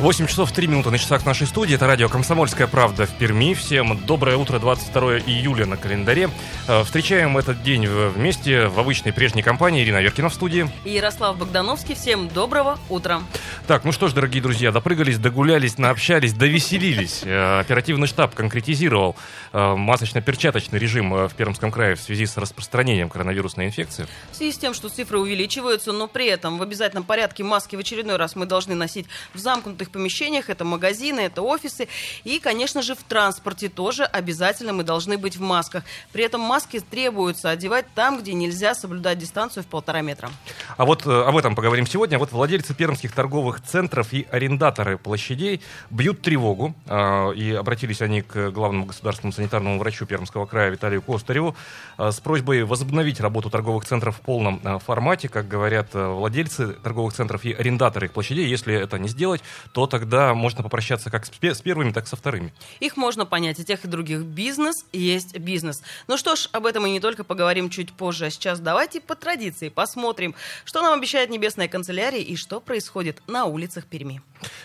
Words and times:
8 0.00 0.28
часов 0.28 0.52
3 0.52 0.68
минуты 0.68 0.92
на 0.92 0.98
часах 0.98 1.26
нашей 1.26 1.48
студии. 1.48 1.74
Это 1.74 1.88
радио 1.88 2.08
«Комсомольская 2.08 2.68
правда» 2.68 3.04
в 3.04 3.10
Перми. 3.14 3.52
Всем 3.54 3.98
доброе 4.06 4.36
утро, 4.36 4.60
22 4.60 5.18
июля 5.18 5.66
на 5.66 5.76
календаре. 5.76 6.30
Э, 6.68 6.84
встречаем 6.84 7.36
этот 7.36 7.64
день 7.64 7.84
вместе 7.84 8.68
в 8.68 8.78
обычной 8.78 9.12
прежней 9.12 9.42
компании. 9.42 9.82
Ирина 9.82 10.00
Веркина 10.00 10.28
в 10.28 10.34
студии. 10.34 10.70
И 10.84 10.90
Ярослав 10.90 11.36
Богдановский. 11.36 11.96
Всем 11.96 12.28
доброго 12.28 12.78
утра. 12.88 13.22
Так, 13.66 13.84
ну 13.84 13.90
что 13.90 14.06
ж, 14.06 14.12
дорогие 14.12 14.40
друзья, 14.40 14.70
допрыгались, 14.70 15.18
догулялись, 15.18 15.78
наобщались, 15.78 16.32
довеселились. 16.32 17.24
Э, 17.28 17.60
оперативный 17.60 18.06
штаб 18.06 18.34
конкретизировал 18.34 19.16
э, 19.52 19.74
масочно-перчаточный 19.74 20.78
режим 20.78 21.26
в 21.26 21.34
Пермском 21.34 21.70
крае 21.70 21.94
в 21.94 22.00
связи 22.00 22.26
с 22.26 22.36
распространением 22.36 23.08
коронавирусной 23.08 23.66
инфекции. 23.66 24.06
В 24.32 24.36
связи 24.36 24.52
с 24.52 24.58
тем, 24.58 24.74
что 24.74 24.88
цифры 24.88 25.18
увеличиваются, 25.18 25.92
но 25.92 26.06
при 26.06 26.26
этом 26.26 26.58
в 26.58 26.62
обязательном 26.62 27.04
порядке 27.04 27.44
маски 27.44 27.76
в 27.76 27.80
очередной 27.80 28.16
раз 28.16 28.34
мы 28.34 28.46
должны 28.46 28.74
носить 28.74 29.06
в 29.34 29.38
замкнутых 29.38 29.87
жилых 29.88 29.90
помещениях, 29.90 30.50
это 30.50 30.64
магазины, 30.64 31.20
это 31.20 31.42
офисы. 31.42 31.88
И, 32.24 32.38
конечно 32.38 32.82
же, 32.82 32.94
в 32.94 33.02
транспорте 33.02 33.68
тоже 33.68 34.04
обязательно 34.04 34.72
мы 34.72 34.84
должны 34.84 35.18
быть 35.18 35.36
в 35.36 35.40
масках. 35.40 35.84
При 36.12 36.24
этом 36.24 36.40
маски 36.40 36.80
требуется 36.80 37.50
одевать 37.50 37.86
там, 37.94 38.18
где 38.18 38.34
нельзя 38.34 38.74
соблюдать 38.74 39.18
дистанцию 39.18 39.62
в 39.62 39.66
полтора 39.66 40.02
метра. 40.02 40.30
А 40.76 40.84
вот 40.84 41.06
э, 41.06 41.10
об 41.10 41.36
этом 41.36 41.54
поговорим 41.54 41.86
сегодня. 41.86 42.18
Вот 42.18 42.32
владельцы 42.32 42.74
пермских 42.74 43.12
торговых 43.12 43.60
центров 43.62 44.12
и 44.12 44.26
арендаторы 44.30 44.98
площадей 44.98 45.60
бьют 45.90 46.22
тревогу. 46.22 46.74
Э, 46.86 47.32
и 47.34 47.52
обратились 47.52 48.02
они 48.02 48.22
к 48.22 48.50
главному 48.50 48.86
государственному 48.86 49.32
санитарному 49.32 49.78
врачу 49.78 50.06
Пермского 50.06 50.46
края 50.46 50.70
Виталию 50.70 51.02
Костареву 51.02 51.56
э, 51.98 52.10
с 52.10 52.20
просьбой 52.20 52.64
возобновить 52.64 53.20
работу 53.20 53.50
торговых 53.50 53.84
центров 53.84 54.16
в 54.16 54.20
полном 54.20 54.60
формате. 54.80 55.28
Как 55.28 55.48
говорят 55.48 55.88
владельцы 55.94 56.72
торговых 56.72 57.14
центров 57.14 57.44
и 57.44 57.52
арендаторы 57.52 58.06
их 58.06 58.12
площадей, 58.12 58.46
если 58.46 58.74
это 58.74 58.98
не 58.98 59.08
сделать, 59.08 59.42
то 59.78 59.86
тогда 59.86 60.34
можно 60.34 60.64
попрощаться 60.64 61.08
как 61.08 61.24
с 61.24 61.60
первыми, 61.60 61.92
так 61.92 62.04
и 62.04 62.08
со 62.08 62.16
вторыми. 62.16 62.52
Их 62.80 62.96
можно 62.96 63.24
понять, 63.24 63.60
и 63.60 63.64
тех, 63.64 63.84
и 63.84 63.88
других. 63.88 64.22
Бизнес 64.22 64.74
есть 64.92 65.38
бизнес. 65.38 65.82
Ну 66.08 66.16
что 66.16 66.34
ж, 66.34 66.48
об 66.50 66.66
этом 66.66 66.84
и 66.86 66.90
не 66.90 66.98
только 66.98 67.22
поговорим 67.22 67.70
чуть 67.70 67.92
позже. 67.92 68.26
А 68.26 68.30
сейчас 68.30 68.58
давайте 68.58 69.00
по 69.00 69.14
традиции 69.14 69.68
посмотрим, 69.68 70.34
что 70.64 70.82
нам 70.82 70.98
обещает 70.98 71.30
Небесная 71.30 71.68
канцелярия 71.68 72.20
и 72.20 72.34
что 72.34 72.58
происходит 72.58 73.22
на 73.28 73.44
улицах 73.44 73.86
Перми. 73.86 74.20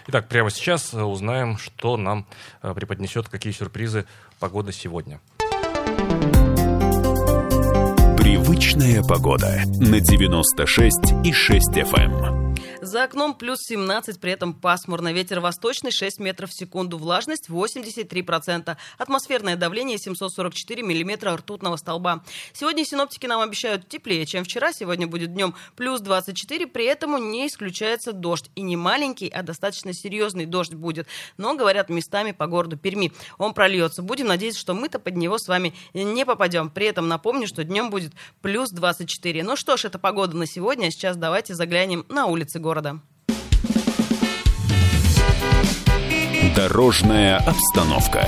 Итак, 0.08 0.28
прямо 0.28 0.50
сейчас 0.50 0.96
э, 0.96 1.04
узнаем, 1.04 1.60
что 1.60 1.96
нам 1.96 2.26
э, 2.64 2.74
преподнесет, 2.74 3.30
какие 3.30 3.54
сюрпризы 3.54 4.08
погода 4.40 4.72
сегодня. 4.72 5.20
Привычная 8.18 9.04
погода 9.04 9.62
на 9.80 10.00
96 10.00 11.14
и 11.24 11.32
6 11.32 11.70
FM. 11.78 12.43
За 12.84 13.06
окном 13.06 13.34
плюс 13.34 13.60
17, 13.62 14.20
при 14.20 14.34
этом 14.34 14.54
пасмурно. 14.54 15.14
Ветер 15.14 15.40
восточный 15.40 15.90
6 15.90 16.20
метров 16.20 16.50
в 16.50 16.54
секунду. 16.54 16.98
Влажность 16.98 17.48
83%. 17.48 18.76
Атмосферное 18.98 19.56
давление 19.56 19.98
744 19.98 20.84
миллиметра 20.84 21.36
ртутного 21.36 21.78
столба. 21.78 22.24
Сегодня 22.52 22.84
синоптики 22.84 23.26
нам 23.26 23.40
обещают 23.40 23.88
теплее, 23.88 24.26
чем 24.26 24.44
вчера. 24.44 24.74
Сегодня 24.74 25.08
будет 25.08 25.34
днем 25.34 25.56
плюс 25.78 26.02
24. 26.02 26.68
При 26.68 26.84
этом 26.84 27.32
не 27.32 27.48
исключается 27.48 28.12
дождь. 28.12 28.52
И 28.56 28.62
не 28.62 28.76
маленький, 28.76 29.30
а 29.30 29.44
достаточно 29.44 29.94
серьезный 29.94 30.46
дождь 30.46 30.74
будет. 30.74 31.08
Но, 31.38 31.56
говорят, 31.56 31.90
местами 31.90 32.34
по 32.34 32.48
городу 32.48 32.76
Перми. 32.76 33.14
Он 33.38 33.54
прольется. 33.54 34.02
Будем 34.02 34.28
надеяться, 34.28 34.60
что 34.60 34.74
мы-то 34.74 35.00
под 35.00 35.16
него 35.16 35.38
с 35.38 35.48
вами 35.48 35.74
не 35.94 36.26
попадем. 36.26 36.70
При 36.70 36.88
этом 36.88 37.08
напомню, 37.08 37.48
что 37.48 37.64
днем 37.64 37.90
будет 37.90 38.12
плюс 38.42 38.72
24. 38.72 39.42
Ну 39.42 39.56
что 39.56 39.78
ж, 39.78 39.86
это 39.86 40.00
погода 40.00 40.36
на 40.36 40.46
сегодня. 40.46 40.88
А 40.88 40.92
сейчас 40.92 41.16
давайте 41.16 41.56
заглянем 41.56 42.06
на 42.10 42.26
улицы 42.44 42.60
города. 42.60 43.00
Дорожная 46.56 47.38
обстановка. 47.38 48.28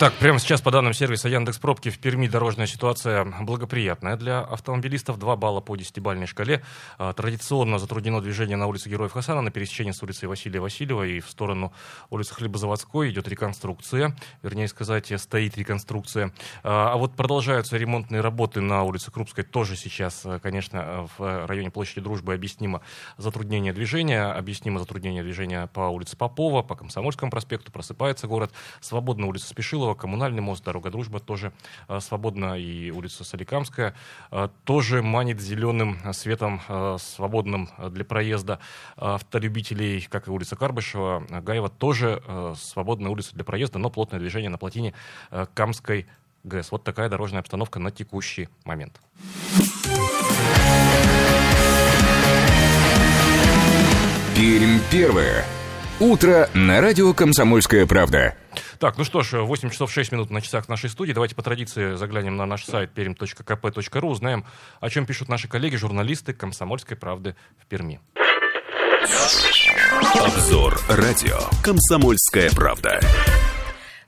Итак, 0.00 0.14
прямо 0.14 0.38
сейчас 0.38 0.62
по 0.62 0.70
данным 0.70 0.94
сервиса 0.94 1.28
Яндекс 1.28 1.58
Пробки 1.58 1.90
в 1.90 1.98
Перми 1.98 2.26
дорожная 2.26 2.66
ситуация 2.66 3.22
благоприятная 3.42 4.16
для 4.16 4.40
автомобилистов. 4.40 5.18
2 5.18 5.36
балла 5.36 5.60
по 5.60 5.76
10-бальной 5.76 6.24
шкале. 6.24 6.62
А, 6.96 7.12
традиционно 7.12 7.78
затруднено 7.78 8.22
движение 8.22 8.56
на 8.56 8.66
улице 8.66 8.88
Героев 8.88 9.12
Хасана 9.12 9.42
на 9.42 9.50
пересечении 9.50 9.92
с 9.92 10.02
улицей 10.02 10.26
Василия 10.26 10.58
Васильева 10.58 11.02
и 11.02 11.20
в 11.20 11.28
сторону 11.28 11.74
улицы 12.08 12.32
Хлебозаводской 12.32 13.10
идет 13.10 13.28
реконструкция. 13.28 14.16
Вернее 14.42 14.68
сказать, 14.68 15.12
стоит 15.20 15.58
реконструкция. 15.58 16.32
А, 16.62 16.94
а 16.94 16.96
вот 16.96 17.14
продолжаются 17.14 17.76
ремонтные 17.76 18.22
работы 18.22 18.62
на 18.62 18.84
улице 18.84 19.10
Крупской. 19.10 19.44
Тоже 19.44 19.76
сейчас, 19.76 20.26
конечно, 20.42 21.10
в 21.18 21.46
районе 21.46 21.70
площади 21.70 22.00
Дружбы 22.00 22.32
объяснимо 22.32 22.80
затруднение 23.18 23.74
движения. 23.74 24.32
Объяснимо 24.32 24.78
затруднение 24.78 25.22
движения 25.22 25.66
по 25.66 25.90
улице 25.90 26.16
Попова, 26.16 26.62
по 26.62 26.74
Комсомольскому 26.74 27.30
проспекту. 27.30 27.70
Просыпается 27.70 28.26
город. 28.28 28.50
Свободно 28.80 29.26
улица 29.26 29.46
Спешилова 29.46 29.89
Коммунальный 29.94 30.40
мост, 30.40 30.64
Дорога 30.64 30.90
Дружба 30.90 31.20
тоже 31.20 31.52
э, 31.88 32.00
свободна, 32.00 32.58
и 32.58 32.90
улица 32.90 33.24
Соликамская 33.24 33.94
э, 34.30 34.48
тоже 34.64 35.02
манит 35.02 35.40
зеленым 35.40 35.98
светом, 36.12 36.60
э, 36.68 36.96
свободным 37.00 37.68
для 37.90 38.04
проезда 38.04 38.58
автолюбителей, 38.96 40.06
как 40.10 40.28
и 40.28 40.30
улица 40.30 40.56
Карбышева, 40.56 41.24
Гаева, 41.28 41.68
тоже 41.68 42.22
свободная 42.56 43.10
улица 43.10 43.34
для 43.34 43.44
проезда, 43.44 43.78
но 43.78 43.90
плотное 43.90 44.20
движение 44.20 44.50
на 44.50 44.58
плотине 44.58 44.94
Камской 45.54 46.06
ГЭС. 46.44 46.72
Вот 46.72 46.84
такая 46.84 47.08
дорожная 47.08 47.40
обстановка 47.40 47.78
на 47.78 47.90
текущий 47.90 48.48
момент. 48.64 49.00
Пермь 54.34 54.78
первое. 54.90 55.44
Утро 56.00 56.48
на 56.54 56.80
радио 56.80 57.12
«Комсомольская 57.12 57.84
правда». 57.86 58.34
Так, 58.80 58.96
ну 58.96 59.04
что 59.04 59.22
ж, 59.22 59.42
8 59.42 59.68
часов 59.68 59.92
6 59.92 60.10
минут 60.12 60.30
на 60.30 60.40
часах 60.40 60.66
нашей 60.70 60.88
студии. 60.88 61.12
Давайте 61.12 61.34
по 61.34 61.42
традиции 61.42 61.96
заглянем 61.96 62.38
на 62.38 62.46
наш 62.46 62.64
сайт 62.64 62.92
perim.kp.ru, 62.96 64.06
узнаем, 64.06 64.46
о 64.80 64.88
чем 64.88 65.04
пишут 65.04 65.28
наши 65.28 65.48
коллеги, 65.48 65.76
журналисты 65.76 66.32
«Комсомольской 66.32 66.96
правды» 66.96 67.36
в 67.58 67.66
Перми. 67.66 68.00
Обзор 70.14 70.80
радио 70.88 71.38
«Комсомольская 71.62 72.50
правда». 72.52 73.00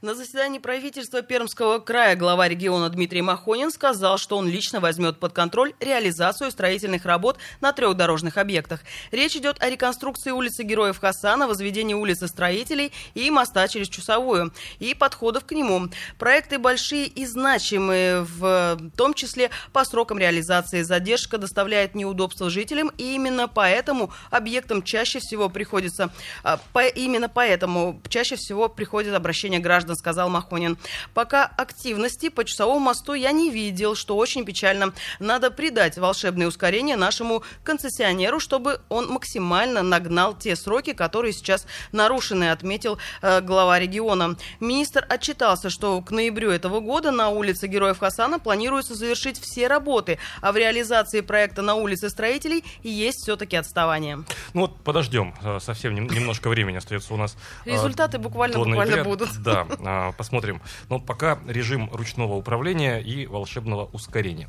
На 0.03 0.17
заседании 0.17 0.59
правительства 0.59 1.23
Пермского 1.23 1.79
края 1.79 2.17
глава 2.17 2.49
региона 2.49 2.89
Дмитрий 2.89 3.23
Махонин 3.23 3.71
сказал, 3.71 4.19
что 4.19 4.37
он 4.37 4.49
лично 4.49 4.81
возьмет 4.81 5.21
под 5.21 5.33
контроль 5.33 5.75
реализацию 5.79 6.51
строительных 6.51 7.05
работ 7.05 7.39
на 7.61 7.73
трех 7.73 7.97
дорожных 7.97 8.37
объектах. 8.37 8.81
Речь 9.13 9.37
идет 9.37 9.63
о 9.63 9.71
реконструкции 9.71 10.33
улицы 10.33 10.65
Героев 10.65 10.99
Хасана, 10.99 11.47
возведении 11.47 11.95
улицы 11.95 12.27
Строителей 12.27 12.91
и 13.15 13.31
моста 13.31 13.69
через 13.69 13.89
Чусовую 13.89 14.53
и 14.81 14.93
подходов 14.95 15.45
к 15.45 15.53
нему. 15.53 15.87
Проекты 16.19 16.59
большие 16.59 17.07
и 17.07 17.25
значимые, 17.25 18.23
в 18.23 18.81
том 18.97 19.15
числе 19.15 19.51
по 19.73 19.84
срокам 19.84 20.19
реализации. 20.19 20.83
Задержка 20.83 21.39
доставляет 21.39 21.95
неудобства 21.95 22.51
жителям, 22.51 22.91
и 22.98 23.15
именно 23.15 23.47
поэтому 23.47 24.13
объектам 24.33 24.83
чаще 24.83 25.21
всего 25.21 25.48
приходится, 25.48 26.10
а, 26.43 26.59
именно 26.97 27.28
поэтому 27.28 28.03
чаще 28.09 28.34
всего 28.34 28.69
приходит 28.69 29.15
обращение 29.15 29.60
граждан 29.60 29.91
граждан, 29.92 29.97
сказал 29.97 30.28
Махонин. 30.28 30.77
Пока 31.15 31.44
активности 31.44 32.28
по 32.28 32.44
Часовому 32.44 32.80
мосту 32.80 33.15
я 33.15 33.33
не 33.33 33.50
видел, 33.50 33.94
что 33.94 34.16
очень 34.16 34.44
печально. 34.44 34.92
Надо 35.21 35.50
придать 35.50 35.98
волшебное 35.98 36.47
ускорение 36.47 36.97
нашему 36.97 37.42
концессионеру, 37.65 38.41
чтобы 38.41 38.80
он 38.89 39.09
максимально 39.09 39.83
нагнал 39.83 40.34
те 40.34 40.56
сроки, 40.56 40.92
которые 40.92 41.33
сейчас 41.33 41.66
нарушены, 41.92 42.50
отметил 42.50 42.98
э, 43.22 43.41
глава 43.41 43.78
региона. 43.78 44.36
Министр 44.60 45.06
отчитался, 45.09 45.71
что 45.71 46.00
к 46.03 46.10
ноябрю 46.10 46.50
этого 46.50 46.80
года 46.80 47.10
на 47.10 47.28
улице 47.28 47.68
Героев 47.68 47.98
Хасана 47.98 48.38
планируется 48.38 48.95
завершить 48.95 49.38
все 49.41 49.68
работы, 49.68 50.18
а 50.41 50.53
в 50.53 50.56
реализации 50.56 51.21
проекта 51.21 51.62
на 51.62 51.74
улице 51.74 52.09
строителей 52.09 52.65
есть 52.83 53.18
все-таки 53.22 53.56
отставание. 53.56 54.24
Ну 54.54 54.62
вот 54.62 54.83
подождем, 54.83 55.34
э, 55.42 55.60
совсем 55.60 55.95
немножко 55.95 56.48
времени 56.48 56.77
остается 56.77 57.15
у 57.15 57.16
нас. 57.16 57.36
Э, 57.66 57.72
Результаты 57.72 58.18
буквально-буквально 58.18 59.04
будут. 59.04 59.30
Да, 59.42 59.66
а, 59.84 60.13
посмотрим. 60.13 60.61
Но 60.89 60.99
пока 60.99 61.39
режим 61.47 61.91
ручного 61.93 62.34
управления 62.34 62.99
и 62.99 63.27
волшебного 63.27 63.87
ускорения. 63.93 64.49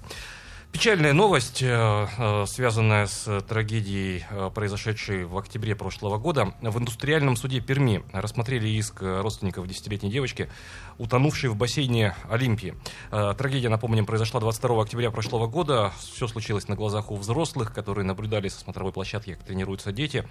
Печальная 0.74 1.14
новость, 1.14 1.62
э, 1.62 1.68
э, 2.18 2.46
связанная 2.48 3.06
с 3.06 3.42
трагедией, 3.42 4.26
э, 4.28 4.50
произошедшей 4.54 5.24
в 5.24 5.38
октябре 5.38 5.76
прошлого 5.76 6.18
года. 6.18 6.56
В 6.62 6.80
индустриальном 6.80 7.36
суде 7.36 7.60
Перми 7.60 8.04
рассмотрели 8.12 8.68
иск 8.68 9.04
родственников 9.04 9.68
десятилетней 9.68 10.10
девочки, 10.10 10.50
утонувшей 10.98 11.52
в 11.52 11.56
бассейне 11.56 12.16
Олимпии. 12.28 12.74
Трагедия, 13.12 13.70
напомним, 13.70 14.08
произошла 14.08 14.40
22 14.40 14.82
октября 14.82 15.12
прошлого 15.12 15.46
года. 15.46 15.94
Все 16.00 16.28
случилось 16.28 16.68
на 16.68 16.76
глазах 16.76 17.12
у 17.12 17.18
взрослых, 17.18 17.72
которые 17.72 18.06
наблюдали 18.06 18.48
со 18.48 18.60
смотровой 18.60 18.94
площадки, 18.94 19.36
как 19.36 19.44
тренируются 19.44 19.92
дети. 19.92 20.28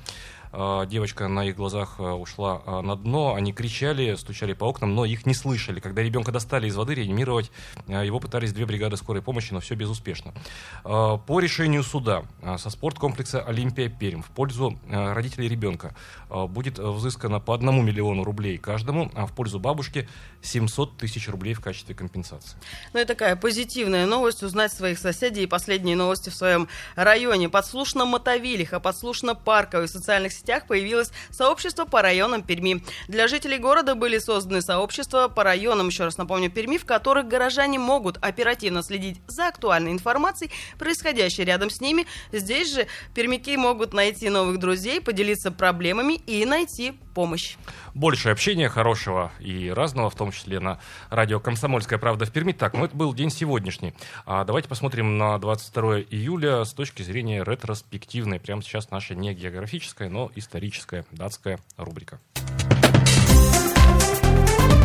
Девочка 0.53 1.29
на 1.29 1.47
их 1.47 1.57
глазах 1.57 1.99
ушла 1.99 2.83
на 2.83 2.95
дно. 2.95 3.35
Они 3.35 3.55
кричали, 3.55 4.15
стучали 4.17 4.53
по 4.53 4.65
окнам, 4.65 4.95
но 4.95 5.07
их 5.07 5.25
не 5.25 5.33
слышали. 5.33 5.81
Когда 5.81 6.03
ребенка 6.03 6.31
достали 6.31 6.69
из 6.69 6.77
воды, 6.77 6.95
реанимировать 6.95 7.51
его 7.87 8.21
пытались 8.21 8.53
две 8.53 8.67
бригады 8.67 8.99
скорой 8.99 9.23
помощи, 9.23 9.55
но 9.55 9.61
все 9.61 9.75
безуспешно. 9.77 10.35
По 10.85 11.41
решению 11.41 11.83
суда 11.83 12.25
со 12.59 12.69
спорткомплекса 12.69 13.41
«Олимпия 13.41 13.89
Пермь» 13.89 14.21
в 14.21 14.31
пользу 14.31 14.79
родителей 14.91 15.49
ребенка 15.49 15.95
будет 16.29 16.79
взыскано 16.79 17.41
по 17.41 17.55
одному 17.55 17.81
миллиону 17.81 18.23
рублей 18.23 18.59
каждому, 18.59 19.11
а 19.15 19.25
в 19.25 19.33
пользу 19.33 19.59
бабушки 19.59 20.07
700 20.43 20.99
тысяч 20.99 21.31
рублей 21.31 21.55
в 21.55 21.61
качестве 21.61 21.95
компенсации. 21.95 22.59
Ну 22.93 23.01
и 23.01 23.07
такая 23.07 23.37
позитивная 23.37 24.05
новость 24.05 24.43
узнать 24.43 24.71
своих 24.71 24.99
соседей 24.99 25.45
и 25.45 25.47
последние 25.47 25.97
новости 25.97 26.29
в 26.29 26.35
своем 26.35 26.69
районе. 26.95 27.49
Подслушно 27.49 28.05
Мотовилиха, 28.05 28.81
подслушно 28.81 29.35
Парковой. 29.35 29.89
Социальных 29.89 30.33
сетях 30.33 30.42
появилось 30.67 31.12
сообщество 31.31 31.85
по 31.85 32.03
районам 32.03 32.43
Перми. 32.43 32.83
Для 33.09 33.29
жителей 33.29 33.59
города 33.59 33.94
были 33.94 34.19
созданы 34.19 34.62
сообщества 34.62 35.29
по 35.29 35.44
районам, 35.44 35.89
еще 35.89 36.05
раз 36.05 36.19
напомню, 36.19 36.50
Перми, 36.50 36.79
в 36.79 36.85
которых 36.85 37.29
горожане 37.29 37.79
могут 37.79 38.19
оперативно 38.23 38.83
следить 38.83 39.21
за 39.27 39.49
актуальной 39.49 39.93
информацией, 39.93 40.50
происходящей 40.79 41.44
рядом 41.44 41.71
с 41.71 41.81
ними. 41.81 42.06
Здесь 42.33 42.75
же 42.75 42.87
пермяки 43.15 43.56
могут 43.56 43.93
найти 43.93 44.29
новых 44.29 44.59
друзей, 44.59 45.00
поделиться 45.00 45.50
проблемами 45.50 46.15
и 46.15 46.44
найти 46.44 46.94
помощь. 47.15 47.56
Больше 47.94 48.31
общения 48.31 48.69
хорошего 48.69 49.33
и 49.39 49.69
разного, 49.71 50.09
в 50.09 50.15
том 50.15 50.33
числе 50.33 50.61
на 50.61 50.81
радио 51.11 51.41
«Комсомольская 51.41 51.99
правда» 51.99 52.25
в 52.25 52.33
Перми. 52.33 52.53
Так, 52.53 52.75
ну 52.75 52.85
это 52.87 52.97
был 52.97 53.12
день 53.12 53.31
сегодняшний. 53.31 53.94
А 54.25 54.44
давайте 54.44 54.69
посмотрим 54.69 55.19
на 55.19 55.39
22 55.39 56.00
июля 56.00 56.65
с 56.65 56.73
точки 56.73 57.03
зрения 57.03 57.44
ретроспективной. 57.44 58.41
Прямо 58.41 58.62
сейчас 58.62 58.91
наша 58.91 59.15
не 59.15 59.35
географическая, 59.35 60.09
но 60.09 60.31
историческая 60.37 61.05
датская 61.12 61.58
рубрика. 61.76 62.20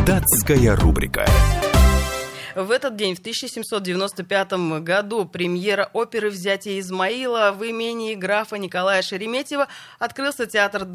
Датская 0.06 0.74
рубрика. 0.76 1.26
В 2.54 2.70
этот 2.70 2.96
день, 2.96 3.14
в 3.14 3.20
1795 3.20 4.52
году, 4.80 5.24
премьера 5.24 5.90
оперы 5.92 6.30
«Взятие 6.30 6.80
Измаила» 6.80 7.52
в 7.52 7.62
имении 7.68 8.14
графа 8.14 8.56
Николая 8.56 9.02
Шереметьева 9.02 9.68
открылся 9.98 10.46
театр, 10.46 10.86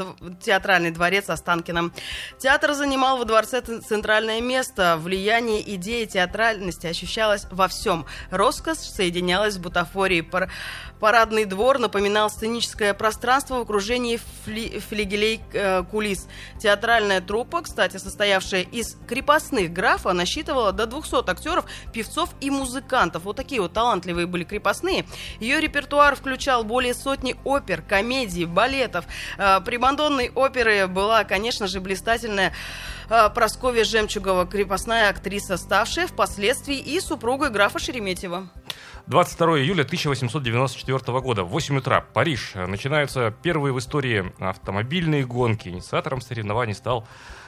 театральный 0.42 0.92
дворец 0.92 1.30
Останкино. 1.30 1.92
Театр 2.40 2.74
занимал 2.74 3.18
во 3.18 3.26
дворце 3.26 3.62
центральное 3.62 4.42
место. 4.42 4.98
Влияние 5.00 5.76
идеи 5.76 6.06
театральности 6.06 6.88
ощущалось 6.88 7.46
во 7.52 7.68
всем. 7.68 8.06
Роскошь 8.32 8.78
соединялась 8.78 9.56
с 9.56 9.58
бутафорией. 9.58 10.28
Парадный 11.00 11.46
двор 11.46 11.80
напоминал 11.80 12.30
сценическое 12.30 12.94
пространство 12.94 13.56
в 13.56 13.62
окружении 13.64 14.20
фли 14.46 14.80
флигелей 14.80 15.42
э, 15.52 15.84
кулис. 15.84 16.28
Театральная 16.60 17.20
труппа, 17.20 17.62
кстати, 17.62 17.98
состоявшая 17.98 18.62
из 18.62 18.96
крепостных 19.06 19.74
графа, 19.74 20.14
насчитывала 20.14 20.72
до 20.72 20.86
200 20.86 21.30
актеров, 21.30 21.43
певцов 21.92 22.30
и 22.42 22.50
музыкантов. 22.50 23.24
Вот 23.24 23.36
такие 23.36 23.62
вот 23.62 23.74
талантливые 23.74 24.28
были 24.28 24.44
крепостные. 24.44 25.06
Ее 25.40 25.60
репертуар 25.60 26.16
включал 26.16 26.64
более 26.64 26.94
сотни 26.94 27.36
опер, 27.44 27.82
комедий, 27.82 28.46
балетов. 28.46 29.06
Э, 29.38 29.60
при 29.62 29.78
Мандонной 29.78 30.32
оперы 30.34 30.88
была, 30.88 31.24
конечно 31.24 31.68
же, 31.68 31.80
блистательная 31.80 32.54
э, 33.10 33.30
Просковья 33.30 33.84
Жемчугова, 33.84 34.46
крепостная 34.46 35.10
актриса, 35.10 35.58
ставшая 35.58 36.08
впоследствии 36.08 36.78
и 36.78 37.00
супругой 37.00 37.50
графа 37.50 37.80
Шереметьева. 37.80 38.50
22 39.08 39.60
июля 39.60 39.82
1894 39.84 41.20
года, 41.20 41.44
в 41.44 41.50
8 41.50 41.78
утра, 41.78 42.02
Париж. 42.02 42.52
Начинаются 42.56 43.34
первые 43.44 43.74
в 43.74 43.80
истории 43.80 44.32
автомобильные 44.40 45.26
гонки. 45.26 45.68
Инициатором 45.68 46.22
соревнований 46.22 46.74
стал 46.74 47.06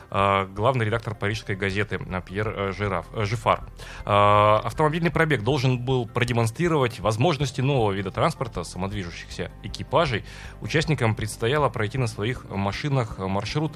главный 0.10 0.86
редактор 0.86 1.16
парижской 1.16 1.56
газеты 1.56 2.00
э, 2.00 2.22
Пьер 2.26 2.48
э, 2.48 2.72
Жираф, 2.72 3.08
Жифар. 3.16 3.64
Автомобильный 4.06 5.12
пробег 5.12 5.44
должен 5.44 5.80
был 5.80 6.08
продемонстрировать 6.08 7.00
возможности 7.00 7.62
нового 7.62 7.92
вида 7.92 8.12
транспорта, 8.12 8.64
самодвижущихся 8.64 9.52
экипажей. 9.64 10.24
Участникам 10.62 11.16
предстояло 11.16 11.70
пройти 11.70 11.98
на 11.98 12.08
своих 12.08 12.50
машинах 12.50 13.18
маршрут 13.20 13.74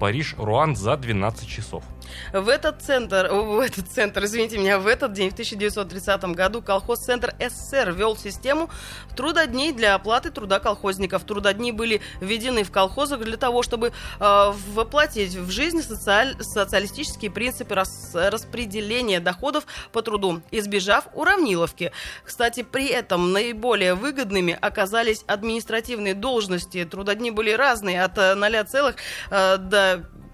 Париж-Руан 0.00 0.74
за 0.74 0.96
12 0.96 1.48
часов. 1.48 1.84
В 2.32 2.48
этот 2.48 2.82
центр, 2.82 3.28
в 3.30 3.60
этот 3.60 3.88
центр, 3.88 4.24
извините 4.24 4.58
меня, 4.58 4.78
в 4.78 4.86
этот 4.86 5.12
день, 5.12 5.30
в 5.30 5.34
1930 5.34 6.24
году, 6.34 6.62
колхоз-центр 6.62 7.34
СССР 7.38 7.92
ввел 7.92 8.16
систему 8.16 8.70
трудодней 9.16 9.72
для 9.72 9.94
оплаты 9.94 10.30
труда 10.30 10.58
колхозников. 10.58 11.24
Трудодни 11.24 11.72
были 11.72 12.00
введены 12.20 12.64
в 12.64 12.72
колхозах 12.72 13.20
для 13.20 13.36
того, 13.36 13.62
чтобы 13.62 13.92
э, 14.18 14.52
воплотить 14.72 15.34
в 15.34 15.50
жизнь 15.50 15.82
социаль, 15.82 16.34
социалистические 16.40 17.30
принципы 17.30 17.74
рас, 17.74 18.10
распределения 18.14 19.20
доходов 19.20 19.66
по 19.92 20.02
труду, 20.02 20.40
избежав 20.50 21.06
уравниловки. 21.14 21.92
Кстати, 22.24 22.62
при 22.62 22.86
этом 22.86 23.32
наиболее 23.32 23.94
выгодными 23.94 24.56
оказались 24.60 25.24
административные 25.26 26.14
должности. 26.14 26.84
Трудодни 26.84 27.30
были 27.30 27.50
разные, 27.50 28.02
от 28.02 28.16
0,0 28.16 28.94
э, 29.30 29.56
до 29.58 29.89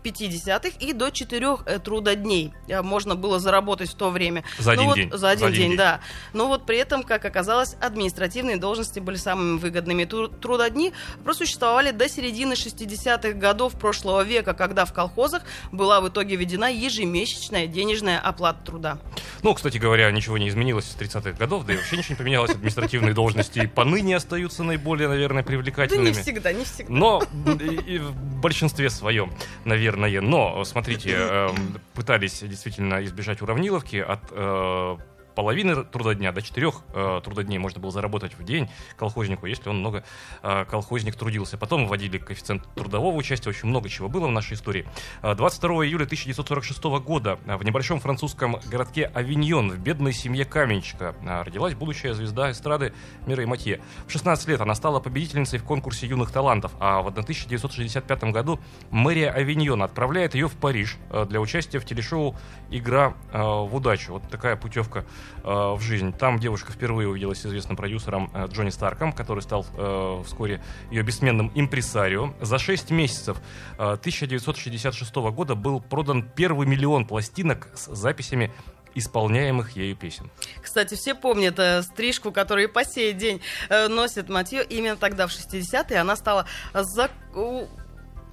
50-х 0.06 0.76
и 0.78 0.92
до 0.92 1.10
4 1.10 1.56
э, 1.66 1.78
трудодней 1.78 2.52
э, 2.68 2.82
можно 2.82 3.14
было 3.16 3.38
заработать 3.38 3.90
в 3.90 3.94
то 3.94 4.10
время. 4.10 4.44
За 4.58 4.72
один 4.72 4.86
ну, 4.86 4.94
день. 4.94 5.10
за 5.12 5.30
один, 5.30 5.40
за 5.40 5.46
один 5.46 5.58
день, 5.58 5.68
день, 5.70 5.78
да. 5.78 6.00
Но 6.32 6.48
вот 6.48 6.66
при 6.66 6.78
этом, 6.78 7.02
как 7.02 7.24
оказалось, 7.24 7.76
административные 7.80 8.56
должности 8.56 9.00
были 9.00 9.16
самыми 9.16 9.58
выгодными. 9.58 10.04
Трудодни 10.04 10.92
просуществовали 11.24 11.90
до 11.90 12.08
середины 12.08 12.52
60-х 12.52 13.32
годов 13.32 13.74
прошлого 13.78 14.22
века, 14.22 14.54
когда 14.54 14.84
в 14.84 14.92
колхозах 14.92 15.42
была 15.72 16.00
в 16.00 16.08
итоге 16.08 16.36
введена 16.36 16.72
ежемесячная 16.72 17.66
денежная 17.66 18.18
оплата 18.18 18.64
труда. 18.64 18.98
Ну, 19.42 19.54
кстати 19.54 19.78
говоря, 19.78 20.10
ничего 20.10 20.38
не 20.38 20.48
изменилось 20.48 20.86
с 20.86 20.96
30-х 20.96 21.32
годов, 21.32 21.66
да 21.66 21.74
и 21.74 21.76
вообще 21.76 21.96
ничего 21.96 22.14
не 22.14 22.18
поменялось. 22.18 22.50
Административные 22.50 23.14
должности 23.14 23.66
поныне 23.66 24.16
остаются 24.16 24.62
наиболее, 24.62 25.08
наверное, 25.08 25.42
привлекательными. 25.42 26.10
Да 26.10 26.16
не 26.16 26.22
всегда, 26.22 26.52
не 26.52 26.64
всегда. 26.64 26.92
Но 26.92 27.20
в 27.20 28.40
большинстве 28.40 28.90
своем, 28.90 29.32
наверное, 29.64 29.95
наверное. 29.96 30.30
Но, 30.30 30.64
смотрите, 30.64 31.12
эм, 31.12 31.80
пытались 31.94 32.40
действительно 32.40 33.04
избежать 33.04 33.42
уравниловки 33.42 33.96
от 33.96 34.20
э, 34.30 34.96
половины 35.36 35.84
трудодня 35.84 36.32
до 36.32 36.42
четырех 36.42 36.80
э, 36.94 37.20
трудодней 37.22 37.58
можно 37.58 37.78
было 37.78 37.92
заработать 37.92 38.36
в 38.36 38.42
день 38.42 38.68
колхознику, 38.96 39.46
если 39.46 39.68
он 39.68 39.78
много 39.78 40.02
э, 40.42 40.64
колхозник 40.64 41.14
трудился. 41.14 41.58
Потом 41.58 41.86
вводили 41.86 42.18
коэффициент 42.18 42.66
трудового 42.74 43.14
участия, 43.14 43.50
очень 43.50 43.68
много 43.68 43.88
чего 43.88 44.08
было 44.08 44.26
в 44.26 44.30
нашей 44.30 44.54
истории. 44.54 44.86
22 45.22 45.84
э, 45.84 45.88
июля 45.88 46.04
1946 46.04 46.82
года 47.04 47.38
в 47.44 47.62
небольшом 47.62 48.00
французском 48.00 48.58
городке 48.64 49.10
Авиньон 49.14 49.70
в 49.70 49.78
бедной 49.78 50.14
семье 50.14 50.46
каменщика 50.46 51.14
э, 51.22 51.42
родилась 51.42 51.74
будущая 51.74 52.14
звезда 52.14 52.50
эстрады 52.50 52.94
Мира 53.26 53.42
и 53.42 53.46
Матье. 53.46 53.82
В 54.06 54.12
16 54.12 54.48
лет 54.48 54.62
она 54.62 54.74
стала 54.74 55.00
победительницей 55.00 55.58
в 55.58 55.64
конкурсе 55.64 56.06
юных 56.06 56.32
талантов, 56.32 56.72
а 56.80 57.02
в 57.02 57.08
1965 57.08 58.24
году 58.32 58.58
мэрия 58.90 59.30
Авиньона 59.30 59.84
отправляет 59.84 60.34
ее 60.34 60.48
в 60.48 60.56
Париж 60.56 60.96
э, 61.10 61.26
для 61.28 61.42
участия 61.42 61.78
в 61.78 61.84
телешоу 61.84 62.34
«Игра 62.70 63.12
э, 63.32 63.38
в 63.38 63.74
удачу». 63.74 64.14
Вот 64.14 64.30
такая 64.30 64.56
путевка 64.56 65.00
Э, 65.00 65.25
в 65.42 65.80
жизнь. 65.80 66.12
Там 66.12 66.38
девушка 66.38 66.72
впервые 66.72 67.08
увиделась 67.08 67.40
с 67.40 67.46
известным 67.46 67.76
продюсером 67.76 68.30
э, 68.34 68.46
Джонни 68.48 68.70
Старком, 68.70 69.12
который 69.12 69.40
стал 69.40 69.64
э, 69.76 70.22
вскоре 70.24 70.62
ее 70.90 71.02
бессменным 71.02 71.52
импресарио. 71.54 72.34
За 72.40 72.58
6 72.58 72.90
месяцев 72.90 73.38
1966 73.78 75.14
года 75.14 75.54
был 75.54 75.80
продан 75.80 76.22
первый 76.22 76.66
миллион 76.66 77.06
пластинок 77.06 77.68
с 77.74 77.94
записями 77.94 78.52
исполняемых 78.96 79.76
ею 79.76 79.94
песен. 79.94 80.30
Кстати, 80.62 80.94
все 80.94 81.14
помнят 81.14 81.58
э, 81.58 81.82
стрижку, 81.82 82.32
которую 82.32 82.68
по 82.68 82.84
сей 82.84 83.12
день 83.12 83.40
э, 83.68 83.88
носит 83.88 84.28
Матье. 84.28 84.64
Именно 84.64 84.96
тогда, 84.96 85.26
в 85.26 85.30
60-е, 85.30 85.98
она 85.98 86.16
стала 86.16 86.46
за 86.72 87.10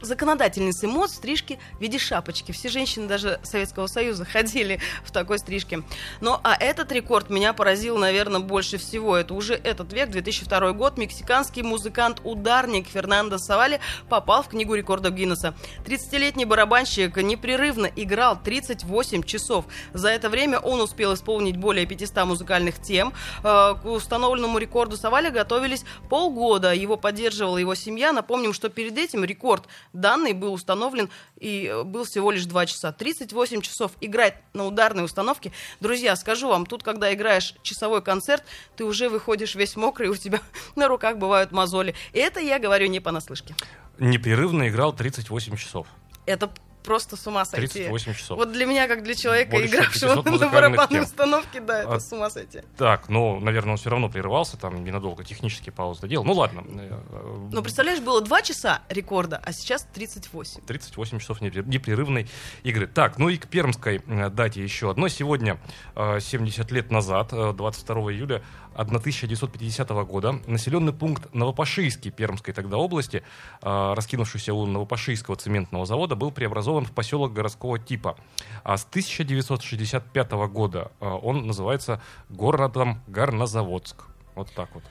законодательницей 0.05 0.89
мод 0.89 1.09
стрижки 1.11 1.59
в 1.77 1.81
виде 1.81 1.97
шапочки. 1.97 2.51
Все 2.51 2.69
женщины 2.69 3.07
даже 3.07 3.39
Советского 3.43 3.87
Союза 3.87 4.25
ходили 4.31 4.79
в 5.03 5.11
такой 5.11 5.39
стрижке. 5.39 5.83
Ну, 6.21 6.37
а 6.43 6.55
этот 6.59 6.91
рекорд 6.91 7.29
меня 7.29 7.53
поразил, 7.53 7.97
наверное, 7.97 8.39
больше 8.39 8.77
всего. 8.77 9.17
Это 9.17 9.33
уже 9.33 9.53
этот 9.53 9.93
век, 9.93 10.09
2002 10.09 10.73
год. 10.73 10.97
Мексиканский 10.97 11.61
музыкант-ударник 11.61 12.87
Фернандо 12.87 13.37
Савали 13.37 13.79
попал 14.09 14.43
в 14.43 14.49
книгу 14.49 14.75
рекордов 14.75 15.13
Гиннесса. 15.13 15.55
30-летний 15.85 16.45
барабанщик 16.45 17.17
непрерывно 17.17 17.89
играл 17.95 18.39
38 18.41 19.23
часов. 19.23 19.65
За 19.93 20.09
это 20.09 20.29
время 20.29 20.59
он 20.59 20.81
успел 20.81 21.13
исполнить 21.13 21.57
более 21.57 21.85
500 21.85 22.25
музыкальных 22.25 22.81
тем. 22.81 23.13
Э, 23.43 23.75
к 23.81 23.85
установленному 23.85 24.57
рекорду 24.57 24.97
Савали 24.97 25.29
готовились 25.29 25.85
полгода. 26.09 26.73
Его 26.73 26.97
поддерживала 26.97 27.57
его 27.57 27.75
семья. 27.75 28.11
Напомним, 28.11 28.53
что 28.53 28.69
перед 28.69 28.97
этим 28.97 29.23
рекорд 29.23 29.65
данный 29.93 30.33
был 30.33 30.53
установлен 30.53 31.09
и 31.39 31.67
э, 31.67 31.83
был 31.83 32.03
всего 32.03 32.31
лишь 32.31 32.45
2 32.45 32.65
часа. 32.65 32.91
38 32.91 33.61
часов 33.61 33.91
играть 34.01 34.35
на 34.53 34.65
ударной 34.65 35.05
установке. 35.05 35.51
Друзья, 35.79 36.15
скажу 36.15 36.49
вам, 36.49 36.65
тут, 36.65 36.83
когда 36.83 37.13
играешь 37.13 37.55
часовой 37.61 38.01
концерт, 38.01 38.43
ты 38.75 38.83
уже 38.83 39.09
выходишь 39.09 39.55
весь 39.55 39.75
мокрый, 39.75 40.09
у 40.09 40.15
тебя 40.15 40.41
на 40.75 40.87
руках 40.87 41.17
бывают 41.17 41.51
мозоли. 41.51 41.95
И 42.11 42.19
это 42.19 42.39
я 42.39 42.59
говорю 42.59 42.87
не 42.87 42.99
понаслышке. 42.99 43.55
Непрерывно 43.99 44.67
играл 44.69 44.93
38 44.93 45.55
часов. 45.55 45.87
Это 46.25 46.49
просто 46.83 47.15
с 47.17 47.25
ума 47.27 47.45
сойти. 47.45 47.67
38 47.67 48.13
часов. 48.13 48.37
Вот 48.37 48.51
для 48.51 48.65
меня, 48.65 48.87
как 48.87 49.03
для 49.03 49.15
человека, 49.15 49.51
Больше 49.51 49.67
игравшего 49.67 50.23
500 50.23 50.41
на 50.41 50.47
барабанной 50.49 50.87
тем. 50.89 51.03
установке, 51.03 51.59
да, 51.61 51.79
это 51.81 51.95
А- 51.95 51.99
с 51.99 52.11
ума 52.11 52.29
сойти. 52.29 52.61
Так, 52.77 53.09
ну, 53.09 53.39
наверное, 53.39 53.71
он 53.71 53.77
все 53.77 53.89
равно 53.89 54.09
прерывался, 54.09 54.57
там 54.57 54.83
ненадолго 54.83 55.23
технические 55.23 55.71
паузы 55.73 56.07
делал. 56.07 56.25
Ну 56.25 56.33
ладно. 56.33 56.63
Э, 56.67 57.47
Ну, 57.51 57.61
представляешь, 57.61 57.99
было 57.99 58.21
2 58.21 58.41
часа 58.41 58.81
рекорда, 58.89 59.41
а 59.43 59.53
сейчас 59.53 59.87
38. 59.93 60.61
38 60.65 61.19
часов 61.19 61.41
непре- 61.41 61.65
непрерывной 61.65 62.27
игры. 62.63 62.87
Так, 62.87 63.17
ну 63.17 63.29
и 63.29 63.37
к 63.37 63.47
пермской 63.47 64.01
э, 64.05 64.29
дате 64.29 64.61
еще 64.63 64.89
одно. 64.91 65.07
Сегодня, 65.07 65.57
э, 65.95 66.19
70 66.19 66.71
лет 66.71 66.91
назад, 66.91 67.29
э, 67.31 67.53
22 67.53 68.11
июля 68.11 68.41
1950 68.75 70.03
года, 70.03 70.39
населенный 70.47 70.93
пункт 70.93 71.31
Новопашийский 71.33 72.09
Пермской 72.09 72.53
тогда 72.55 72.77
области, 72.77 73.21
э, 73.61 73.93
раскинувшийся 73.95 74.53
у 74.53 74.65
Новопашийского 74.65 75.35
цементного 75.35 75.85
завода, 75.85 76.15
был 76.15 76.31
преобразован 76.31 76.72
в 76.81 76.91
поселок 76.91 77.33
городского 77.33 77.79
типа. 77.79 78.17
А 78.63 78.77
с 78.77 78.85
1965 78.85 80.31
года 80.31 80.91
э, 80.99 81.07
он 81.07 81.47
называется 81.47 82.01
городом 82.29 83.01
Горнозаводск. 83.07 84.03
Вот 84.35 84.51
так 84.53 84.69
вот. 84.73 84.83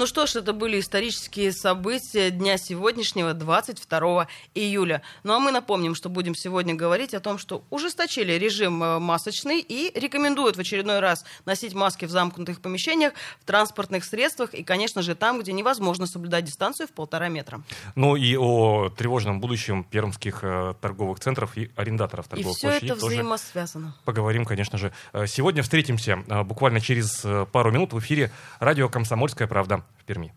Ну 0.00 0.06
что 0.06 0.24
ж, 0.24 0.36
это 0.36 0.54
были 0.54 0.80
исторические 0.80 1.52
события 1.52 2.30
дня 2.30 2.56
сегодняшнего, 2.56 3.34
22 3.34 4.28
июля. 4.54 5.02
Ну 5.24 5.34
а 5.34 5.40
мы 5.40 5.52
напомним, 5.52 5.94
что 5.94 6.08
будем 6.08 6.34
сегодня 6.34 6.74
говорить 6.74 7.12
о 7.12 7.20
том, 7.20 7.36
что 7.36 7.64
ужесточили 7.68 8.32
режим 8.32 8.82
э, 8.82 8.98
масочный 8.98 9.60
и 9.60 9.92
рекомендуют 9.94 10.56
в 10.56 10.60
очередной 10.60 11.00
раз 11.00 11.26
носить 11.44 11.74
маски 11.74 12.06
в 12.06 12.10
замкнутых 12.10 12.62
помещениях, 12.62 13.12
в 13.42 13.44
транспортных 13.44 14.06
средствах 14.06 14.54
и, 14.54 14.64
конечно 14.64 15.02
же, 15.02 15.14
там, 15.14 15.38
где 15.38 15.52
невозможно 15.52 16.06
соблюдать 16.06 16.46
дистанцию 16.46 16.88
в 16.88 16.92
полтора 16.92 17.28
метра. 17.28 17.60
Ну 17.94 18.16
и 18.16 18.38
о 18.38 18.88
тревожном 18.88 19.38
будущем 19.38 19.84
пермских 19.84 20.38
э, 20.40 20.76
торговых 20.80 21.20
центров 21.20 21.58
и 21.58 21.70
арендаторов 21.76 22.24
И 22.28 22.30
торговых 22.30 22.56
все 22.56 22.68
площадей 22.68 22.90
это 22.92 23.00
тоже 23.00 23.16
взаимосвязано. 23.16 23.94
поговорим, 24.06 24.46
конечно 24.46 24.78
же. 24.78 24.94
Э, 25.12 25.26
Сегодня 25.26 25.62
встретимся 25.62 26.24
буквально 26.46 26.80
через 26.80 27.22
пару 27.52 27.70
минут 27.70 27.92
в 27.92 27.98
эфире 27.98 28.32
радио 28.60 28.88
«Комсомольская 28.88 29.46
правда» 29.46 29.84
в 29.98 30.04
Перми. 30.04 30.32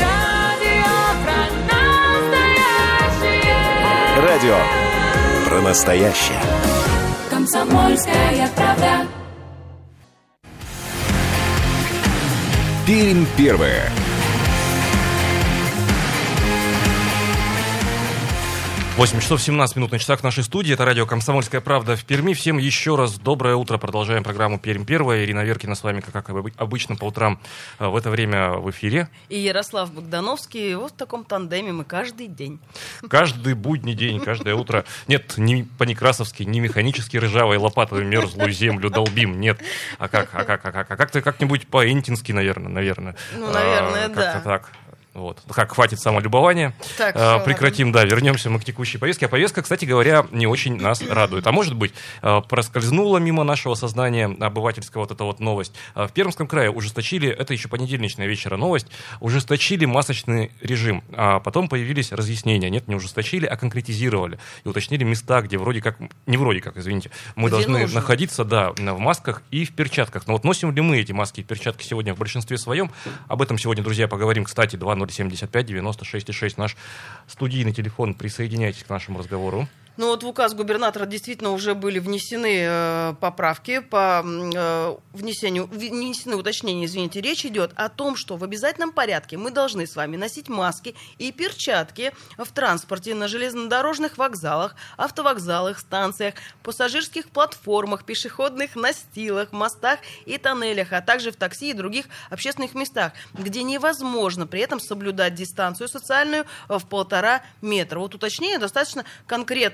Радио 0.00 0.90
про 1.24 1.40
настоящее. 1.70 3.40
Радио 4.22 4.58
про 5.48 5.60
настоящее. 5.60 6.40
Комсомольская 7.30 8.48
правда. 8.54 9.06
Пермь 12.86 13.24
первое. 13.36 13.90
8 18.96 19.20
часов 19.20 19.40
17 19.40 19.76
минут 19.76 19.90
на 19.90 19.98
часах 19.98 20.22
нашей 20.22 20.44
студии. 20.44 20.74
Это 20.74 20.84
радио 20.84 21.06
«Комсомольская 21.06 21.62
правда» 21.62 21.96
в 21.96 22.04
Перми. 22.04 22.34
Всем 22.34 22.58
еще 22.58 22.94
раз 22.94 23.18
доброе 23.18 23.56
утро. 23.56 23.78
Продолжаем 23.78 24.22
программу 24.22 24.58
«Пермь 24.60 24.84
первая». 24.84 25.24
Ирина 25.24 25.40
Веркина 25.40 25.74
с 25.74 25.82
вами, 25.82 26.00
как 26.00 26.28
обы- 26.28 26.52
обычно, 26.58 26.94
по 26.96 27.04
утрам 27.06 27.40
э, 27.78 27.86
в 27.86 27.96
это 27.96 28.10
время 28.10 28.50
в 28.52 28.70
эфире. 28.70 29.08
И 29.30 29.38
Ярослав 29.38 29.92
Богдановский 29.94 30.74
вот 30.74 30.92
в 30.92 30.96
таком 30.96 31.24
тандеме 31.24 31.72
мы 31.72 31.84
каждый 31.84 32.26
день. 32.28 32.60
Каждый 33.08 33.54
будний 33.54 33.94
день, 33.94 34.20
каждое 34.20 34.54
утро. 34.54 34.84
Нет, 35.08 35.38
не 35.38 35.62
по-некрасовски, 35.78 36.42
не 36.42 36.60
механически 36.60 37.16
ржавой 37.16 37.56
лопатой 37.56 38.04
мерзлую 38.04 38.52
землю 38.52 38.90
долбим. 38.90 39.40
Нет. 39.40 39.58
А 39.98 40.08
как, 40.08 40.28
а 40.34 40.44
как, 40.44 40.64
а 40.66 40.70
как? 40.70 40.90
А 40.90 40.96
как-то 40.96 41.22
как-нибудь 41.22 41.66
по-энтински, 41.66 42.32
наверное, 42.32 42.68
наверное. 42.70 43.16
Ну, 43.38 43.50
наверное, 43.50 44.04
А, 44.04 44.08
да. 44.10 44.14
Как-то 44.34 44.40
так. 44.48 44.70
Вот. 45.14 45.40
Как, 45.50 45.72
хватит 45.72 46.00
самолюбования. 46.00 46.72
Так, 46.96 47.14
А, 47.16 47.36
всё, 47.36 47.44
прекратим, 47.44 47.92
да, 47.92 48.02
вернемся 48.04 48.48
мы 48.48 48.58
к 48.58 48.64
текущей 48.64 48.96
повестке. 48.96 49.26
А 49.26 49.28
повестка, 49.28 49.60
кстати 49.60 49.84
говоря, 49.84 50.26
не 50.32 50.46
очень 50.46 50.80
нас 50.80 51.02
радует. 51.06 51.46
А 51.46 51.52
может 51.52 51.74
быть, 51.74 51.92
а, 52.22 52.40
проскользнула 52.40 53.18
мимо 53.18 53.44
нашего 53.44 53.74
сознания 53.74 54.24
обывательского 54.40 55.02
вот 55.02 55.10
эта 55.10 55.24
вот 55.24 55.38
новость. 55.38 55.74
А, 55.94 56.06
В 56.06 56.12
Пермском 56.12 56.46
крае 56.46 56.70
ужесточили, 56.70 57.28
это 57.28 57.52
еще 57.52 57.68
понедельничная 57.68 58.26
вечера 58.26 58.56
новость, 58.56 58.86
ужесточили 59.20 59.84
масочный 59.84 60.50
режим. 60.62 61.04
А 61.12 61.40
потом 61.40 61.68
появились 61.68 62.10
разъяснения. 62.12 62.70
Нет, 62.70 62.88
не 62.88 62.94
ужесточили, 62.94 63.44
а 63.44 63.56
конкретизировали. 63.56 64.38
И 64.64 64.68
уточнили 64.68 65.04
места, 65.04 65.42
где 65.42 65.58
вроде 65.58 65.82
как, 65.82 65.98
не 66.26 66.38
вроде 66.38 66.60
как, 66.62 66.78
извините, 66.78 67.10
мы 67.36 67.48
Где 67.48 67.56
должны 67.58 67.80
нужно. 67.80 68.00
находиться, 68.00 68.44
да, 68.44 68.72
в 68.72 68.98
масках 68.98 69.42
и 69.50 69.66
в 69.66 69.72
перчатках. 69.72 70.26
Но 70.26 70.32
вот 70.32 70.44
носим 70.44 70.72
ли 70.74 70.80
мы 70.80 70.98
эти 71.00 71.12
маски 71.12 71.40
и 71.40 71.42
перчатки 71.42 71.84
сегодня 71.84 72.14
в 72.14 72.18
большинстве 72.18 72.56
своем? 72.56 72.90
Об 73.28 73.42
этом 73.42 73.58
сегодня, 73.58 73.84
друзья, 73.84 74.08
поговорим. 74.08 74.44
Кстати, 74.44 74.76
2075 75.06 75.70
96,6 75.70 76.54
наш 76.56 76.76
студийный 77.26 77.72
телефон. 77.72 78.14
Присоединяйтесь 78.14 78.84
к 78.84 78.88
нашему 78.88 79.18
разговору. 79.18 79.68
Ну 79.98 80.06
вот 80.06 80.22
в 80.22 80.26
указ 80.26 80.54
губернатора 80.54 81.04
действительно 81.04 81.50
уже 81.50 81.74
были 81.74 81.98
внесены 81.98 82.64
э, 82.64 83.14
поправки 83.20 83.80
по 83.80 84.24
э, 84.24 84.96
внесению, 85.12 85.66
внесены 85.66 86.36
уточнения, 86.36 86.86
извините, 86.86 87.20
речь 87.20 87.44
идет 87.44 87.72
о 87.76 87.90
том, 87.90 88.16
что 88.16 88.38
в 88.38 88.44
обязательном 88.44 88.92
порядке 88.92 89.36
мы 89.36 89.50
должны 89.50 89.86
с 89.86 89.94
вами 89.94 90.16
носить 90.16 90.48
маски 90.48 90.94
и 91.18 91.30
перчатки 91.30 92.12
в 92.38 92.50
транспорте 92.52 93.14
на 93.14 93.28
железнодорожных 93.28 94.16
вокзалах, 94.16 94.76
автовокзалах, 94.96 95.78
станциях, 95.78 96.36
пассажирских 96.62 97.28
платформах, 97.28 98.04
пешеходных 98.04 98.76
настилах, 98.76 99.52
мостах 99.52 99.98
и 100.24 100.38
тоннелях, 100.38 100.94
а 100.94 101.02
также 101.02 101.32
в 101.32 101.36
такси 101.36 101.70
и 101.70 101.74
других 101.74 102.06
общественных 102.30 102.74
местах, 102.74 103.12
где 103.34 103.62
невозможно 103.62 104.46
при 104.46 104.62
этом 104.62 104.80
соблюдать 104.80 105.34
дистанцию 105.34 105.88
социальную 105.88 106.46
в 106.68 106.86
полтора 106.86 107.42
метра. 107.60 107.98
Вот 107.98 108.14
уточнение 108.14 108.58
достаточно 108.58 109.04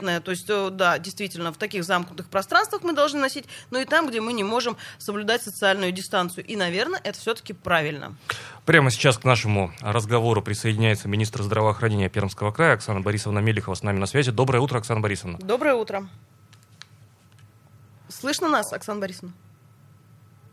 конкретное, 0.09 0.21
то 0.21 0.31
есть, 0.31 0.47
э, 0.49 0.71
да, 0.71 0.99
действительно, 0.99 1.53
в 1.53 1.57
таких 1.57 1.85
замкнутых 1.85 2.29
пространствах 2.29 2.83
мы 2.83 2.93
должны 2.93 3.21
носить, 3.21 3.45
но 3.71 3.79
и 3.79 3.85
там, 3.85 4.09
где 4.09 4.21
мы 4.21 4.33
не 4.33 4.45
можем 4.45 4.77
соблюдать 4.99 5.43
социальную 5.43 5.93
дистанцию. 5.93 6.45
И, 6.47 6.57
наверное, 6.57 7.01
это 7.05 7.19
все-таки 7.19 7.53
правильно. 7.53 8.15
Прямо 8.65 8.91
сейчас 8.91 9.19
к 9.19 9.25
нашему 9.25 9.73
разговору 9.81 10.43
присоединяется 10.43 11.09
министр 11.09 11.43
здравоохранения 11.43 12.09
Пермского 12.09 12.53
края 12.53 12.75
Оксана 12.75 13.01
Борисовна 13.01 13.41
Мелихова 13.41 13.75
с 13.75 13.83
нами 13.83 13.99
на 13.99 14.07
связи. 14.07 14.31
Доброе 14.31 14.61
утро, 14.61 14.79
Оксана 14.79 15.01
Борисовна. 15.01 15.39
Доброе 15.39 15.75
утро. 15.75 16.09
Слышно 18.09 18.49
нас, 18.49 18.73
Оксана 18.73 19.01
Борисовна? 19.01 19.33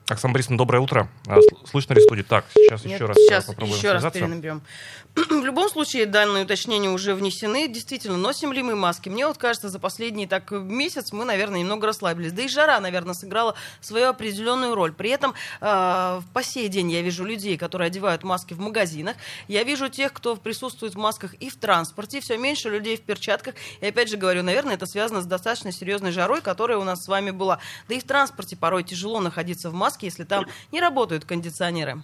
Оксана 0.07 0.33
Борисовна, 0.33 0.59
доброе 0.59 0.79
утро. 0.81 1.09
А, 1.25 1.37
сл- 1.37 1.67
Слышно 1.67 1.93
ли 1.93 2.01
студию? 2.01 2.25
Так, 2.25 2.45
сейчас 2.53 2.85
Нет, 2.85 2.95
еще 2.95 3.05
раз 3.07 3.17
сейчас 3.17 3.45
э, 3.45 3.47
попробуем 3.47 3.77
еще 3.77 3.91
раз 3.91 4.13
перенаберем. 4.13 4.61
В 5.15 5.45
любом 5.45 5.67
случае, 5.67 6.05
данные 6.05 6.43
уточнения 6.43 6.89
уже 6.89 7.15
внесены. 7.15 7.67
Действительно, 7.67 8.15
носим 8.15 8.53
ли 8.53 8.61
мы 8.61 8.75
маски? 8.75 9.09
Мне 9.09 9.25
вот 9.25 9.39
кажется, 9.39 9.69
за 9.69 9.79
последний 9.79 10.27
так 10.27 10.51
месяц 10.51 11.11
мы, 11.11 11.25
наверное, 11.25 11.61
немного 11.61 11.87
расслабились. 11.87 12.33
Да 12.33 12.43
и 12.43 12.47
жара, 12.47 12.79
наверное, 12.79 13.15
сыграла 13.15 13.55
свою 13.81 14.09
определенную 14.09 14.75
роль. 14.75 14.93
При 14.93 15.09
этом 15.09 15.33
э, 15.59 16.21
по 16.33 16.43
сей 16.43 16.67
день 16.67 16.91
я 16.91 17.01
вижу 17.01 17.25
людей, 17.25 17.57
которые 17.57 17.87
одевают 17.87 18.23
маски 18.23 18.53
в 18.53 18.59
магазинах. 18.59 19.15
Я 19.47 19.63
вижу 19.63 19.89
тех, 19.89 20.13
кто 20.13 20.35
присутствует 20.35 20.93
в 20.93 20.97
масках 20.99 21.33
и 21.35 21.49
в 21.49 21.55
транспорте. 21.55 22.19
Все 22.19 22.37
меньше 22.37 22.69
людей 22.69 22.95
в 22.95 23.01
перчатках. 23.01 23.55
И 23.81 23.87
опять 23.87 24.09
же 24.09 24.17
говорю, 24.17 24.43
наверное, 24.43 24.75
это 24.75 24.85
связано 24.85 25.21
с 25.21 25.25
достаточно 25.25 25.71
серьезной 25.71 26.11
жарой, 26.11 26.41
которая 26.41 26.77
у 26.77 26.83
нас 26.83 27.03
с 27.03 27.07
вами 27.07 27.31
была. 27.31 27.57
Да 27.89 27.95
и 27.95 27.99
в 27.99 28.03
транспорте 28.03 28.55
порой 28.55 28.83
тяжело 28.83 29.19
находиться 29.19 29.71
в 29.71 29.73
масках, 29.73 29.94
маски, 29.95 30.05
если 30.05 30.23
там 30.23 30.45
не 30.71 30.81
работают 30.81 31.25
кондиционеры. 31.25 31.97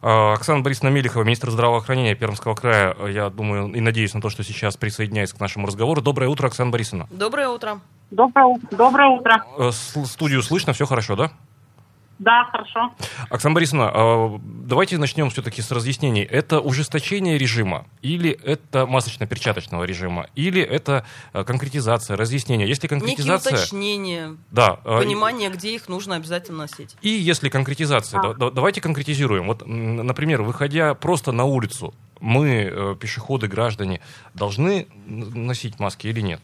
А, 0.00 0.34
Оксана 0.34 0.60
Борисовна 0.60 0.88
Мелихова, 0.88 1.24
министр 1.24 1.50
здравоохранения 1.50 2.14
Пермского 2.14 2.54
края, 2.54 2.96
я 3.08 3.30
думаю 3.30 3.72
и 3.72 3.80
надеюсь 3.80 4.14
на 4.14 4.20
то, 4.20 4.30
что 4.30 4.42
сейчас 4.42 4.76
присоединяется 4.76 5.36
к 5.36 5.40
нашему 5.40 5.66
разговору. 5.66 6.00
Доброе 6.00 6.28
утро, 6.28 6.46
Оксана 6.46 6.70
Борисовна. 6.70 7.06
Доброе 7.10 7.48
утро. 7.48 7.80
Доброе, 8.10 8.58
доброе 8.70 9.08
утро. 9.08 9.44
Э, 9.58 9.70
Студию 9.72 10.42
слышно, 10.42 10.72
все 10.72 10.86
хорошо, 10.86 11.14
да? 11.16 11.30
Да, 12.18 12.44
хорошо. 12.50 12.92
Оксана 13.30 13.54
Борисовна, 13.54 13.90
а, 13.94 14.40
давайте 14.42 14.98
начнем 14.98 15.30
все-таки 15.30 15.62
с 15.62 15.70
разъяснений. 15.70 16.22
Это 16.22 16.60
ужесточение 16.60 17.38
режима 17.38 17.86
или 18.02 18.30
это 18.30 18.86
масочно-перчаточного 18.86 19.84
режима? 19.84 20.26
Или 20.34 20.60
это 20.60 21.04
э, 21.32 21.44
конкретизация, 21.44 22.16
разъяснение? 22.16 22.68
Если 22.68 22.86
Некие 22.86 22.98
конкретизация... 23.00 23.52
уточнения, 23.54 24.36
Да. 24.50 24.80
э, 24.84 24.98
понимание, 24.98 25.48
где 25.50 25.74
их 25.74 25.88
нужно 25.88 26.16
обязательно 26.16 26.58
носить. 26.58 26.96
И 27.02 27.08
если 27.08 27.48
конкретизация, 27.48 28.20
да- 28.20 28.34
да- 28.34 28.50
давайте 28.50 28.80
конкретизируем. 28.80 29.46
Вот, 29.46 29.62
например, 29.66 30.42
выходя 30.42 30.94
просто 30.94 31.30
на 31.32 31.44
улицу, 31.44 31.94
мы, 32.20 32.68
э, 32.72 32.96
пешеходы, 32.98 33.46
граждане, 33.46 34.00
должны 34.34 34.88
носить 35.06 35.78
маски 35.78 36.08
или 36.08 36.20
нет? 36.20 36.40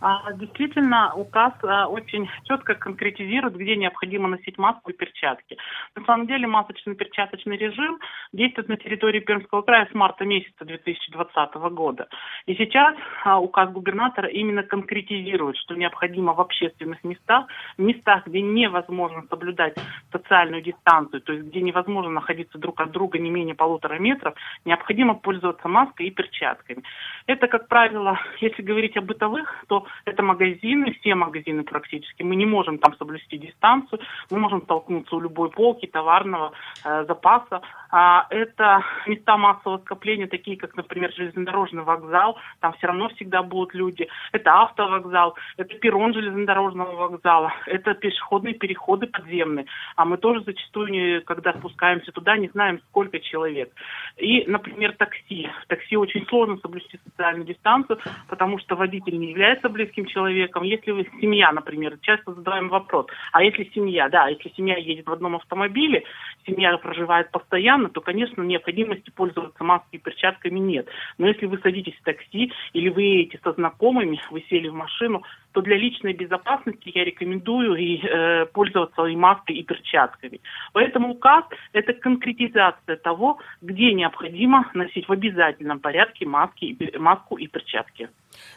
А, 0.00 0.32
Действительно, 0.32 1.14
указ 1.14 1.54
а, 1.62 1.88
очень 1.88 2.28
четко 2.44 2.74
конкретизирует, 2.74 3.56
где 3.56 3.76
необходимо 3.76 4.28
носить 4.28 4.58
маску 4.58 4.90
и 4.90 4.94
перчатки. 4.94 5.56
На 5.94 6.04
самом 6.04 6.26
деле 6.26 6.46
масочно-перчаточный 6.46 7.56
режим 7.56 7.98
действует 8.32 8.68
на 8.68 8.76
территории 8.76 9.20
Пермского 9.20 9.62
края 9.62 9.88
с 9.90 9.94
марта 9.94 10.24
месяца 10.24 10.64
2020 10.64 11.54
года. 11.72 12.08
И 12.46 12.54
сейчас 12.54 12.94
а, 13.24 13.40
указ 13.40 13.70
губернатора 13.72 14.28
именно 14.28 14.62
конкретизирует, 14.62 15.56
что 15.56 15.74
необходимо 15.74 16.34
в 16.34 16.40
общественных 16.40 17.02
местах, 17.02 17.46
в 17.78 17.82
местах, 17.82 18.26
где 18.26 18.42
невозможно 18.42 19.24
соблюдать 19.30 19.74
социальную 20.12 20.62
дистанцию, 20.62 21.22
то 21.22 21.32
есть 21.32 21.46
где 21.46 21.62
невозможно 21.62 22.10
находиться 22.10 22.58
друг 22.58 22.80
от 22.80 22.90
друга 22.90 23.18
не 23.18 23.30
менее 23.30 23.54
полутора 23.54 23.98
метров, 23.98 24.34
необходимо 24.66 25.14
пользоваться 25.14 25.68
маской 25.68 26.08
и 26.08 26.10
перчатками. 26.10 26.82
Это, 27.26 27.48
как 27.48 27.68
правило, 27.68 28.18
если 28.40 28.62
говорить 28.62 28.96
о 28.96 29.00
бытовых, 29.00 29.64
то 29.68 29.85
это 30.04 30.22
магазины, 30.22 30.92
все 31.00 31.14
магазины 31.14 31.62
практически. 31.62 32.22
Мы 32.22 32.36
не 32.36 32.46
можем 32.46 32.78
там 32.78 32.96
соблюсти 32.96 33.38
дистанцию, 33.38 34.00
мы 34.30 34.38
можем 34.38 34.62
столкнуться 34.62 35.16
у 35.16 35.20
любой 35.20 35.50
полки 35.50 35.86
товарного 35.86 36.52
э, 36.84 37.04
запаса. 37.06 37.62
А, 37.90 38.26
это 38.30 38.82
места 39.06 39.36
массового 39.36 39.78
скопления, 39.78 40.26
такие 40.26 40.56
как, 40.56 40.76
например, 40.76 41.12
железнодорожный 41.14 41.82
вокзал, 41.82 42.38
там 42.60 42.72
все 42.74 42.88
равно 42.88 43.08
всегда 43.10 43.42
будут 43.42 43.74
люди. 43.74 44.08
Это 44.32 44.62
автовокзал, 44.62 45.36
это 45.56 45.74
перрон 45.78 46.12
железнодорожного 46.12 46.92
вокзала, 46.96 47.52
это 47.66 47.94
пешеходные 47.94 48.54
переходы 48.54 49.06
подземные. 49.06 49.66
А 49.96 50.04
мы 50.04 50.16
тоже 50.18 50.42
зачастую, 50.44 51.22
когда 51.24 51.52
спускаемся 51.54 52.12
туда, 52.12 52.36
не 52.36 52.48
знаем, 52.48 52.80
сколько 52.88 53.18
человек. 53.20 53.72
И, 54.16 54.44
например, 54.46 54.94
такси. 54.96 55.48
В 55.62 55.66
такси 55.66 55.96
очень 55.96 56.26
сложно 56.26 56.56
соблюсти 56.58 56.98
социальную 57.04 57.46
дистанцию, 57.46 57.98
потому 58.28 58.58
что 58.58 58.76
водитель 58.76 59.18
не 59.18 59.30
является 59.30 59.68
близким 59.76 60.06
человеком. 60.06 60.62
Если 60.62 60.90
вы 60.90 61.06
семья, 61.20 61.52
например, 61.52 61.98
часто 62.00 62.32
задаем 62.32 62.68
вопрос, 62.68 63.06
а 63.32 63.42
если 63.42 63.70
семья, 63.74 64.08
да, 64.08 64.28
если 64.28 64.50
семья 64.56 64.76
едет 64.76 65.06
в 65.06 65.12
одном 65.12 65.36
автомобиле, 65.36 66.02
семья 66.46 66.76
проживает 66.78 67.30
постоянно, 67.30 67.88
то, 67.88 68.00
конечно, 68.00 68.42
необходимости 68.42 69.10
пользоваться 69.10 69.62
маской 69.62 69.96
и 69.96 69.98
перчатками 69.98 70.58
нет. 70.58 70.88
Но 71.18 71.28
если 71.28 71.46
вы 71.46 71.58
садитесь 71.58 71.94
в 71.94 72.04
такси 72.04 72.52
или 72.72 72.88
вы 72.88 73.02
едете 73.02 73.38
со 73.44 73.52
знакомыми, 73.52 74.20
вы 74.30 74.44
сели 74.48 74.68
в 74.68 74.74
машину, 74.74 75.22
то 75.56 75.62
для 75.62 75.78
личной 75.78 76.12
безопасности 76.12 76.92
я 76.94 77.02
рекомендую 77.02 77.76
и 77.76 77.96
э, 77.96 78.44
пользоваться 78.44 79.06
и 79.06 79.16
маской, 79.16 79.56
и 79.56 79.62
перчатками. 79.62 80.42
Поэтому 80.74 81.12
указ– 81.12 81.44
это 81.72 81.94
конкретизация 81.94 82.96
того, 82.96 83.38
где 83.62 83.94
необходимо 83.94 84.70
носить 84.74 85.08
в 85.08 85.12
обязательном 85.12 85.80
порядке 85.80 86.26
маски, 86.26 86.76
маску 86.98 87.38
и 87.38 87.46
перчатки. 87.46 88.10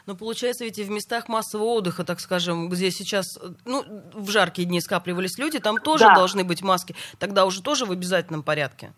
Но 0.07 0.17
получается, 0.17 0.65
ведь 0.65 0.77
и 0.77 0.83
в 0.83 0.89
местах 0.91 1.29
массового 1.29 1.69
отдыха, 1.77 2.03
так 2.03 2.19
скажем, 2.19 2.67
где 2.67 2.91
сейчас, 2.91 3.39
ну, 3.65 3.81
в 4.13 4.29
жаркие 4.29 4.67
дни 4.67 4.81
скапливались 4.81 5.39
люди, 5.39 5.59
там 5.59 5.77
тоже 5.77 6.03
Да. 6.03 6.15
должны 6.15 6.43
быть 6.43 6.61
маски. 6.61 6.95
Тогда 7.17 7.45
уже 7.45 7.63
тоже 7.63 7.85
в 7.85 7.91
обязательном 7.93 8.43
порядке. 8.43 8.91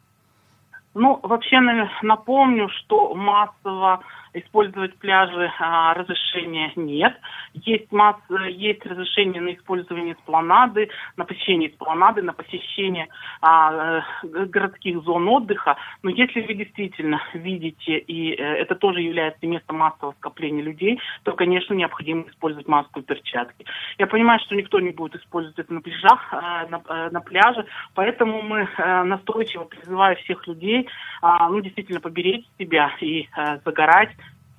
Ну, 0.96 1.20
вообще 1.22 1.60
на- 1.60 1.88
напомню, 2.02 2.68
что 2.70 3.14
массово 3.14 4.02
использовать 4.34 4.98
пляжи 4.98 5.52
а, 5.60 5.94
разрешения 5.94 6.72
нет. 6.76 7.14
Есть, 7.54 7.92
масс, 7.92 8.18
есть 8.50 8.86
разрешение 8.86 9.42
на 9.42 9.54
использование 9.54 10.14
эспланады, 10.14 10.90
на 11.18 11.26
посещение 11.26 11.70
эспланады, 11.70 12.22
на 12.22 12.34
посещение 12.34 13.08
а, 13.42 14.04
городских 14.24 15.02
зон 15.04 15.28
отдыха. 15.28 15.78
Но 16.04 16.10
если 16.10 16.42
вы 16.42 16.54
действительно 16.54 17.22
видите, 17.34 17.98
и 17.98 18.34
э, 18.34 18.36
это 18.36 18.76
тоже 18.76 19.02
является 19.02 19.46
местом 19.46 19.78
массового 19.78 20.14
скопления 20.14 20.64
людей, 20.64 21.00
то, 21.24 21.34
конечно, 21.34 21.74
необходимо 21.74 22.28
использовать 22.28 22.68
маску 22.68 23.00
и 23.00 23.04
перчатки. 23.04 23.66
Я 23.98 24.08
понимаю, 24.08 24.40
что 24.40 24.56
никто 24.56 24.80
не 24.80 24.92
будет 24.92 25.16
использовать 25.16 25.60
это 25.60 25.74
на 25.74 25.82
пляжах, 25.82 26.34
э, 26.34 26.68
на, 26.70 26.82
э, 26.88 27.10
на 27.12 27.22
пляже, 27.22 27.66
поэтому 27.96 28.42
мы 28.42 28.68
э, 28.78 29.04
настойчиво 29.04 29.66
призываю 29.66 30.16
всех 30.18 30.48
людей, 30.48 30.88
а, 31.22 31.50
ну, 31.50 31.62
действительно, 31.62 32.00
поберечь 32.00 32.46
себя 32.58 32.92
и 33.00 33.28
загорать 33.64 34.10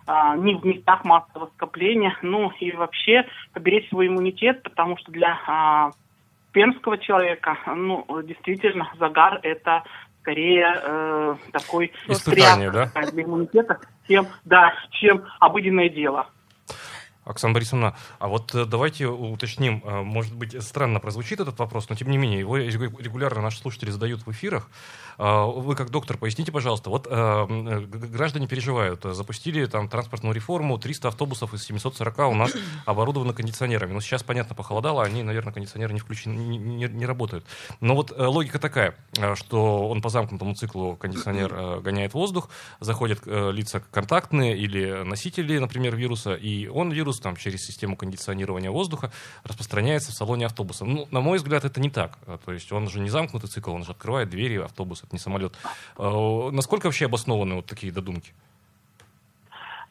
а, 0.07 0.37
не 0.37 0.55
в 0.55 0.65
местах 0.65 1.05
массового 1.05 1.51
скопления, 1.55 2.17
ну 2.23 2.51
и 2.61 2.73
вообще 2.73 3.27
поберечь 3.53 3.88
свой 3.88 4.09
иммунитет, 4.09 4.62
потому 4.62 4.97
что 4.97 5.12
для 5.12 5.38
а, 5.47 5.91
пермского 6.53 6.99
человека, 6.99 7.57
ну, 7.67 8.07
действительно, 8.23 8.91
загар 8.99 9.41
это 9.43 9.85
скорее 10.21 10.81
э, 10.81 11.35
такой 11.53 11.93
Испытание, 12.07 12.71
да? 12.71 12.87
для 13.11 13.25
иммунитета, 13.25 13.81
чем, 14.09 14.29
да, 14.45 14.73
чем 14.91 15.25
обыденное 15.41 15.88
дело. 15.88 16.29
Оксана 17.25 17.55
Борисовна, 17.55 17.97
а 18.19 18.29
вот 18.29 18.55
э, 18.55 18.65
давайте 18.65 19.07
уточним, 19.07 19.81
э, 19.85 20.03
может 20.03 20.35
быть, 20.35 20.61
странно 20.63 20.99
прозвучит 20.99 21.39
этот 21.41 21.59
вопрос, 21.59 21.89
но 21.89 21.95
тем 21.95 22.11
не 22.11 22.19
менее, 22.19 22.41
его 22.41 22.57
регулярно 22.57 23.41
наши 23.41 23.59
слушатели 23.59 23.91
задают 23.91 24.27
в 24.27 24.31
эфирах. 24.33 24.69
А, 25.19 25.47
Вы 25.47 25.77
как 25.77 25.91
доктор, 25.91 26.17
поясните, 26.19 26.51
пожалуйста, 26.51 26.91
вот 26.91 27.07
э, 27.09 27.47
граждане 27.87 28.49
переживают, 28.49 29.05
запустили 29.05 29.67
там 29.67 29.89
транспортную 29.89 30.35
реформу, 30.35 30.79
300 30.79 31.09
автобусов 31.09 31.55
из 31.55 31.63
740 31.65 32.19
у 32.19 32.35
нас 32.35 32.53
оборудованы 32.87 33.35
кондиционерами. 33.35 33.93
Ну, 33.93 34.01
сейчас, 34.01 34.23
понятно, 34.25 34.57
похолодало, 34.57 35.05
они, 35.05 35.23
наверное, 35.23 35.53
кондиционеры 35.53 35.93
не 35.93 36.01
включены, 36.01 36.35
не, 36.35 36.59
не- 36.59 36.89
не 36.89 37.07
работают. 37.07 37.45
Но 37.81 37.95
вот 37.95 38.13
логика 38.17 38.59
такая, 38.59 38.97
что 39.35 39.89
он 39.89 40.03
по 40.03 40.09
замкнутому 40.09 40.55
циклу 40.55 40.97
кондиционер 40.97 41.81
гоняет 41.83 42.15
воздух, 42.15 42.49
заходят 42.81 43.21
лица 43.27 43.81
контактные 43.93 44.57
или 44.57 45.03
носители, 45.05 45.59
например, 45.59 45.95
вируса, 45.95 46.35
и 46.35 46.67
он, 46.67 46.91
вирус, 46.91 47.12
там, 47.20 47.37
через 47.37 47.64
систему 47.64 47.96
кондиционирования 47.96 48.70
воздуха 48.70 49.12
распространяется 49.44 50.12
в 50.12 50.14
салоне 50.14 50.46
автобуса. 50.46 50.85
Ну, 50.85 51.07
на 51.11 51.20
мой 51.20 51.38
взгляд, 51.38 51.64
это 51.64 51.81
не 51.81 51.90
так. 51.90 52.18
Э, 52.27 52.38
То 52.44 52.53
есть 52.53 52.70
он 52.72 52.88
же 52.88 53.01
не 53.01 53.11
замкнутый 53.11 53.48
цикл, 53.51 53.72
он 53.72 53.85
же 53.85 53.92
открывает 53.92 54.31
двери 54.31 54.57
автобуса, 54.59 55.05
это 55.07 55.14
не 55.14 55.20
самолет. 55.20 55.55
Э, 55.98 56.51
Насколько 56.53 56.87
вообще 56.87 57.07
обоснованы 57.07 57.57
вот 57.57 57.66
такие 57.66 57.92
додумки? 57.92 58.33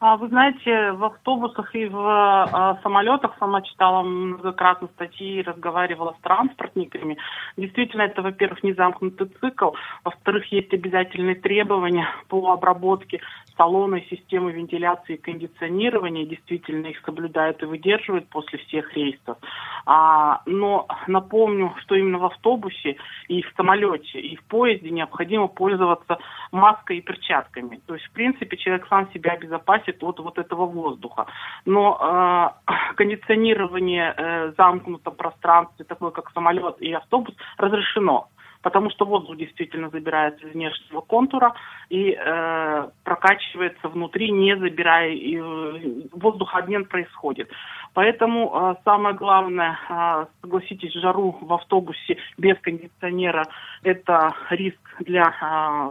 А, 0.04 0.16
Вы 0.16 0.26
знаете, 0.30 0.90
в 0.92 1.04
автобусах 1.04 1.76
и 1.76 1.86
в 1.86 1.96
а, 1.96 2.76
самолетах 2.82 3.36
сама 3.38 3.62
читала 3.62 4.02
многократно 4.02 4.88
статьи, 4.88 5.42
разговаривала 5.42 6.16
с 6.18 6.22
транспортниками. 6.22 7.18
Действительно, 7.56 8.02
это, 8.02 8.20
во-первых, 8.20 8.64
не 8.64 8.72
замкнутый 8.72 9.28
цикл, 9.40 9.70
во-вторых, 10.02 10.44
есть 10.46 10.74
обязательные 10.74 11.36
требования 11.36 12.08
по 12.26 12.50
обработке 12.50 13.20
салона 13.56 13.96
и 13.96 14.08
системы 14.08 14.50
вентиляции 14.50 15.14
и 15.14 15.20
кондиционирования. 15.20 16.26
Действительно, 16.26 16.88
их 16.88 17.00
соблюдают 17.04 17.62
и 17.62 17.66
выдерживают 17.66 18.28
после 18.28 18.58
всех 18.58 18.92
рейсов. 18.96 19.38
А, 19.86 20.42
но 20.46 20.88
напомню, 21.06 21.74
что 21.82 21.94
именно 21.94 22.18
в 22.18 22.24
автобусе 22.24 22.96
и 23.28 23.42
в 23.42 23.52
самолете, 23.56 24.18
и 24.18 24.34
в 24.34 24.42
поезде 24.46 24.90
необходимо 24.90 25.46
пользоваться 25.46 26.18
маской 26.52 26.98
и 26.98 27.00
перчатками. 27.00 27.80
То 27.86 27.94
есть, 27.94 28.06
в 28.06 28.12
принципе, 28.12 28.56
человек 28.56 28.86
сам 28.88 29.10
себя 29.12 29.32
обезопасит 29.32 30.02
от 30.02 30.20
вот 30.20 30.38
этого 30.38 30.66
воздуха. 30.66 31.26
Но 31.64 32.54
э, 32.68 32.72
кондиционирование 32.96 34.14
э, 34.16 34.46
в 34.50 34.54
замкнутом 34.56 35.14
пространстве, 35.14 35.84
такое 35.84 36.10
как 36.10 36.30
самолет 36.32 36.80
и 36.80 36.92
автобус, 36.92 37.34
разрешено 37.56 38.28
потому 38.62 38.90
что 38.90 39.04
воздух 39.04 39.36
действительно 39.36 39.90
забирается 39.90 40.46
из 40.46 40.54
внешнего 40.54 41.00
контура 41.00 41.54
и 41.88 42.12
э, 42.12 42.88
прокачивается 43.04 43.88
внутри, 43.88 44.30
не 44.30 44.56
забирая, 44.56 45.10
и 45.10 45.36
э, 45.36 46.08
воздухообмен 46.12 46.86
происходит. 46.86 47.50
Поэтому 47.92 48.52
э, 48.54 48.74
самое 48.84 49.14
главное, 49.14 49.78
э, 49.88 50.26
согласитесь, 50.40 50.92
жару 50.94 51.36
в 51.40 51.52
автобусе 51.52 52.16
без 52.38 52.58
кондиционера– 52.60 53.44
это 53.82 54.34
риск 54.50 54.96
для 55.00 55.34
э, 55.40 55.90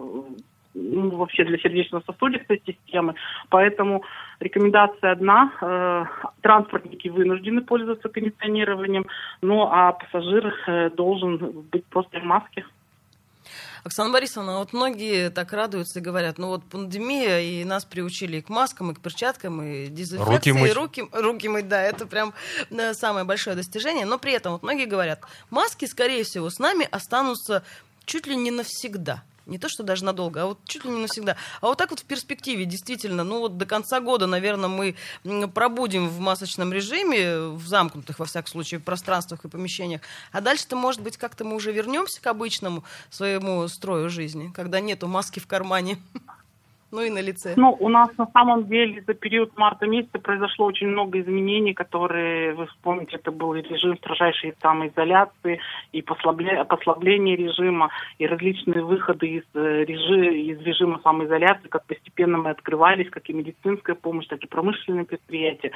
ну, 0.74 1.10
вообще 1.12 1.44
для 1.44 1.58
сердечно-сосудистой 1.58 2.62
системы. 2.66 3.16
Поэтому 3.50 4.04
рекомендация 4.40 5.12
одна. 5.12 5.52
Э, 5.62 6.06
транспортники 6.42 7.08
вынуждены 7.08 7.62
пользоваться 7.62 8.10
кондиционированием, 8.10 9.06
ну 9.42 9.64
а 9.64 9.94
пассажир 9.94 10.54
э, 10.68 10.90
должен 10.92 11.38
быть 11.72 11.86
просто 11.86 12.20
в 12.20 12.24
маске. 12.24 12.66
Оксана 13.84 14.12
Борисовна, 14.12 14.60
вот 14.60 14.74
многие 14.74 15.32
так 15.32 15.52
радуются 15.54 16.00
и 16.00 16.02
говорят, 16.04 16.38
ну 16.38 16.50
вот 16.50 16.64
пандемия, 16.64 17.40
и 17.40 17.64
нас 17.64 17.84
приучили 17.84 18.38
и 18.38 18.42
к 18.42 18.50
маскам, 18.50 18.92
и 18.92 18.94
к 18.94 19.00
перчаткам, 19.00 19.62
и 19.64 19.88
дезинфекции, 19.88 20.52
Руки 20.52 20.52
мыть. 20.52 20.70
и 20.70 20.74
руки, 20.74 21.04
руки 21.12 21.48
мыть, 21.48 21.68
да, 21.68 21.82
это 21.82 22.06
прям 22.06 22.34
э, 22.70 22.94
самое 22.94 23.26
большое 23.26 23.56
достижение. 23.56 24.06
Но 24.06 24.20
при 24.20 24.34
этом 24.34 24.54
вот 24.54 24.62
многие 24.62 24.86
говорят, 24.86 25.22
маски, 25.50 25.86
скорее 25.86 26.24
всего, 26.24 26.50
с 26.52 26.60
нами 26.60 26.88
останутся 26.92 27.64
чуть 28.06 28.28
ли 28.28 28.36
не 28.36 28.52
навсегда. 28.52 29.24
Не 29.46 29.58
то, 29.58 29.70
что 29.70 29.84
даже 29.84 30.06
надолго, 30.06 30.44
а 30.44 30.46
вот 30.46 30.60
чуть 30.66 30.86
ли 30.86 30.92
не 30.92 31.02
навсегда. 31.02 31.36
А 31.62 31.68
вот 31.68 31.78
так 31.78 31.90
вот 31.90 32.00
в 32.00 32.06
перспективе, 32.06 32.66
действительно, 32.66 33.24
ну 33.24 33.40
вот 33.40 33.58
до 33.58 33.66
конца 33.66 34.00
года, 34.00 34.28
наверное, 34.28 34.70
мы 34.70 34.96
пробудем 35.48 36.10
в 36.10 36.20
масочном 36.20 36.72
режиме, 36.72 37.48
в 37.48 37.68
замкнутых, 37.68 38.20
во 38.20 38.26
всяком 38.26 38.52
случае, 38.52 38.80
пространствах 38.80 39.44
и 39.46 39.50
помещениях. 39.50 40.02
А 40.32 40.42
дальше-то, 40.42 40.76
может 40.76 41.02
быть, 41.02 41.18
как-то 41.18 41.44
мы 41.44 41.56
уже 41.56 41.72
вернемся 41.72 42.22
к 42.22 42.28
обычному 42.28 42.84
своему 43.10 43.68
строю 43.68 44.10
жизни, 44.10 44.52
когда 44.54 44.80
нету 44.80 45.08
маски 45.08 45.40
в 45.40 45.48
кармане, 45.48 45.98
ну 46.92 47.02
и 47.02 47.10
на 47.10 47.22
лице. 47.22 47.54
Ну, 47.56 47.76
у 47.80 47.90
нас 47.90 48.10
на 48.18 48.28
самом 48.28 48.68
деле 48.68 49.04
за 49.08 49.14
период 49.14 49.58
марта 49.58 49.88
месяца 49.88 50.20
произошло 50.20 50.66
очень 50.66 50.88
много 50.88 51.20
изменений, 51.20 51.74
которые, 51.74 52.54
вы 52.54 52.68
вспомните, 52.68 53.16
это 53.16 53.32
был 53.32 53.54
режим 53.56 53.98
строжайшей 53.98 54.54
самоизоляции, 54.62 55.60
и 55.94 56.02
послабле- 56.02 56.66
послабление 56.66 57.36
режима, 57.36 57.90
и 58.20 58.28
различные 58.28 58.84
выходы 58.84 59.28
из, 59.28 59.44
э, 59.54 59.86
режи- 59.86 60.40
из 60.40 60.60
режима 60.62 61.00
самоизоляции, 61.04 61.68
как 61.68 61.86
постепенно 61.86 62.38
мы 62.38 62.50
открывались, 62.50 63.10
как 63.10 63.30
и 63.30 63.34
медицинская 63.34 63.96
помощь, 63.96 64.28
так 64.28 64.44
и 64.44 64.48
промышленные 64.48 65.06
предприятия. 65.06 65.72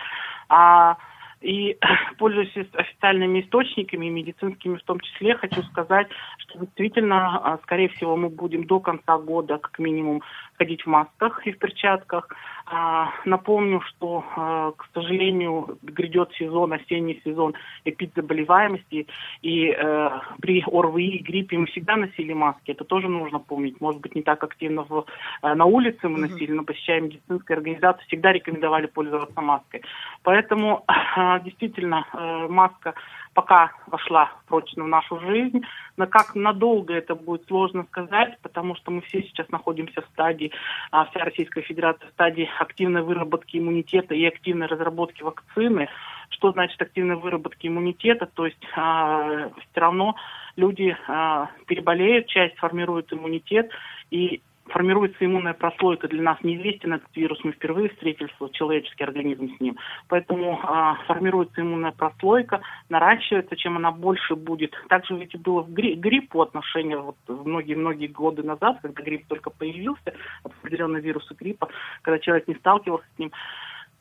А 0.49 0.97
и, 1.41 1.78
пользуясь 2.17 2.67
официальными 2.73 3.41
источниками, 3.41 4.08
медицинскими 4.10 4.78
в 4.78 4.84
том 4.84 4.99
числе, 4.99 5.36
хочу 5.36 5.62
сказать, 5.63 6.08
что 6.38 6.60
действительно, 6.60 7.38
а, 7.38 7.60
скорее 7.63 7.89
всего, 7.89 8.15
мы 8.17 8.30
будем 8.30 8.65
до 8.65 8.80
конца 8.80 9.17
года, 9.17 9.58
как 9.58 9.80
минимум, 9.80 10.21
ходить 10.57 10.83
в 10.83 10.87
масках 10.87 11.45
и 11.47 11.51
в 11.51 11.59
перчатках. 11.59 12.29
А, 12.65 13.09
Напомню, 13.25 13.81
что, 13.81 14.23
а, 14.35 14.71
к 14.71 14.87
сожалению, 14.93 15.77
грядет 15.83 16.31
сезон, 16.33 16.73
осенний 16.73 17.21
сезон 17.23 17.53
эпидзаболеваемости, 17.85 19.07
и 19.41 19.69
э, 19.69 20.09
при 20.41 20.63
ОРВИ 20.65 21.17
и 21.17 21.23
гриппе 21.23 21.57
мы 21.57 21.67
всегда 21.67 21.95
носили 21.95 22.33
маски, 22.33 22.71
это 22.71 22.83
тоже 22.83 23.07
нужно 23.07 23.39
помнить. 23.39 23.79
Может 23.81 24.01
быть, 24.01 24.15
не 24.15 24.21
так 24.21 24.43
активно 24.43 24.83
в, 24.83 25.05
э, 25.41 25.53
на 25.53 25.65
улице 25.65 26.07
мы 26.07 26.19
носили, 26.19 26.51
но 26.51 26.63
посещая 26.63 27.01
медицинские 27.01 27.57
организации, 27.57 28.05
всегда 28.07 28.31
рекомендовали 28.31 28.87
пользоваться 28.87 29.41
маской. 29.41 29.83
Поэтому 30.23 30.83
а, 30.87 31.39
действительно 31.39 32.05
э, 32.13 32.47
маска 32.47 32.95
пока 33.35 33.73
вошла 33.87 34.31
прочно 34.47 34.85
в 34.85 34.87
нашу 34.87 35.19
жизнь. 35.19 35.61
Но 35.97 36.07
как 36.07 36.33
надолго 36.35 36.93
это 36.93 37.15
будет 37.15 37.45
сложно 37.47 37.83
сказать, 37.83 38.39
потому 38.41 38.75
что 38.75 38.91
мы 38.91 39.01
все 39.01 39.21
сейчас 39.23 39.49
находимся 39.49 40.01
в 40.01 40.05
стадии, 40.13 40.51
а, 40.89 41.05
вся 41.05 41.19
Российская 41.19 41.61
Федерация 41.61 42.09
в 42.09 42.13
стадии 42.13 42.49
активной 42.59 43.03
выработки 43.03 43.57
иммунитета 43.57 44.15
и 44.15 44.25
активной 44.25 44.67
разработки 44.67 45.21
вакцины. 45.21 45.89
Что 46.29 46.53
значит 46.53 46.81
активной 46.81 47.17
выработки 47.17 47.67
иммунитета? 47.67 48.25
То 48.25 48.45
есть 48.45 48.65
а, 48.75 49.49
все 49.49 49.79
равно 49.81 50.15
люди 50.55 50.95
а, 51.07 51.49
переболеют, 51.67 52.27
часть 52.27 52.55
формирует 52.57 53.11
иммунитет, 53.11 53.69
и 54.11 54.41
формируется 54.67 55.25
иммунная 55.25 55.54
прослойка. 55.54 56.08
Для 56.08 56.21
нас 56.21 56.38
неизвестен 56.43 56.93
этот 56.93 57.15
вирус, 57.15 57.39
мы 57.43 57.51
впервые 57.51 57.89
встретились, 57.89 58.34
вот, 58.39 58.54
человеческий 58.54 59.04
организм 59.04 59.56
с 59.56 59.60
ним. 59.60 59.78
Поэтому 60.08 60.60
а, 60.63 60.95
формируется 61.08 61.62
иммунная 61.62 61.91
прослойка, 61.91 62.62
наращивается, 62.89 63.56
чем 63.56 63.78
она 63.78 63.91
больше 63.91 64.36
будет. 64.36 64.73
Также 64.89 65.15
ведь 65.15 65.36
было 65.39 65.62
в 65.62 65.71
гри- 65.71 65.95
грипп 65.95 66.30
по 66.30 66.41
отношению 66.41 67.04
вот 67.04 67.17
многие-многие 67.28 68.08
годы 68.08 68.43
назад, 68.43 68.80
когда 68.82 69.04
грипп 69.04 69.28
только 69.28 69.49
появился, 69.49 70.13
определенные 70.43 71.01
вирусы 71.01 71.34
гриппа, 71.36 71.69
когда 72.01 72.19
человек 72.19 72.47
не 72.47 72.56
сталкивался 72.56 73.06
с 73.15 73.19
ним, 73.19 73.32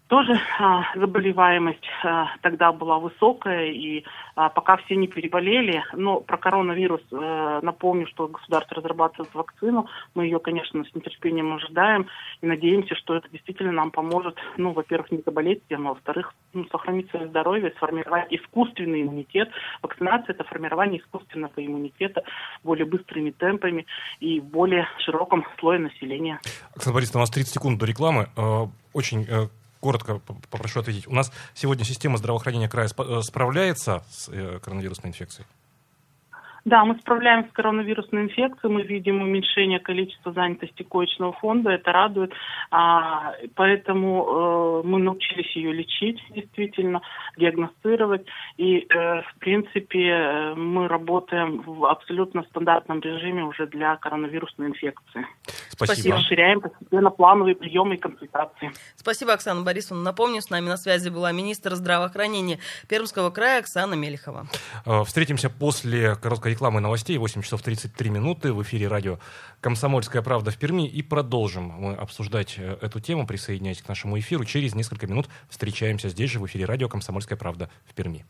тоже 0.09 0.39
а, 0.59 0.85
заболеваемость 0.95 1.85
а, 2.03 2.29
тогда 2.43 2.73
была 2.73 2.99
высокая, 2.99 3.67
и 3.67 4.05
а, 4.37 4.51
пока 4.51 4.77
все 4.77 4.97
не 4.97 5.09
переболели, 5.09 5.83
но 5.95 6.21
про 6.21 6.37
коронавирус 6.37 7.01
э, 7.11 7.61
напомню, 7.63 8.07
что 8.09 8.29
государство 8.29 8.77
разрабатывает 8.77 9.33
вакцину, 9.35 9.87
мы 10.15 10.25
ее, 10.25 10.41
конечно, 10.41 10.85
с 10.85 10.95
нетерпением 10.95 11.55
ожидаем 11.55 12.07
и 12.43 12.47
надеемся, 12.47 12.95
что 12.97 13.15
это 13.15 13.29
действительно 13.31 13.73
нам 13.73 13.91
поможет, 13.91 14.37
ну, 14.57 14.73
во-первых, 14.73 15.11
не 15.11 15.23
заболеть 15.25 15.63
тем, 15.69 15.87
а 15.89 15.91
во-вторых, 15.91 16.35
ну, 16.53 16.67
сохранить 16.71 17.09
свое 17.11 17.29
здоровье, 17.29 17.73
сформировать 17.77 18.27
искусственный 18.31 19.03
иммунитет. 19.03 19.51
Вакцинация– 19.83 20.35
это 20.35 20.45
формирование 20.45 21.01
искусственного 21.01 21.53
иммунитета 21.57 22.25
более 22.63 22.87
быстрыми 22.87 23.31
темпами 23.31 23.87
и 24.21 24.41
более 24.41 24.87
широком 25.05 25.47
слое 25.59 25.79
населения. 25.79 26.41
Оксана 26.75 26.95
Борисовна, 26.95 27.21
у 27.21 27.23
нас 27.23 27.31
30 27.31 27.55
секунд 27.55 27.79
до 27.79 27.87
рекламы. 27.87 28.29
Э, 28.37 28.67
Очень 28.93 29.27
э, 29.29 29.49
коротко 29.85 30.19
попрошу 30.51 30.81
ответить. 30.81 31.07
У 31.07 31.15
нас 31.15 31.31
сегодня 31.53 31.85
система 31.85 32.17
здравоохранения 32.17 32.71
края 32.71 32.89
э, 32.89 33.21
справляется 33.21 34.03
с 34.11 34.31
э, 34.31 34.59
коронавирусной 34.65 35.11
инфекцией? 35.11 35.47
Да, 36.65 36.85
мы 36.85 36.99
справляемся 36.99 37.51
с 37.51 37.53
коронавирусной 37.53 38.23
инфекцией, 38.23 38.73
мы 38.73 38.83
видим 38.83 39.21
уменьшение 39.21 39.81
количества 39.81 40.33
занятости 40.33 40.83
коечного 40.83 41.33
фонда, 41.35 41.71
это 41.71 41.93
радует, 41.93 42.33
а, 42.71 43.35
поэтому 43.55 44.83
э, 44.83 44.87
мы 44.87 44.99
научились 44.99 45.55
ее 45.55 45.73
лечить, 45.73 46.19
действительно, 46.31 47.03
диагностировать, 47.37 48.27
и, 48.57 48.79
э, 48.79 49.23
в 49.23 49.35
принципе, 49.41 50.09
э, 50.09 50.55
мы 50.55 50.89
работаем 50.89 51.61
в 51.67 51.85
абсолютно 51.85 52.45
стандартном 52.45 53.01
режиме 53.01 53.45
уже 53.45 53.67
для 53.67 53.97
коронавирусной 53.97 54.69
инфекции. 54.69 55.21
И 55.21 55.77
Спасибо. 55.77 56.17
расширяем 56.17 56.61
постепенно 56.63 57.11
плановые 57.11 57.57
приемы 57.57 57.97
и 57.97 57.99
консультации. 57.99 58.71
Спасибо, 58.97 59.35
Оксана 59.35 59.63
Борисовна. 59.63 60.03
Напомню, 60.03 60.41
с 60.41 60.49
нами 60.49 60.69
на 60.69 60.79
связи 60.79 61.11
была 61.11 61.33
министр 61.33 61.75
здравоохранения 61.75 62.59
Пермского 62.89 63.29
края 63.31 63.59
Оксана 63.61 63.95
Мелехова. 63.95 64.47
Э, 64.87 65.05
Встретимся 65.05 65.51
после 65.51 66.15
короткой 66.15 66.54
рекламы 66.55 66.81
новостей. 66.81 67.19
8 67.19 67.43
часов 67.43 67.63
33 67.63 68.11
минуты 68.11 68.53
в 68.53 68.63
эфире 68.63 68.89
радио 68.89 69.19
«Комсомольская 69.61 70.23
правда» 70.23 70.51
в 70.51 70.57
Перми. 70.57 70.87
И 70.87 71.03
продолжим 71.03 71.65
мы 71.65 71.95
обсуждать 71.95 72.55
э, 72.57 72.79
эту 72.81 73.01
тему. 73.01 73.27
Присоединяйтесь 73.27 73.83
к 73.83 73.89
нашему 73.89 74.19
эфиру. 74.19 74.45
Через 74.45 74.75
несколько 74.75 75.07
минут 75.07 75.29
встречаемся 75.51 76.09
здесь 76.09 76.31
же 76.31 76.39
в 76.39 76.47
эфире 76.47 76.65
радио 76.65 76.89
«Комсомольская 76.89 77.37
правда» 77.37 77.69
в 77.85 77.95
Перми. 77.95 78.25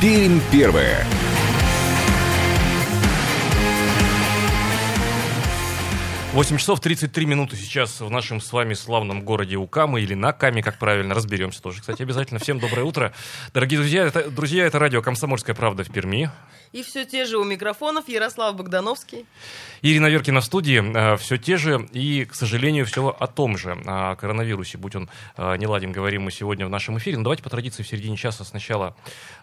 Пермь 0.00 0.40
первая. 0.52 1.04
Восемь 6.34 6.58
часов 6.58 6.80
33 6.80 7.24
минуты 7.24 7.56
сейчас 7.56 8.02
в 8.02 8.10
нашем 8.10 8.42
с 8.42 8.52
вами 8.52 8.74
славном 8.74 9.22
городе 9.22 9.56
Укамы 9.56 10.02
или 10.02 10.12
на 10.12 10.34
Каме, 10.34 10.62
как 10.62 10.78
правильно, 10.78 11.14
разберемся 11.14 11.62
тоже. 11.62 11.80
Кстати, 11.80 12.02
обязательно. 12.02 12.38
Всем 12.38 12.58
доброе 12.58 12.82
утро. 12.82 13.14
Дорогие 13.54 13.80
друзья, 13.80 14.04
это, 14.04 14.30
друзья, 14.30 14.66
это 14.66 14.78
радио 14.78 15.00
«Комсомольская 15.00 15.56
правда» 15.56 15.84
в 15.84 15.90
Перми. 15.90 16.30
И 16.72 16.82
все 16.82 17.06
те 17.06 17.24
же 17.24 17.38
у 17.38 17.44
микрофонов 17.44 18.08
Ярослав 18.08 18.54
Богдановский. 18.54 19.24
Ирина 19.80 20.06
Веркина 20.06 20.40
в 20.40 20.44
студии. 20.44 21.16
все 21.16 21.38
те 21.38 21.56
же 21.56 21.88
и, 21.92 22.26
к 22.26 22.34
сожалению, 22.34 22.84
все 22.84 23.08
о 23.08 23.26
том 23.26 23.56
же. 23.56 23.72
О 23.86 24.14
коронавирусе, 24.16 24.76
будь 24.76 24.94
он 24.94 25.08
э, 25.38 25.56
неладен, 25.56 25.92
говорим 25.92 26.24
мы 26.24 26.30
сегодня 26.30 26.66
в 26.66 26.70
нашем 26.70 26.98
эфире. 26.98 27.16
Но 27.16 27.22
давайте 27.22 27.42
по 27.42 27.48
традиции 27.48 27.82
в 27.82 27.88
середине 27.88 28.18
часа 28.18 28.44
сначала 28.44 28.94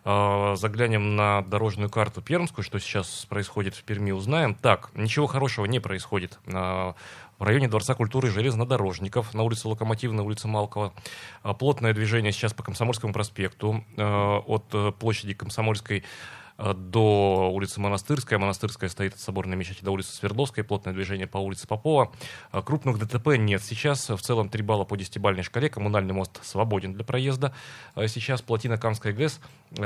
э, 0.03 0.55
заглянем 0.55 1.15
на 1.15 1.41
дорожную 1.41 1.89
карту 1.89 2.21
пермскую, 2.21 2.63
что 2.63 2.79
сейчас 2.79 3.25
происходит 3.27 3.73
в 3.73 3.83
Перми, 3.83 4.11
узнаем. 4.11 4.53
Так, 4.53 4.91
ничего 4.93 5.25
хорошего 5.25 5.65
не 5.65 5.79
происходит. 5.79 6.37
В 7.37 7.43
районе 7.43 7.67
Дворца 7.67 7.95
культуры 7.95 8.29
железнодорожников 8.29 9.33
на 9.33 9.43
улице 9.43 9.67
Локомотивной, 9.67 10.23
улице 10.23 10.47
Малкова. 10.47 10.93
Э, 11.43 11.53
Плотное 11.53 11.93
движение 11.93 12.31
сейчас 12.31 12.53
по 12.53 12.63
Комсомольскому 12.63 13.11
проспекту 13.13 13.83
э, 13.97 14.01
от 14.03 14.65
э, 14.73 14.91
площади 14.97 15.33
Комсомольской 15.33 16.05
э, 16.57 16.73
до 16.73 17.51
улицы 17.53 17.81
Монастырская. 17.81 18.39
Монастырская 18.39 18.89
стоит 18.89 19.15
от 19.15 19.19
Соборной 19.19 19.57
мечети 19.57 19.83
до 19.83 19.91
улицы 19.91 20.13
Свердловской. 20.13 20.63
Плотное 20.63 20.93
движение 20.93 21.27
по 21.27 21.37
улице 21.39 21.67
Попова. 21.67 22.13
Э, 22.53 22.61
Крупных 22.61 22.99
ДТП 22.99 23.35
нет 23.37 23.61
сейчас. 23.61 24.09
В 24.09 24.19
целом 24.21 24.47
3 24.47 24.63
балла 24.63 24.85
по 24.85 24.95
10-бальной 24.95 25.43
шкале. 25.43 25.67
Коммунальный 25.67 26.13
мост 26.13 26.39
свободен 26.41 26.93
для 26.93 27.03
проезда. 27.03 27.53
Э, 27.95 28.07
Сейчас 28.07 28.41
плотина 28.41 28.77
Камская 28.77 29.11
ГЭС 29.11 29.41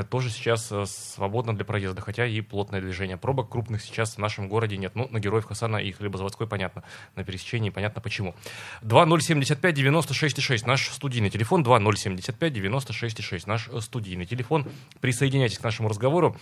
тоже 0.08 0.30
сейчас 0.30 0.70
э, 0.70 0.84
свободна 0.86 1.54
для 1.54 1.64
проезда, 1.64 2.00
хотя 2.00 2.26
и 2.26 2.40
плотное 2.40 2.80
движение. 2.80 3.16
Пробок 3.16 3.50
крупных 3.50 3.82
сейчас 3.82 4.14
в 4.14 4.18
нашем 4.18 4.48
городе 4.48 4.76
нет. 4.76 4.92
Ну, 4.94 5.08
на 5.10 5.18
Героев 5.18 5.46
Хасана 5.46 5.78
и 5.78 5.90
Хлебозаводской 5.90 6.46
понятно. 6.46 6.84
На 7.16 7.24
пересечении 7.24 7.70
понятно 7.70 8.00
почему. 8.00 8.34
2075 8.82 9.74
96 9.74 10.40
6 10.40 10.66
наш 10.66 10.88
студийный 10.90 11.30
телефон. 11.30 11.62
2075 11.62 12.52
96 12.52 13.22
6 13.22 13.46
наш 13.46 13.68
э, 13.68 13.80
студийный 13.80 14.26
телефон. 14.26 14.66
Присоединяйтесь 15.00 15.58
к 15.58 15.64
нашему 15.64 15.88
разговору. 15.88 16.36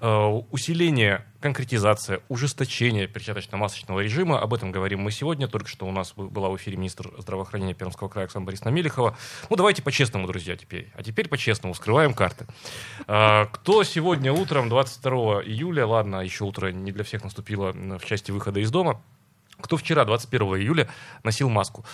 Э, 0.00 0.24
Усиление, 0.50 1.24
конкретизация, 1.48 2.22
ужесточение 2.30 3.06
перчаточно-масочного 3.06 4.00
режима. 4.00 4.40
Об 4.40 4.54
этом 4.54 4.72
говорим 4.72 5.00
мы 5.00 5.10
сегодня. 5.10 5.46
Только 5.46 5.68
что 5.68 5.84
у 5.84 5.92
нас 5.92 6.14
была 6.16 6.48
в 6.48 6.56
эфире 6.56 6.78
министр 6.78 7.10
здравоохранения 7.18 7.74
Пермского 7.74 8.08
края 8.08 8.24
Оксана 8.24 8.46
Борисовна 8.46 8.70
Мелехова. 8.70 9.14
Ну, 9.50 9.56
давайте 9.56 9.82
по-честному, 9.82 10.26
друзья, 10.26 10.56
теперь. 10.56 10.90
А 10.94 11.02
теперь 11.02 11.28
по-честному. 11.28 11.74
Скрываем 11.74 12.14
карты. 12.14 12.46
Э, 13.06 13.44
Кто 13.52 13.84
сегодня 13.84 14.32
утром, 14.32 14.70
22 14.70 15.42
июля, 15.44 15.84
ладно, 15.86 16.24
еще 16.24 16.44
утро 16.44 16.68
не 16.68 16.92
для 16.92 17.04
всех 17.04 17.22
наступило 17.24 17.72
в 17.72 18.04
части 18.06 18.30
выхода 18.30 18.60
из 18.60 18.70
дома, 18.70 19.02
кто 19.60 19.76
вчера, 19.76 20.06
21 20.06 20.46
июля, 20.56 20.88
носил 21.24 21.50
маску? 21.50 21.84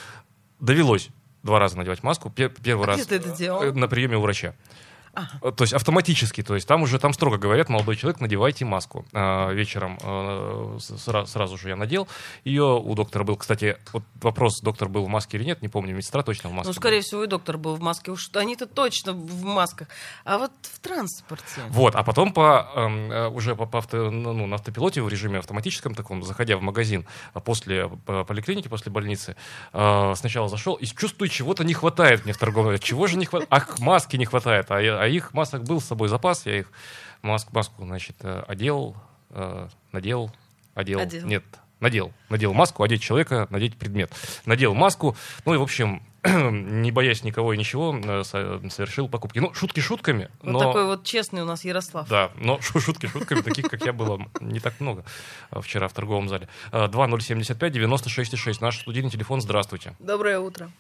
Довелось 0.61 1.09
два 1.43 1.59
раза 1.59 1.77
надевать 1.77 2.05
маску. 2.05 2.31
Пе- 2.31 2.51
Первый 2.51 2.85
А 2.85 2.87
раз 2.87 3.01
это 3.11 3.37
делал? 3.37 3.63
э, 3.65 3.73
на 3.73 3.89
приеме 3.89 4.17
у 4.17 4.21
врача. 4.21 4.55
Э, 5.43 5.53
То 5.53 5.65
есть 5.65 5.73
автоматически, 5.73 6.43
то 6.43 6.55
есть 6.55 6.67
там 6.69 6.83
уже 6.83 6.99
там 6.99 7.13
строго 7.13 7.39
говорят, 7.39 7.69
молодой 7.69 7.97
человек, 7.97 8.21
надевайте 8.21 8.65
маску. 8.65 9.05
А, 9.13 9.51
вечером 9.51 9.99
с- 10.81 10.91
сра- 11.09 11.27
сразу 11.27 11.57
же 11.59 11.69
я 11.69 11.77
надел. 11.77 12.09
Ее 12.45 12.65
у 12.79 12.95
доктора 12.95 13.25
был, 13.25 13.37
кстати, 13.37 13.77
вот 13.93 14.03
вопрос, 14.23 14.61
доктор 14.63 14.89
был 14.89 15.05
в 15.05 15.09
маске 15.09 15.37
или 15.39 15.45
нет, 15.45 15.63
не 15.63 15.69
помню, 15.69 15.95
медсестра 15.95 16.23
точно 16.23 16.51
в 16.51 16.53
маске. 16.53 16.69
Ну, 16.69 16.73
была. 16.75 16.81
скорее 16.81 17.01
всего, 17.03 17.25
и 17.25 17.27
доктор 17.27 17.59
был 17.59 17.75
в 17.77 17.81
маске. 17.81 18.11
Уж 18.11 18.31
они-то 18.35 18.67
точно 18.67 19.13
в 19.13 19.43
масках. 19.45 19.89
А 20.25 20.39
вот 20.39 20.53
в 20.63 20.79
транспорте. 20.81 21.45
Вот, 21.69 21.95
а 21.97 22.03
потом 22.03 22.33
по, 22.33 22.69
эм, 22.77 23.35
уже 23.35 23.55
по, 23.57 23.67
по 23.67 23.79
авто- 23.79 24.11
ну, 24.11 24.33
ну, 24.33 24.47
на 24.47 24.57
автопилоте 24.57 25.03
в 25.03 25.09
режиме 25.09 25.39
автоматическом 25.39 25.95
таком, 25.95 26.23
заходя 26.23 26.57
в 26.57 26.63
магазин 26.63 27.07
а 27.35 27.41
после 27.41 27.89
поликлиники, 27.89 28.69
после 28.69 28.93
больницы, 28.93 29.37
сначала 29.73 30.49
зашел 30.49 30.75
и 30.75 30.87
чувствую, 30.87 31.29
чего-то 31.29 31.65
не 31.65 31.75
хватает 31.75 32.25
мне 32.25 32.33
в 32.33 32.39
торговом. 32.39 32.79
Чего 32.79 33.07
же 33.07 33.17
не 33.17 33.27
хватает? 33.27 33.49
Ах, 33.51 33.79
маски 33.79 34.17
не 34.17 34.25
хватает. 34.25 34.71
А, 34.71 34.81
я- 34.81 35.00
а 35.01 35.07
их 35.09 35.33
масок 35.33 35.65
был 35.65 35.81
с 35.81 35.87
собой 35.87 36.09
запас, 36.09 36.45
я 36.47 36.59
их 36.59 36.71
маску, 37.23 37.51
маску 37.55 37.85
значит, 37.85 38.17
э, 38.21 38.43
одел, 38.47 38.95
э, 39.31 39.69
надел, 39.93 40.31
одел. 40.75 41.01
Одел. 41.01 41.27
Нет, 41.27 41.45
надел. 41.81 42.13
Надел 42.29 42.53
маску, 42.53 42.83
одеть 42.83 43.03
человека, 43.03 43.47
надеть 43.51 43.77
предмет. 43.79 44.13
Надел 44.45 44.75
маску, 44.75 45.17
ну 45.47 45.55
и, 45.55 45.57
в 45.57 45.63
общем, 45.63 46.03
не 46.25 46.91
боясь 46.91 47.25
никого 47.25 47.55
и 47.55 47.57
ничего, 47.57 47.97
э, 47.97 48.25
со- 48.25 48.61
совершил 48.69 49.09
покупки. 49.09 49.39
Ну, 49.39 49.55
шутки 49.55 49.81
шутками, 49.81 50.29
Вот 50.43 50.53
но... 50.53 50.59
такой 50.59 50.85
вот 50.85 51.05
честный 51.05 51.41
у 51.41 51.47
нас 51.47 51.65
Ярослав. 51.65 52.07
Да, 52.09 52.31
но 52.37 52.61
шу- 52.61 52.79
шутки 52.79 53.07
шутками, 53.07 53.41
таких, 53.41 53.71
как 53.71 53.83
я, 53.87 53.95
было 53.95 54.21
не 54.43 54.61
так 54.61 54.79
много 54.81 55.03
вчера 55.51 55.89
в 55.89 55.95
торговом 55.95 56.29
зале. 56.29 56.47
Э, 56.73 56.89
2075-96,6. 56.89 58.59
Наш 58.61 58.81
студийный 58.81 59.09
телефон. 59.11 59.41
Здравствуйте. 59.41 59.95
Доброе 59.99 60.39
утро. 60.41 60.71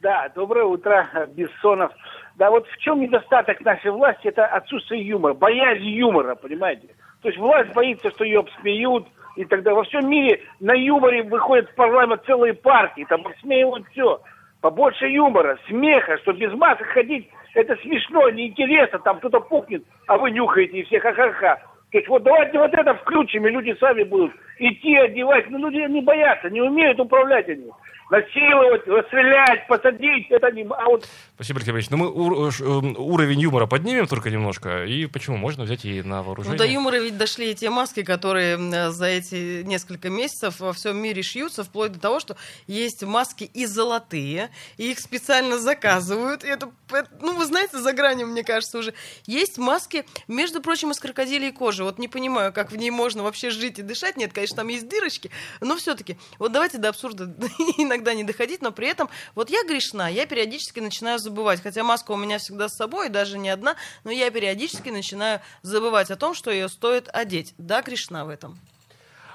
Да, 0.00 0.28
доброе 0.34 0.64
утро, 0.64 1.26
Бессонов. 1.34 1.92
Да, 2.38 2.50
вот 2.50 2.68
в 2.68 2.76
чем 2.78 3.00
недостаток 3.00 3.60
нашей 3.62 3.90
власти, 3.90 4.28
это 4.28 4.46
отсутствие 4.46 5.02
юмора, 5.02 5.34
боязнь 5.34 5.82
юмора, 5.82 6.36
понимаете? 6.36 6.86
То 7.20 7.28
есть 7.28 7.38
власть 7.38 7.72
боится, 7.72 8.10
что 8.10 8.24
ее 8.24 8.40
обсмеют, 8.40 9.08
и 9.34 9.44
тогда 9.44 9.74
во 9.74 9.82
всем 9.82 10.08
мире 10.08 10.40
на 10.60 10.72
юморе 10.72 11.24
выходят 11.24 11.68
в 11.68 11.74
парламент 11.74 12.22
целые 12.26 12.54
партии, 12.54 13.04
там 13.08 13.26
обсмеивают 13.26 13.88
все. 13.88 14.20
Побольше 14.60 15.06
юмора, 15.06 15.58
смеха, 15.66 16.16
что 16.18 16.32
без 16.32 16.52
масок 16.52 16.86
ходить, 16.86 17.28
это 17.54 17.74
смешно, 17.82 18.30
неинтересно, 18.30 19.00
там 19.00 19.18
кто-то 19.18 19.40
пухнет, 19.40 19.82
а 20.06 20.16
вы 20.16 20.30
нюхаете 20.30 20.78
и 20.78 20.84
все 20.84 21.00
ха-ха-ха. 21.00 21.56
То 21.90 21.98
есть 21.98 22.08
вот 22.08 22.22
давайте 22.22 22.56
вот 22.56 22.72
это 22.72 22.94
включим, 22.94 23.48
и 23.48 23.50
люди 23.50 23.74
сами 23.80 24.04
будут 24.04 24.32
идти, 24.58 24.94
одевать. 24.96 25.50
Ну, 25.50 25.58
люди 25.58 25.90
не 25.90 26.00
боятся, 26.02 26.50
не 26.50 26.60
умеют 26.60 26.98
управлять 27.00 27.48
они. 27.48 27.66
Насиловать, 28.10 28.86
расстрелять, 28.86 29.66
посадить, 29.66 30.30
это 30.30 30.50
не... 30.50 30.62
А 30.62 30.86
вот 30.86 31.06
Спасибо, 31.34 31.58
Алексей 31.58 31.72
Борисович. 31.72 31.90
Ну, 31.90 31.96
мы 31.98 32.10
ур- 32.10 32.48
э, 32.48 32.98
уровень 32.98 33.38
юмора 33.40 33.66
поднимем 33.66 34.06
только 34.06 34.30
немножко. 34.30 34.86
И 34.86 35.04
почему? 35.04 35.36
Можно 35.36 35.64
взять 35.64 35.84
и 35.84 36.00
на 36.02 36.22
вооружение. 36.22 36.56
Ну, 36.58 36.64
до 36.64 36.64
юмора 36.70 36.96
ведь 36.96 37.18
дошли 37.18 37.50
и 37.50 37.54
те 37.54 37.68
маски, 37.68 38.02
которые 38.02 38.54
м, 38.54 38.92
за 38.92 39.04
эти 39.06 39.62
несколько 39.62 40.08
месяцев 40.08 40.58
во 40.58 40.72
всем 40.72 40.96
мире 40.96 41.22
шьются, 41.22 41.64
вплоть 41.64 41.92
до 41.92 42.00
того, 42.00 42.18
что 42.18 42.38
есть 42.66 43.02
маски 43.04 43.44
и 43.44 43.66
золотые, 43.66 44.48
и 44.78 44.90
их 44.90 45.00
специально 45.00 45.58
заказывают. 45.58 46.44
И 46.44 46.48
это, 46.48 46.70
это, 46.90 47.10
ну, 47.20 47.36
вы 47.36 47.44
знаете, 47.44 47.76
за 47.76 47.92
гранью, 47.92 48.26
мне 48.26 48.42
кажется, 48.42 48.78
уже. 48.78 48.94
Есть 49.26 49.58
маски, 49.58 50.06
между 50.28 50.62
прочим, 50.62 50.92
из 50.92 50.98
крокодилей 50.98 51.52
кожи. 51.52 51.84
Вот 51.84 51.98
не 51.98 52.08
понимаю, 52.08 52.54
как 52.54 52.72
в 52.72 52.76
ней 52.76 52.90
можно 52.90 53.22
вообще 53.22 53.50
жить 53.50 53.78
и 53.78 53.82
дышать. 53.82 54.16
Нет, 54.16 54.32
конечно, 54.32 54.47
там 54.56 54.68
есть 54.68 54.88
дырочки, 54.88 55.30
но 55.60 55.76
все-таки. 55.76 56.16
Вот 56.38 56.52
давайте 56.52 56.78
до 56.78 56.88
абсурда 56.88 57.24
иногда 57.78 58.14
не 58.14 58.24
доходить, 58.24 58.62
но 58.62 58.72
при 58.72 58.88
этом 58.88 59.08
вот 59.34 59.50
я 59.50 59.64
грешна, 59.64 60.08
я 60.08 60.26
периодически 60.26 60.80
начинаю 60.80 61.18
забывать, 61.18 61.62
хотя 61.62 61.84
маска 61.84 62.12
у 62.12 62.16
меня 62.16 62.38
всегда 62.38 62.68
с 62.68 62.76
собой, 62.76 63.08
даже 63.08 63.38
не 63.38 63.50
одна, 63.50 63.76
но 64.04 64.10
я 64.10 64.30
периодически 64.30 64.90
начинаю 64.90 65.40
забывать 65.62 66.10
о 66.10 66.16
том, 66.16 66.34
что 66.34 66.50
ее 66.50 66.68
стоит 66.68 67.08
одеть. 67.12 67.54
Да, 67.58 67.82
грешна 67.82 68.24
в 68.24 68.28
этом. 68.28 68.58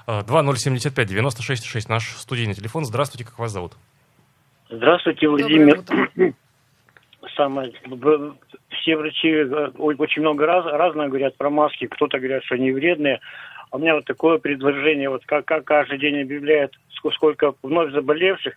Э, 0.06 0.20
2075-96,6. 0.20 1.86
Наш 1.88 2.08
студийный 2.16 2.54
телефон. 2.54 2.84
Здравствуйте, 2.84 3.24
как 3.24 3.38
вас 3.38 3.52
зовут? 3.52 3.72
Здравствуйте, 4.68 5.28
Владимир. 5.28 5.82
Самое, 7.36 7.72
все 8.80 8.96
врачи 8.96 9.28
э, 9.28 9.70
очень 9.78 10.22
много 10.22 10.46
раз, 10.46 10.64
разное 10.66 11.08
говорят 11.08 11.36
про 11.36 11.50
маски. 11.50 11.86
Кто-то 11.86 12.18
говорят, 12.18 12.44
что 12.44 12.56
они 12.56 12.70
вредные. 12.70 13.20
А 13.74 13.76
у 13.76 13.80
меня 13.80 13.96
вот 13.96 14.04
такое 14.04 14.38
предложение, 14.38 15.10
вот 15.10 15.26
как, 15.26 15.46
как 15.46 15.64
каждый 15.64 15.98
день 15.98 16.20
объявляют, 16.20 16.78
ск- 16.90 17.10
сколько 17.12 17.54
вновь 17.60 17.90
заболевших, 17.90 18.54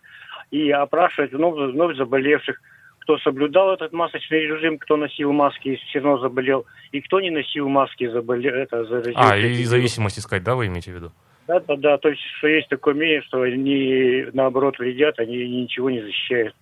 и 0.52 0.70
опрашивают 0.70 1.32
вновь, 1.32 1.72
вновь 1.72 1.96
заболевших, 1.96 2.60
кто 3.00 3.18
соблюдал 3.18 3.72
этот 3.72 3.92
масочный 3.92 4.42
режим, 4.42 4.78
кто 4.78 4.96
носил 4.96 5.32
маски 5.32 5.70
и 5.70 5.76
все 5.88 5.98
равно 5.98 6.18
заболел, 6.18 6.66
и 6.92 7.00
кто 7.00 7.20
не 7.20 7.30
носил 7.30 7.68
маски, 7.68 8.08
заболел, 8.08 8.54
это 8.54 8.84
заразился. 8.84 9.18
А, 9.18 9.36
и 9.36 9.64
зависимость 9.64 10.20
искать, 10.20 10.44
да, 10.44 10.54
вы 10.54 10.68
имеете 10.68 10.92
в 10.92 10.94
виду? 10.94 11.12
Да, 11.48 11.58
да, 11.66 11.74
да, 11.76 11.98
то 11.98 12.10
есть, 12.10 12.22
что 12.38 12.46
есть 12.46 12.68
такое 12.68 12.94
мнение, 12.94 13.22
что 13.22 13.42
они 13.42 14.24
наоборот 14.34 14.78
вредят, 14.78 15.18
они 15.18 15.62
ничего 15.62 15.90
не 15.90 16.00
защищают. 16.00 16.54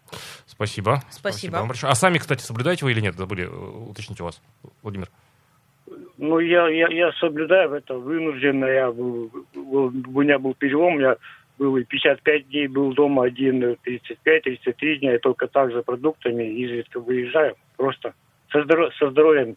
Спасибо. 0.47 1.03
Спасибо. 1.11 1.57
вам 1.57 1.69
большое. 1.69 1.91
А 1.91 1.95
сами, 1.95 2.17
кстати, 2.17 2.41
соблюдаете 2.41 2.87
вы 2.87 2.93
или 2.93 3.01
нет? 3.03 3.17
Забыли 3.17 3.45
э, 3.45 3.49
уточнить 3.51 4.19
у 4.23 4.25
вас, 4.25 4.41
Владимир. 4.83 5.09
Ну, 6.19 6.39
я, 6.39 6.69
я, 6.69 6.89
я 6.89 7.13
соблюдаю 7.13 7.75
это 7.75 7.95
вынужденно. 7.95 8.65
Я 8.67 8.91
был, 8.91 9.31
был- 9.55 9.93
у 10.15 10.23
меня 10.23 10.39
был 10.39 10.55
перелом, 10.55 10.95
у 10.95 10.99
меня 10.99 11.17
был 11.59 11.77
и 11.77 11.85
55 11.85 12.49
дней, 12.49 12.69
был 12.69 12.93
дома 12.95 13.25
один, 13.25 13.63
35-33 13.63 14.97
дня, 14.97 15.15
и 15.15 15.19
только 15.19 15.47
так 15.47 15.73
за 15.73 15.83
продуктами 15.83 16.45
изредка 16.45 17.01
выезжаю. 17.01 17.55
Просто 17.77 18.15
со, 18.51 18.63
здоро- 18.63 18.91
со 18.99 19.11
здоровьем. 19.11 19.57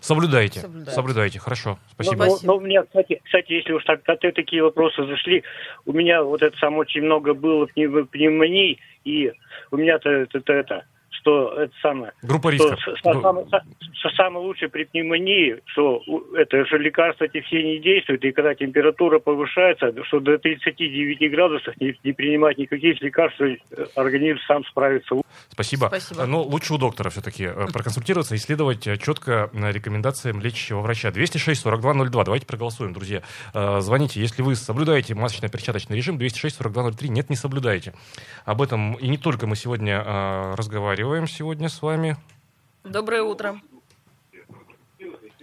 Соблюдайте. 0.00 0.60
Соблюдайте. 0.60 0.90
Соблюдайте. 0.92 1.38
Хорошо. 1.38 1.78
Спасибо. 1.92 2.24
Но, 2.24 2.30
Спасибо. 2.30 2.52
но 2.52 2.58
у 2.58 2.60
меня, 2.60 2.82
кстати, 2.82 3.20
кстати, 3.24 3.52
если 3.52 3.72
уж 3.72 3.84
так, 3.84 4.02
так 4.02 4.20
такие 4.20 4.62
вопросы 4.62 5.04
зашли, 5.06 5.42
у 5.86 5.92
меня 5.92 6.22
вот 6.22 6.42
это 6.42 6.56
сам 6.58 6.76
очень 6.76 7.02
много 7.02 7.34
было 7.34 7.66
пнев- 7.66 8.06
пневмоний, 8.06 8.78
и 9.04 9.32
у 9.70 9.76
меня-то 9.76 10.10
это, 10.10 10.38
это, 10.38 10.52
это, 10.52 10.84
что 11.10 11.52
это 11.60 11.72
самое, 11.82 12.12
Группа 12.22 12.52
что 12.52 12.70
риска. 12.70 12.90
с- 12.92 12.98
с- 13.00 13.02
самое, 13.20 13.46
с- 13.46 14.16
самое 14.16 14.46
лучшее 14.46 14.68
при 14.68 14.84
пневмонии, 14.84 15.56
что 15.66 16.00
это 16.36 16.64
же 16.66 16.78
лекарства 16.78 17.24
эти 17.24 17.40
все 17.40 17.62
не 17.62 17.78
действуют, 17.80 18.24
и 18.24 18.32
когда 18.32 18.54
температура 18.54 19.18
повышается, 19.18 19.92
что 20.04 20.20
до 20.20 20.38
39 20.38 21.30
градусов 21.30 21.74
не, 21.80 21.94
не 22.04 22.12
принимать 22.12 22.58
никаких 22.58 23.00
лекарств, 23.02 23.40
э, 23.40 23.56
организм 23.96 24.38
сам 24.46 24.64
справится. 24.66 25.16
Спасибо. 25.48 25.86
Спасибо. 25.88 26.26
Но 26.26 26.42
лучше 26.42 26.74
у 26.74 26.78
доктора 26.78 27.10
все-таки 27.10 27.48
проконсультироваться 27.72 28.34
и 28.34 28.38
следовать 28.38 28.86
э, 28.86 28.96
четко 28.96 29.50
э, 29.52 29.72
рекомендациям 29.72 30.40
лечащего 30.40 30.80
врача. 30.80 31.08
206-4202. 31.10 32.24
Давайте 32.24 32.46
проголосуем, 32.46 32.92
друзья. 32.92 33.22
Э, 33.54 33.80
Звоните, 33.80 34.20
если 34.20 34.42
вы 34.42 34.54
соблюдаете 34.54 35.14
масочно-перчаточный 35.14 35.96
режим. 35.96 36.18
206-4203. 36.18 37.08
Нет, 37.08 37.30
не 37.30 37.36
соблюдаете. 37.36 37.94
Об 38.44 38.62
этом 38.62 38.94
и 38.94 39.08
не 39.08 39.16
только 39.18 39.46
мы 39.46 39.56
сегодня 39.56 40.02
э, 40.04 40.54
разговариваем 40.96 41.26
сегодня 41.28 41.68
с 41.68 41.82
вами. 41.82 42.16
Доброе 42.82 43.22
утро. 43.22 43.56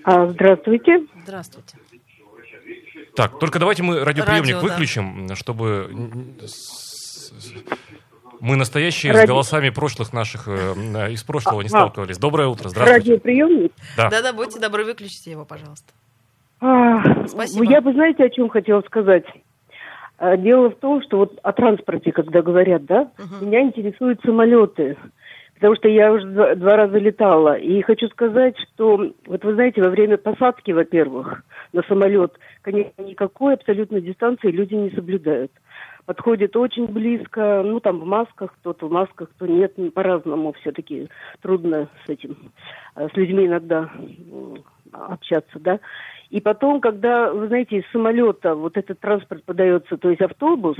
А, 0.04 0.26
здравствуйте. 0.28 1.06
Здравствуйте. 1.24 1.78
Так, 3.16 3.38
только 3.38 3.60
давайте 3.60 3.84
мы 3.84 4.04
радиоприемник 4.04 4.56
Радио, 4.56 4.68
да. 4.68 4.74
выключим, 4.74 5.36
чтобы 5.36 5.92
с- 6.42 7.30
с- 7.38 7.54
мы 8.40 8.56
настоящие 8.56 9.14
с 9.14 9.16
Ради- 9.16 9.28
голосами 9.28 9.70
прошлых 9.70 10.12
наших, 10.12 10.48
э, 10.48 11.12
из 11.12 11.24
прошлого 11.24 11.62
не 11.62 11.68
А, 11.68 11.70
сталкивались. 11.70 12.18
Доброе 12.18 12.48
утро, 12.48 12.70
здравствуйте. 12.70 13.12
Радиоприемник. 13.12 13.72
Да. 13.96 14.10
Да-да, 14.10 14.34
будьте 14.34 14.60
добры, 14.60 14.84
выключите 14.86 15.30
его, 15.32 15.46
пожалуйста. 15.46 15.94
А, 16.62 17.28
Спасибо. 17.28 17.64
Я 17.66 17.82
бы, 17.82 17.94
знаете, 17.94 18.24
о 18.24 18.30
чем 18.30 18.50
хотела 18.50 18.82
сказать? 18.82 19.26
А, 20.18 20.36
Дело 20.36 20.70
в 20.72 20.76
том, 20.80 21.02
что 21.04 21.18
вот 21.18 21.40
о 21.44 21.52
транспорте, 21.54 22.12
когда 22.12 22.42
говорят, 22.42 22.86
да, 22.86 23.12
меня 23.42 23.62
интересуют 23.62 24.20
самолеты. 24.26 24.98
Потому 25.56 25.76
что 25.76 25.88
я 25.88 26.12
уже 26.12 26.26
два, 26.28 26.56
два 26.56 26.76
раза 26.76 26.98
летала. 26.98 27.58
И 27.58 27.82
хочу 27.82 28.08
сказать, 28.10 28.56
что, 28.60 29.14
вот 29.26 29.44
вы 29.44 29.54
знаете, 29.54 29.82
во 29.82 29.90
время 29.90 30.18
посадки, 30.18 30.72
во-первых, 30.72 31.44
на 31.72 31.84
самолет, 31.84 32.38
конечно, 32.62 33.02
никакой 33.02 33.54
абсолютно 33.54 34.02
дистанции 34.02 34.52
люди 34.52 34.76
не 34.76 34.90
соблюдают. 34.92 35.52
Подходит 36.06 36.58
очень 36.58 36.88
близко, 36.88 37.62
ну, 37.64 37.80
там 37.80 38.00
в 38.00 38.06
масках, 38.06 38.54
кто-то 38.60 38.88
в 38.88 38.92
масках, 38.92 39.30
кто 39.30 39.48
нет, 39.48 39.74
ну, 39.78 39.90
по-разному 39.90 40.52
все-таки 40.60 41.08
трудно 41.42 41.88
с 42.06 42.10
этим, 42.10 42.36
э, 42.98 43.08
с 43.08 43.16
людьми 43.16 43.46
иногда 43.46 43.90
общаться, 44.92 45.60
да. 45.60 45.80
И 46.30 46.42
потом, 46.42 46.82
когда, 46.82 47.32
вы 47.32 47.48
знаете, 47.48 47.78
из 47.78 47.92
самолета 47.92 48.56
вот 48.56 48.76
этот 48.76 49.00
транспорт 49.00 49.44
подается, 49.46 49.98
то 49.98 50.10
есть 50.10 50.22
автобус, 50.22 50.78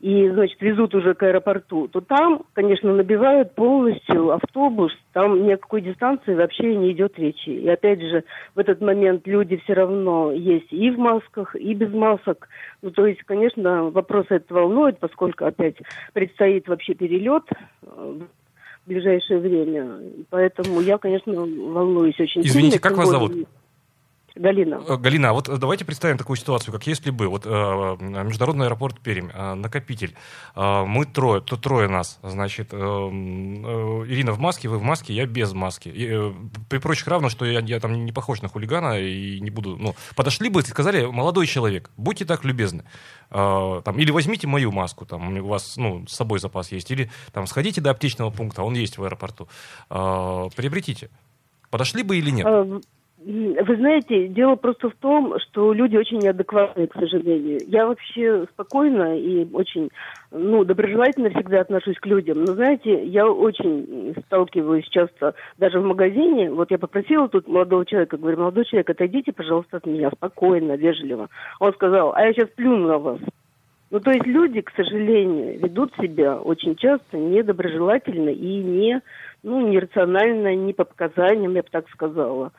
и, 0.00 0.30
значит, 0.30 0.60
везут 0.62 0.94
уже 0.94 1.14
к 1.14 1.22
аэропорту, 1.22 1.86
то 1.88 2.00
там, 2.00 2.42
конечно, 2.54 2.94
набивают 2.94 3.54
полностью 3.54 4.30
автобус, 4.32 4.92
там 5.12 5.44
ни 5.44 5.52
о 5.52 5.58
какой 5.58 5.82
дистанции 5.82 6.34
вообще 6.34 6.74
не 6.74 6.92
идет 6.92 7.18
речи. 7.18 7.50
И 7.50 7.68
опять 7.68 8.00
же, 8.00 8.24
в 8.54 8.58
этот 8.58 8.80
момент 8.80 9.26
люди 9.26 9.58
все 9.58 9.74
равно 9.74 10.32
есть 10.32 10.72
и 10.72 10.90
в 10.90 10.98
масках, 10.98 11.54
и 11.54 11.74
без 11.74 11.92
масок. 11.92 12.48
Ну, 12.80 12.90
то 12.90 13.06
есть, 13.06 13.22
конечно, 13.24 13.90
вопрос 13.90 14.24
этот 14.30 14.50
волнует, 14.50 14.98
поскольку 14.98 15.44
опять 15.44 15.76
предстоит 16.14 16.66
вообще 16.66 16.94
перелет 16.94 17.44
э, 17.82 17.86
в 17.86 18.88
ближайшее 18.88 19.38
время. 19.38 19.98
Поэтому 20.30 20.80
я, 20.80 20.96
конечно, 20.96 21.34
волнуюсь 21.34 22.18
очень 22.18 22.40
Извините, 22.40 22.78
сильно. 22.78 22.88
как 22.88 22.96
вас 22.96 23.10
зовут? 23.10 23.32
Галина. 24.40 24.82
Э, 24.88 24.96
Галина, 24.96 25.30
а 25.30 25.32
вот 25.34 25.50
давайте 25.58 25.84
представим 25.84 26.16
такую 26.16 26.36
ситуацию, 26.36 26.72
как 26.72 26.86
если 26.86 27.10
бы 27.10 27.28
вот 27.28 27.44
э, 27.44 27.48
международный 27.50 28.66
аэропорт 28.66 28.98
Пермь, 29.00 29.30
э, 29.32 29.54
накопитель, 29.54 30.14
э, 30.56 30.84
мы 30.84 31.04
трое, 31.04 31.42
то 31.42 31.56
трое 31.56 31.88
нас, 31.88 32.18
значит, 32.22 32.72
э, 32.72 32.76
э, 32.76 32.80
Ирина 32.80 34.32
в 34.32 34.38
маске, 34.38 34.68
вы 34.68 34.78
в 34.78 34.82
маске, 34.82 35.12
я 35.12 35.26
без 35.26 35.52
маски. 35.52 35.88
И, 35.88 36.08
э, 36.10 36.32
при 36.70 36.78
прочих 36.78 37.06
равно, 37.08 37.28
что 37.28 37.44
я, 37.44 37.60
я 37.60 37.80
там 37.80 38.04
не 38.06 38.12
похож 38.12 38.40
на 38.40 38.48
хулигана 38.48 38.98
и 38.98 39.40
не 39.40 39.50
буду, 39.50 39.76
ну, 39.76 39.94
подошли 40.16 40.48
бы 40.48 40.60
и 40.60 40.64
сказали, 40.64 41.04
молодой 41.04 41.46
человек, 41.46 41.90
будьте 41.98 42.24
так 42.24 42.44
любезны, 42.44 42.84
э, 43.30 43.82
там, 43.84 43.98
или 43.98 44.10
возьмите 44.10 44.46
мою 44.46 44.72
маску, 44.72 45.04
там, 45.04 45.36
у 45.36 45.48
вас, 45.48 45.76
ну, 45.76 46.06
с 46.06 46.14
собой 46.14 46.38
запас 46.38 46.72
есть, 46.72 46.90
или 46.90 47.10
там, 47.32 47.46
сходите 47.46 47.82
до 47.82 47.90
аптечного 47.90 48.30
пункта, 48.30 48.62
он 48.62 48.72
есть 48.74 48.96
в 48.96 49.04
аэропорту, 49.04 49.48
э, 49.90 50.48
приобретите. 50.56 51.10
Подошли 51.70 52.02
бы 52.02 52.16
или 52.16 52.30
нет? 52.30 52.46
Вы 53.22 53.76
знаете, 53.76 54.28
дело 54.28 54.54
просто 54.54 54.88
в 54.88 54.94
том, 54.94 55.38
что 55.40 55.74
люди 55.74 55.94
очень 55.94 56.20
неадекватные, 56.20 56.86
к 56.86 56.94
сожалению. 56.94 57.60
Я 57.66 57.86
вообще 57.86 58.46
спокойно 58.54 59.18
и 59.18 59.46
очень, 59.52 59.90
ну, 60.30 60.64
доброжелательно 60.64 61.28
всегда 61.28 61.60
отношусь 61.60 61.98
к 61.98 62.06
людям. 62.06 62.44
Но, 62.44 62.54
знаете, 62.54 63.04
я 63.04 63.28
очень 63.28 64.14
сталкиваюсь 64.24 64.88
часто 64.88 65.34
даже 65.58 65.80
в 65.80 65.84
магазине. 65.84 66.50
Вот 66.50 66.70
я 66.70 66.78
попросила 66.78 67.28
тут 67.28 67.46
молодого 67.46 67.84
человека, 67.84 68.16
говорю, 68.16 68.38
молодой 68.38 68.64
человек, 68.64 68.88
отойдите, 68.88 69.32
пожалуйста, 69.32 69.76
от 69.76 69.86
меня 69.86 70.10
спокойно, 70.10 70.76
вежливо. 70.76 71.28
Он 71.58 71.74
сказал, 71.74 72.14
а 72.14 72.22
я 72.22 72.32
сейчас 72.32 72.48
плюну 72.56 72.88
на 72.88 72.96
вас. 72.96 73.20
Ну, 73.90 74.00
то 74.00 74.12
есть 74.12 74.24
люди, 74.24 74.62
к 74.62 74.70
сожалению, 74.76 75.58
ведут 75.58 75.92
себя 76.00 76.38
очень 76.38 76.76
часто 76.76 77.18
недоброжелательно 77.18 78.30
и 78.30 78.62
не, 78.62 79.02
ну, 79.42 79.66
нерационально, 79.66 80.54
не 80.54 80.72
по 80.72 80.84
показаниям, 80.84 81.54
я 81.54 81.62
бы 81.62 81.68
так 81.70 81.88
сказала. 81.90 82.52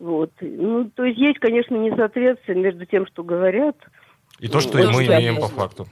Вот. 0.00 0.30
Ну, 0.40 0.90
то 0.94 1.04
есть 1.04 1.18
есть, 1.18 1.38
конечно, 1.38 1.74
несоответствие 1.74 2.58
между 2.58 2.86
тем, 2.86 3.06
что 3.06 3.24
говорят, 3.24 3.76
И 4.40 4.48
то, 4.48 4.60
что 4.60 4.78
очень 4.78 4.92
мы 4.92 5.06
имеем 5.06 5.36
по 5.36 5.48
факту. 5.48 5.86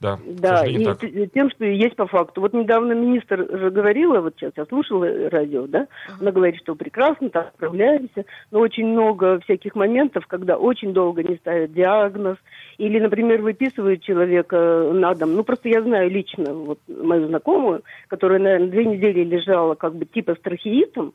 Да, 0.00 0.18
да, 0.26 0.66
и 0.66 0.84
так. 0.84 1.00
тем, 1.32 1.50
что 1.50 1.64
есть 1.64 1.96
по 1.96 2.06
факту. 2.06 2.40
Вот 2.40 2.52
недавно 2.52 2.92
министр 2.92 3.46
же 3.58 3.70
говорила, 3.70 4.20
вот 4.20 4.34
сейчас 4.36 4.52
я 4.56 4.66
слушала 4.66 5.06
радио, 5.30 5.66
да, 5.66 5.86
она 6.20 6.30
говорит, 6.30 6.60
что 6.60 6.74
прекрасно, 6.74 7.30
так 7.30 7.52
справляемся, 7.54 8.24
но 8.50 8.58
очень 8.58 8.86
много 8.88 9.40
всяких 9.40 9.74
моментов, 9.76 10.26
когда 10.26 10.58
очень 10.58 10.92
долго 10.92 11.22
не 11.22 11.36
ставят 11.36 11.72
диагноз, 11.72 12.36
или, 12.76 12.98
например, 12.98 13.40
выписывают 13.40 14.02
человека 14.02 14.90
на 14.92 15.14
дом. 15.14 15.36
Ну, 15.36 15.44
просто 15.44 15.68
я 15.68 15.80
знаю 15.80 16.10
лично 16.10 16.52
вот 16.52 16.80
мою 16.88 17.28
знакомую, 17.28 17.82
которая, 18.08 18.40
наверное, 18.40 18.68
две 18.68 18.84
недели 18.84 19.24
лежала 19.24 19.74
как 19.74 19.94
бы 19.94 20.04
типа 20.04 20.34
с 20.34 20.40
трахеитом, 20.40 21.14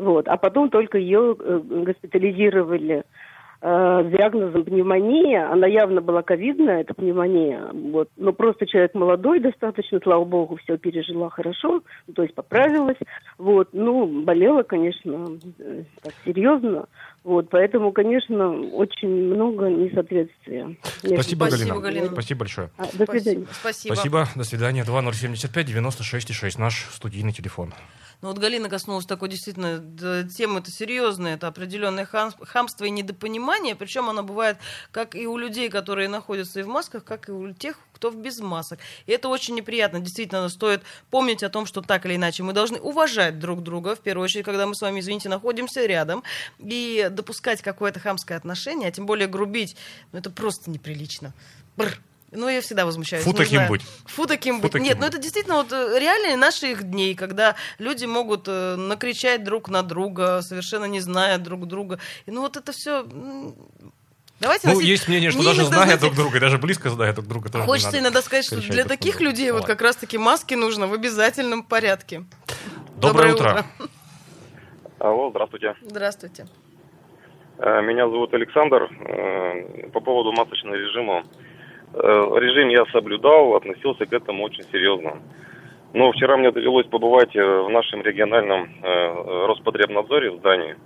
вот, 0.00 0.28
а 0.28 0.36
потом 0.36 0.70
только 0.70 0.98
ее 0.98 1.36
э, 1.38 1.60
госпитализировали 1.84 3.04
э, 3.60 4.04
с 4.04 4.10
диагнозом 4.10 4.64
пневмония. 4.64 5.52
Она 5.52 5.66
явно 5.66 6.00
была 6.00 6.22
ковидная, 6.22 6.80
эта 6.80 6.94
пневмония. 6.94 7.68
Вот. 7.72 8.08
Но 8.16 8.32
просто 8.32 8.66
человек 8.66 8.94
молодой 8.94 9.40
достаточно, 9.40 10.00
слава 10.02 10.24
богу, 10.24 10.56
все 10.56 10.78
пережила 10.78 11.28
хорошо, 11.28 11.82
ну, 12.06 12.14
то 12.14 12.22
есть 12.22 12.34
поправилась. 12.34 12.96
Вот. 13.36 13.68
Ну, 13.72 14.22
болела, 14.22 14.62
конечно, 14.62 15.38
э, 15.58 15.82
так 16.02 16.14
серьезно. 16.24 16.86
Вот. 17.22 17.50
Поэтому, 17.50 17.92
конечно, 17.92 18.50
очень 18.72 19.08
много 19.08 19.68
несоответствия. 19.68 20.76
Спасибо, 20.82 21.20
Спасибо, 21.20 21.50
Галина. 21.50 21.80
Галина. 21.80 22.06
Спасибо 22.06 22.38
большое. 22.40 22.70
А, 22.78 22.84
до 22.96 23.04
свидания. 23.04 23.46
Спасибо. 23.50 23.94
Спасибо. 23.94 24.28
До 24.34 24.44
свидания. 24.44 24.84
2075 24.84 25.66
96 25.66 26.32
6 26.32 26.58
наш 26.58 26.86
студийный 26.90 27.32
телефон. 27.32 27.74
Ну 28.22 28.28
вот 28.28 28.38
Галина 28.38 28.68
коснулась 28.68 29.06
такой 29.06 29.28
действительно 29.30 29.78
темы 30.28 30.60
это 30.60 30.70
серьезная, 30.70 31.34
это 31.34 31.46
определенное 31.46 32.04
хам- 32.04 32.34
хамство 32.42 32.84
и 32.84 32.90
недопонимание, 32.90 33.74
причем 33.74 34.10
оно 34.10 34.22
бывает 34.22 34.58
как 34.92 35.14
и 35.14 35.26
у 35.26 35.38
людей, 35.38 35.70
которые 35.70 36.08
находятся 36.08 36.60
и 36.60 36.62
в 36.62 36.68
масках, 36.68 37.04
как 37.04 37.28
и 37.28 37.32
у 37.32 37.52
тех, 37.52 37.78
кто 37.94 38.10
в 38.10 38.16
без 38.16 38.40
масок. 38.40 38.78
И 39.06 39.12
это 39.12 39.28
очень 39.28 39.54
неприятно. 39.54 40.00
Действительно, 40.00 40.48
стоит 40.48 40.82
помнить 41.10 41.42
о 41.42 41.48
том, 41.48 41.64
что 41.66 41.80
так 41.80 42.04
или 42.04 42.16
иначе 42.16 42.42
мы 42.42 42.52
должны 42.52 42.78
уважать 42.78 43.38
друг 43.38 43.62
друга, 43.62 43.94
в 43.94 44.00
первую 44.00 44.24
очередь, 44.24 44.44
когда 44.44 44.66
мы 44.66 44.74
с 44.74 44.82
вами, 44.82 45.00
извините, 45.00 45.28
находимся 45.28 45.86
рядом, 45.86 46.22
и 46.58 47.08
допускать 47.10 47.62
какое-то 47.62 48.00
хамское 48.00 48.36
отношение, 48.36 48.88
а 48.88 48.92
тем 48.92 49.06
более 49.06 49.28
грубить, 49.28 49.76
ну 50.12 50.18
это 50.18 50.30
просто 50.30 50.70
неприлично. 50.70 51.32
Бррр. 51.76 51.98
Ну, 52.32 52.48
я 52.48 52.60
всегда 52.60 52.86
возмущаюсь. 52.86 53.24
Фу 53.24 53.30
не 53.32 53.36
таким 53.38 53.66
быть. 53.66 53.82
Фу 54.06 54.26
таким 54.26 54.60
быть. 54.60 54.74
Нет, 54.74 54.98
ну 55.00 55.06
это 55.06 55.18
действительно 55.18 55.56
вот 55.56 55.72
э, 55.72 55.98
реальные 55.98 56.36
наших 56.36 56.84
дней, 56.84 57.14
когда 57.16 57.56
люди 57.78 58.04
могут 58.04 58.44
э, 58.46 58.76
накричать 58.76 59.42
друг 59.42 59.68
на 59.68 59.82
друга, 59.82 60.40
совершенно 60.42 60.84
не 60.84 61.00
зная 61.00 61.38
друг 61.38 61.66
друга. 61.66 61.98
И 62.26 62.30
ну 62.30 62.42
вот 62.42 62.56
это 62.56 62.70
все... 62.72 63.04
Давайте 64.38 64.68
Ну, 64.68 64.74
носить- 64.74 64.88
есть 64.88 65.08
мнение, 65.08 65.30
что 65.30 65.40
Мне 65.40 65.48
даже 65.48 65.64
зная 65.64 65.82
знаете, 65.84 66.00
друг 66.02 66.14
друга, 66.14 66.36
и 66.36 66.40
даже 66.40 66.56
близко 66.58 66.88
зная 66.88 67.12
друг 67.12 67.26
друга, 67.26 67.48
тоже 67.50 67.62
не 67.64 67.66
Хочется 67.66 67.88
надо 67.90 67.98
иногда 68.04 68.22
сказать, 68.22 68.44
что 68.46 68.56
для 68.56 68.84
друг 68.84 68.88
таких 68.88 69.16
друга. 69.16 69.24
людей 69.30 69.50
вот 69.50 69.66
как 69.66 69.82
раз-таки 69.82 70.16
маски 70.16 70.54
нужно 70.54 70.86
в 70.86 70.94
обязательном 70.94 71.62
порядке. 71.64 72.24
Доброе 72.96 73.34
утро. 73.34 73.66
Алло, 74.98 75.30
здравствуйте. 75.30 75.74
Здравствуйте. 75.82 76.46
Э, 77.58 77.82
Меня 77.82 78.08
зовут 78.08 78.32
Александр. 78.34 78.88
По 79.92 80.00
поводу 80.00 80.32
масочного 80.32 80.74
режима. 80.76 81.24
Э, 81.92 81.98
Режим 82.36 82.68
я 82.68 82.84
соблюдал, 82.86 83.54
относился 83.56 84.06
к 84.06 84.12
этому 84.12 84.44
очень 84.44 84.64
серьезно. 84.70 85.20
Но 85.92 86.12
вчера 86.12 86.36
мне 86.36 86.52
довелось 86.52 86.86
побывать 86.86 87.34
э, 87.34 87.42
в 87.42 87.68
нашем 87.68 88.02
региональном 88.02 88.68
э, 88.82 89.46
Роспотребнадзоре 89.46 90.30
в 90.30 90.38
здании. 90.38 90.76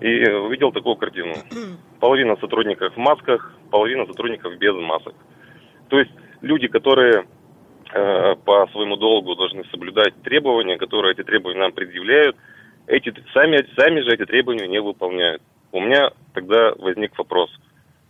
И 0.00 0.28
увидел 0.30 0.72
такую 0.72 0.96
картину. 0.96 1.34
Половина 2.00 2.36
сотрудников 2.36 2.94
в 2.94 2.98
масках, 2.98 3.54
половина 3.70 4.06
сотрудников 4.06 4.56
без 4.58 4.74
масок. 4.74 5.14
То 5.88 5.98
есть 5.98 6.12
люди, 6.40 6.68
которые 6.68 7.24
по 8.44 8.68
своему 8.72 8.96
долгу 8.96 9.36
должны 9.36 9.64
соблюдать 9.70 10.12
требования, 10.22 10.76
которые 10.76 11.12
эти 11.12 11.22
требования 11.22 11.60
нам 11.60 11.72
предъявляют, 11.72 12.36
эти 12.86 13.14
сами, 13.32 13.64
сами 13.78 14.00
же 14.00 14.10
эти 14.10 14.26
требования 14.26 14.66
не 14.66 14.80
выполняют. 14.80 15.40
У 15.72 15.80
меня 15.80 16.10
тогда 16.34 16.74
возник 16.78 17.16
вопрос, 17.16 17.48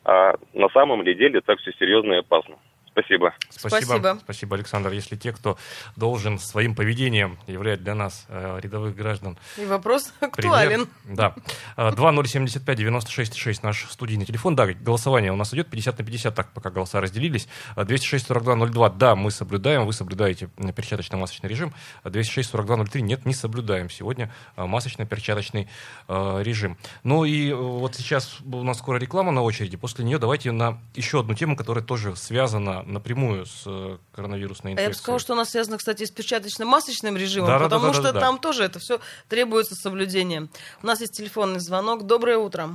а 0.07 0.35
на 0.55 0.69
самом 0.69 1.03
ли 1.03 1.15
деле 1.15 1.41
так 1.41 1.59
все 1.59 1.73
серьезно 1.73 2.13
и 2.13 2.19
опасно? 2.19 2.57
Спасибо. 2.97 3.35
Спасибо. 3.51 3.85
Спасибо. 3.85 4.19
Спасибо, 4.25 4.57
Александр. 4.57 4.91
Если 4.93 5.17
те, 5.17 5.31
кто 5.33 5.59
должен 5.97 6.39
своим 6.39 6.75
поведением 6.75 7.37
являть 7.47 7.83
для 7.83 7.95
нас, 7.95 8.25
э, 8.29 8.59
рядовых 8.63 8.97
граждан, 8.97 9.37
И 9.59 9.67
вопрос 9.67 10.05
пример. 10.33 10.55
актуален. 10.55 10.89
Да. 11.05 11.35
А, 11.77 11.91
2075-96-6 11.93 13.59
наш 13.63 13.85
студийный 13.91 14.25
телефон. 14.25 14.57
Да, 14.57 14.67
голосование 14.67 15.31
у 15.31 15.37
нас 15.37 15.53
идет 15.53 15.69
50 15.69 15.99
на 15.99 16.05
50, 16.07 16.35
так 16.35 16.53
пока 16.53 16.71
голоса 16.71 17.03
разделились. 17.03 17.49
А, 17.75 17.85
206-42-02, 17.85 18.97
да, 18.97 19.15
мы 19.15 19.31
соблюдаем, 19.31 19.85
вы 19.85 19.93
соблюдаете 19.93 20.49
перчаточно-масочный 20.75 21.51
режим. 21.51 21.75
А 22.03 22.09
206-42-03, 22.09 23.03
нет, 23.03 23.27
не 23.27 23.35
соблюдаем 23.35 23.91
сегодня 23.91 24.33
масочно-перчаточный 24.57 25.69
э, 26.09 26.43
режим. 26.43 26.79
Ну 27.03 27.25
и 27.27 27.51
э, 27.51 27.55
вот 27.55 27.95
сейчас 27.95 28.39
у 28.41 28.63
нас 28.63 28.79
скоро 28.79 28.97
реклама 28.99 29.33
на 29.33 29.43
очереди. 29.43 29.77
После 29.77 30.03
нее 30.03 30.19
давайте 30.19 30.51
на 30.51 30.79
еще 30.95 31.21
одну 31.21 31.35
тему, 31.35 31.57
которая 31.57 31.85
тоже 31.85 32.17
связана 32.17 32.86
напрямую 32.87 33.45
с 33.47 33.65
э, 33.67 33.97
коронавирусной 34.15 34.73
А 34.73 34.75
инфекцией. 34.75 34.85
я 34.85 34.91
бы 34.91 34.95
сказала, 34.95 35.19
что 35.19 35.33
у 35.33 35.37
нас 35.37 35.51
связано, 35.51 35.77
кстати, 35.79 36.05
с 36.05 36.11
перчаточно-масочным 36.11 37.17
режимом, 37.17 37.49
Да-да-да-да-да-да. 37.49 37.87
потому 37.89 37.93
что 37.95 38.13
там 38.19 38.39
тоже 38.39 38.65
это 38.65 38.79
все 38.79 38.99
требуется 39.29 39.75
соблюдения. 39.75 40.49
У 40.83 40.87
нас 40.87 41.01
есть 41.01 41.15
телефонный 41.17 41.61
звонок. 41.61 42.05
Доброе 42.05 42.39
утро. 42.39 42.69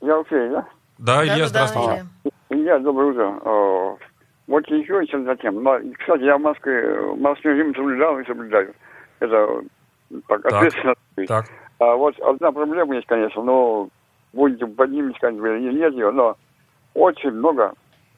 Я 0.00 0.18
окей, 0.20 0.48
да? 0.50 0.66
Да, 0.98 1.22
Илья, 1.24 1.34
Да-да-да, 1.34 1.48
здравствуйте. 1.48 2.06
Илья. 2.24 2.32
Илья, 2.50 2.78
доброе 2.78 3.10
утро. 3.12 3.28
О, 3.44 3.98
Вот 4.46 4.66
еще 4.68 5.06
чем 5.06 5.24
затем. 5.24 5.62
Но, 5.62 5.78
кстати, 5.98 6.22
я 6.22 6.38
маской, 6.38 7.14
маской 7.16 7.54
режим 7.54 7.74
соблюдал 7.74 8.18
и 8.18 8.26
соблюдаю. 8.26 8.74
Это 9.20 9.62
так, 10.28 10.42
Так. 10.42 10.52
ответственно. 10.54 10.94
Так. 11.28 11.46
А 11.78 11.94
вот 11.96 12.18
одна 12.20 12.50
проблема 12.52 12.94
есть, 12.96 13.06
конечно, 13.06 13.42
но 13.42 13.88
будете 14.32 14.66
поднимете, 14.66 15.18
как 15.20 15.34
бы, 15.36 15.48
или 15.58 15.78
нет 15.78 15.92
ее, 15.92 16.10
но 16.10 16.36
очень 16.94 17.30
много, 17.30 17.72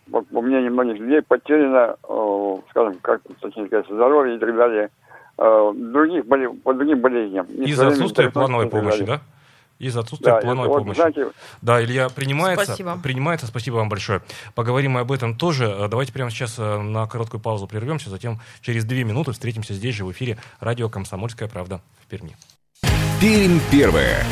вот, 0.08 0.26
по 0.28 0.40
мнению 0.42 0.72
многих 0.72 0.98
людей, 1.00 1.22
потеряно, 1.22 1.96
э, 2.08 2.56
скажем, 2.70 2.94
как 3.02 3.20
точнее 3.40 3.66
сказать, 3.66 3.86
здоровье 3.88 4.36
и 4.36 4.38
так 4.38 4.54
далее, 4.56 4.90
э, 5.38 5.72
других 5.74 6.24
боле- 6.26 6.52
по 6.62 6.74
другим 6.74 7.00
болезням. 7.00 7.46
Из-за 7.46 7.88
отсутствия 7.88 8.30
плановой 8.30 8.68
помощи, 8.68 9.04
да? 9.04 9.20
из-за 9.78 10.00
отсутствия 10.00 10.34
Да, 10.34 10.40
плановой 10.40 10.68
вот, 10.68 10.78
помощи. 10.78 10.96
знаете, 10.98 11.26
Да, 11.60 11.82
Илья, 11.82 12.08
принимается. 12.08 12.66
Спасибо. 12.66 12.98
Принимается, 13.02 13.46
спасибо 13.48 13.76
вам 13.76 13.88
большое. 13.88 14.22
Поговорим 14.54 14.92
мы 14.92 15.00
об 15.00 15.10
этом 15.10 15.36
тоже. 15.36 15.64
Э, 15.66 15.88
Давайте 15.88 16.12
прямо 16.12 16.30
сейчас 16.30 16.56
э, 16.58 16.78
на 16.78 17.06
короткую 17.08 17.40
паузу 17.40 17.66
прервемся, 17.66 18.08
затем 18.10 18.38
через 18.60 18.84
две 18.84 19.02
минуты 19.04 19.32
встретимся 19.32 19.74
здесь 19.74 19.94
же 19.96 20.04
в 20.04 20.12
эфире 20.12 20.38
радио 20.60 20.88
«Комсомольская 20.88 21.48
правда» 21.48 21.80
в 22.04 22.06
Перми. 22.08 22.36
Пермь 23.20 23.58
первая. 23.70 24.24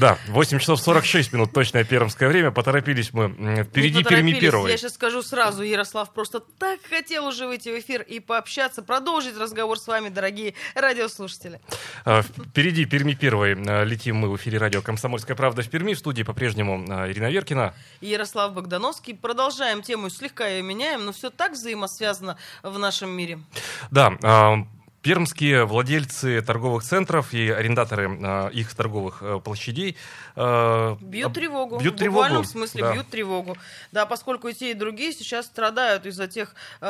Да, 0.00 0.16
8 0.28 0.58
часов 0.60 0.80
46 0.80 1.34
минут, 1.34 1.52
точное 1.52 1.84
пермское 1.84 2.30
время. 2.30 2.50
Поторопились 2.50 3.12
мы. 3.12 3.64
Впереди 3.64 3.98
Не 3.98 4.04
Перми 4.04 4.32
первой. 4.32 4.70
Я 4.70 4.78
сейчас 4.78 4.94
скажу 4.94 5.20
сразу, 5.20 5.62
Ярослав 5.62 6.10
просто 6.14 6.40
так 6.40 6.80
хотел 6.88 7.26
уже 7.26 7.46
выйти 7.46 7.68
в 7.68 7.78
эфир 7.78 8.00
и 8.00 8.18
пообщаться, 8.18 8.80
продолжить 8.80 9.36
разговор 9.36 9.78
с 9.78 9.86
вами, 9.86 10.08
дорогие 10.08 10.54
радиослушатели. 10.74 11.60
А, 12.06 12.22
Впереди 12.22 12.86
Перми 12.86 13.12
первой. 13.12 13.54
А, 13.66 13.84
Летим 13.84 14.16
мы 14.16 14.30
в 14.30 14.36
эфире 14.36 14.56
радио 14.56 14.80
«Комсомольская 14.80 15.36
правда» 15.36 15.60
в 15.60 15.68
Перми. 15.68 15.92
В 15.92 15.98
студии 15.98 16.22
по-прежнему 16.22 16.82
а, 16.88 17.10
Ирина 17.10 17.30
Веркина. 17.30 17.74
И 18.00 18.06
Ярослав 18.06 18.54
Богдановский. 18.54 19.14
Продолжаем 19.14 19.82
тему, 19.82 20.08
слегка 20.08 20.48
ее 20.48 20.62
меняем, 20.62 21.04
но 21.04 21.12
все 21.12 21.28
так 21.28 21.52
взаимосвязано 21.52 22.38
в 22.62 22.78
нашем 22.78 23.10
мире. 23.10 23.38
Да, 23.90 24.16
пермские 25.02 25.64
владельцы 25.64 26.42
торговых 26.42 26.82
центров 26.82 27.32
и 27.32 27.48
арендаторы 27.48 28.18
а, 28.22 28.48
их 28.48 28.74
торговых 28.74 29.22
э, 29.22 29.40
площадей 29.42 29.96
а, 30.36 30.96
Бьют 31.00 31.32
тревогу. 31.32 31.78
Бьют 31.78 31.94
в 31.94 31.98
тревогу. 31.98 32.22
буквальном 32.22 32.44
смысле 32.44 32.82
да. 32.82 32.92
бьют 32.92 33.08
тревогу. 33.08 33.56
Да, 33.92 34.06
поскольку 34.06 34.48
и 34.48 34.52
те, 34.52 34.72
и 34.72 34.74
другие 34.74 35.12
сейчас 35.12 35.46
страдают 35.46 36.06
из-за 36.06 36.28
тех, 36.28 36.54
э, 36.80 36.86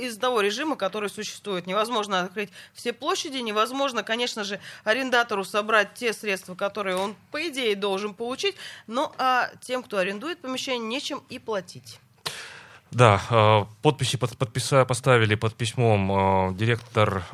из-за 0.00 0.20
того 0.20 0.40
режима, 0.40 0.76
который 0.76 1.08
существует. 1.08 1.66
Невозможно 1.66 2.20
открыть 2.20 2.50
все 2.74 2.92
площади, 2.92 3.38
невозможно, 3.38 4.02
конечно 4.02 4.44
же, 4.44 4.60
арендатору 4.84 5.44
собрать 5.44 5.94
те 5.94 6.12
средства, 6.12 6.54
которые 6.54 6.96
он, 6.96 7.16
по 7.30 7.48
идее, 7.48 7.74
должен 7.74 8.14
получить. 8.14 8.56
Ну, 8.86 9.10
а 9.18 9.50
тем, 9.60 9.82
кто 9.82 9.98
арендует 9.98 10.40
помещение, 10.40 10.86
нечем 10.86 11.22
и 11.28 11.38
платить. 11.38 12.00
Да, 12.90 13.20
э, 13.30 13.64
подписи 13.82 14.16
под, 14.16 14.36
подписа- 14.38 14.84
поставили 14.86 15.34
под 15.34 15.54
письмом 15.54 16.10
э, 16.50 16.54
директор 16.54 17.24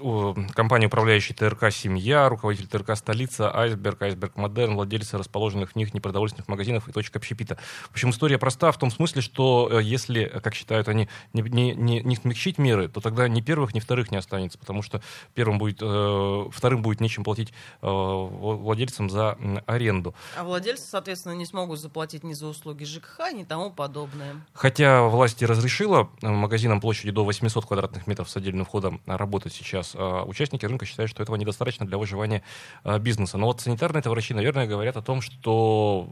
у- 0.00 0.34
компании, 0.54 0.86
управляющей 0.86 1.34
ТРК 1.34 1.70
«Семья», 1.72 2.28
руководитель 2.28 2.66
ТРК 2.68 2.96
«Столица», 2.96 3.54
«Айсберг», 3.54 4.02
«Айсберг 4.02 4.36
Модерн», 4.36 4.74
владельцы 4.74 5.18
расположенных 5.18 5.72
в 5.72 5.76
них 5.76 5.94
непродовольственных 5.94 6.48
магазинов 6.48 6.88
и 6.88 6.92
точка 6.92 7.18
общепита. 7.18 7.58
В 7.88 7.92
общем, 7.92 8.10
история 8.10 8.38
проста 8.38 8.72
в 8.72 8.78
том 8.78 8.90
смысле, 8.90 9.22
что 9.22 9.68
э, 9.70 9.82
если, 9.82 10.22
э, 10.22 10.40
как 10.40 10.54
считают 10.54 10.88
они, 10.88 11.08
не, 11.32 11.42
не, 11.42 11.74
не, 11.74 12.00
не 12.00 12.16
смягчить 12.16 12.58
меры, 12.58 12.88
то 12.88 13.00
тогда 13.00 13.28
ни 13.28 13.40
первых, 13.40 13.74
ни 13.74 13.80
вторых 13.80 14.10
не 14.10 14.16
останется, 14.16 14.58
потому 14.58 14.82
что 14.82 15.02
первым 15.34 15.58
будет, 15.58 15.78
э, 15.80 16.44
вторым 16.52 16.82
будет 16.82 17.00
нечем 17.00 17.24
платить 17.24 17.52
э, 17.82 17.86
владельцам 17.86 19.10
за 19.10 19.38
аренду. 19.66 20.14
А 20.36 20.44
владельцы, 20.44 20.84
соответственно, 20.88 21.34
не 21.34 21.46
смогут 21.46 21.80
заплатить 21.80 22.24
ни 22.24 22.32
за 22.32 22.46
услуги 22.46 22.84
ЖКХ, 22.84 23.32
ни 23.32 23.44
тому 23.44 23.70
подобное. 23.70 24.36
Хотя 24.52 25.02
власти 25.02 25.44
разрешила 25.44 26.08
э, 26.22 26.28
магазинам 26.28 26.80
площади 26.80 27.10
до 27.10 27.24
800 27.24 27.66
квадратных 27.66 28.06
метров 28.06 28.28
с 28.30 28.36
отдельным 28.36 28.64
входом 28.64 29.00
работать 29.06 29.52
сейчас, 29.52 29.75
а 29.96 30.24
участники 30.24 30.64
рынка 30.66 30.86
считают, 30.86 31.10
что 31.10 31.22
этого 31.22 31.36
недостаточно 31.36 31.86
для 31.86 31.98
выживания 31.98 32.42
а, 32.84 32.98
бизнеса. 32.98 33.38
Но 33.38 33.46
вот 33.46 33.60
санитарные 33.60 34.02
врачи, 34.02 34.34
наверное, 34.34 34.66
говорят 34.66 34.96
о 34.96 35.02
том, 35.02 35.20
что 35.20 36.06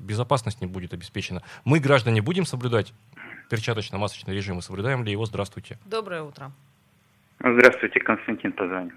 э, 0.00 0.04
безопасность 0.04 0.60
не 0.60 0.66
будет 0.66 0.92
обеспечена. 0.92 1.42
Мы, 1.64 1.80
граждане, 1.80 2.22
будем 2.22 2.44
соблюдать 2.44 2.92
перчаточно-масочный 3.50 4.34
режим 4.34 4.58
и 4.58 4.62
соблюдаем 4.62 5.04
ли 5.04 5.12
его? 5.12 5.26
Здравствуйте. 5.26 5.78
Доброе 5.84 6.22
утро. 6.22 6.52
Здравствуйте, 7.40 8.00
Константин 8.00 8.52
позвонил. 8.52 8.92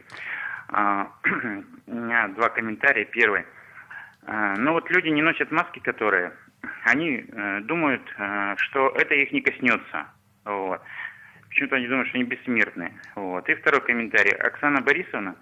А, 0.70 1.12
У 1.88 1.93
меня 1.93 2.28
два 2.30 2.50
комментария. 2.50 3.06
Первый. 3.06 3.45
Ну 4.58 4.74
вот 4.74 4.89
люди 4.91 5.08
не 5.08 5.22
носят 5.22 5.52
маски, 5.52 5.80
которые, 5.80 6.34
они 6.84 7.26
э, 7.28 7.62
думают, 7.62 8.02
э, 8.18 8.56
что 8.58 8.89
это 8.89 9.14
их 9.14 9.32
не 9.32 9.41
коснется. 9.41 10.08
Вот. 10.45 10.82
Почему-то 11.50 11.76
они 11.76 11.88
думают, 11.88 12.10
что 12.10 12.18
они 12.18 12.28
бессмертны. 12.28 12.93
Вот. 13.16 13.48
И 13.50 13.56
второй 13.56 13.82
комментарий. 13.82 14.32
Оксана 14.32 14.82
Борисовна 14.82 15.36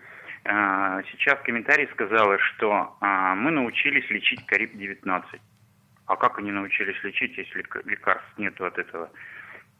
э, 0.43 1.01
сейчас 1.11 1.39
в 1.39 1.43
комментарии 1.43 1.89
сказала, 1.93 2.37
что 2.39 2.95
а, 3.01 3.35
мы 3.35 3.51
научились 3.51 4.09
лечить 4.09 4.45
КОРИП-19. 4.45 5.23
А 6.07 6.15
как 6.15 6.37
они 6.39 6.51
научились 6.51 7.03
лечить, 7.03 7.37
если 7.37 7.59
лекар- 7.59 7.85
лекарств 7.85 8.37
нету 8.37 8.65
от 8.65 8.77
этого 8.77 9.09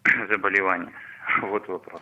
заболевания? 0.30 0.91
Вот 1.41 1.67
вопрос. 1.67 2.01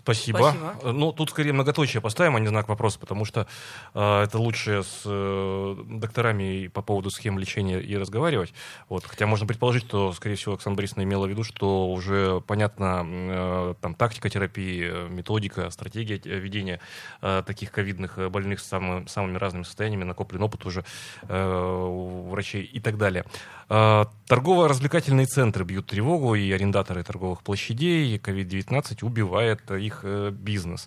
Спасибо. 0.00 0.38
Спасибо. 0.38 0.74
Э, 0.82 0.92
Ну, 0.92 1.12
тут 1.12 1.30
скорее 1.30 1.52
многоточие 1.52 2.00
поставим, 2.00 2.36
а 2.36 2.40
не 2.40 2.48
знак 2.48 2.68
вопроса, 2.68 2.98
потому 2.98 3.24
что 3.26 3.46
э, 3.94 4.22
это 4.22 4.38
лучше 4.38 4.82
с 4.82 5.02
э, 5.04 5.76
докторами 5.86 6.68
по 6.68 6.80
поводу 6.82 7.10
схем 7.10 7.38
лечения 7.38 7.80
и 7.80 7.96
разговаривать. 7.96 8.54
Вот. 8.88 9.04
Хотя 9.04 9.26
можно 9.26 9.46
предположить, 9.46 9.84
что, 9.84 10.12
скорее 10.12 10.36
всего, 10.36 10.54
Оксана 10.54 10.74
Борисовна 10.74 11.02
имела 11.02 11.26
в 11.26 11.28
виду, 11.28 11.44
что 11.44 11.92
уже 11.92 12.40
понятна 12.46 13.04
э, 13.04 13.74
там, 13.80 13.94
тактика 13.94 14.30
терапии, 14.30 14.88
э, 14.90 15.08
методика, 15.08 15.70
стратегия 15.70 16.20
э, 16.24 16.38
ведения 16.38 16.80
э, 17.20 17.42
таких 17.46 17.70
ковидных 17.70 18.30
больных 18.30 18.60
с 18.60 18.66
самыми, 18.66 19.06
самыми 19.06 19.36
разными 19.36 19.64
состояниями, 19.64 20.04
накоплен 20.04 20.42
опыт 20.42 20.64
уже 20.64 20.84
э, 21.28 21.84
у 21.86 22.28
врачей 22.30 22.62
и 22.62 22.80
так 22.80 22.96
далее. 22.96 23.24
Э, 23.68 24.06
Торгово-развлекательные 24.30 25.26
центры 25.26 25.64
бьют 25.64 25.86
тревогу, 25.86 26.36
и 26.36 26.52
арендаторы 26.52 27.02
торговых 27.02 27.42
площадей, 27.42 28.14
и 28.14 28.18
COVID-19 28.18 29.04
убивает 29.04 29.60
э, 29.70 29.80
их 29.90 30.00
э, 30.04 30.30
бизнес. 30.30 30.86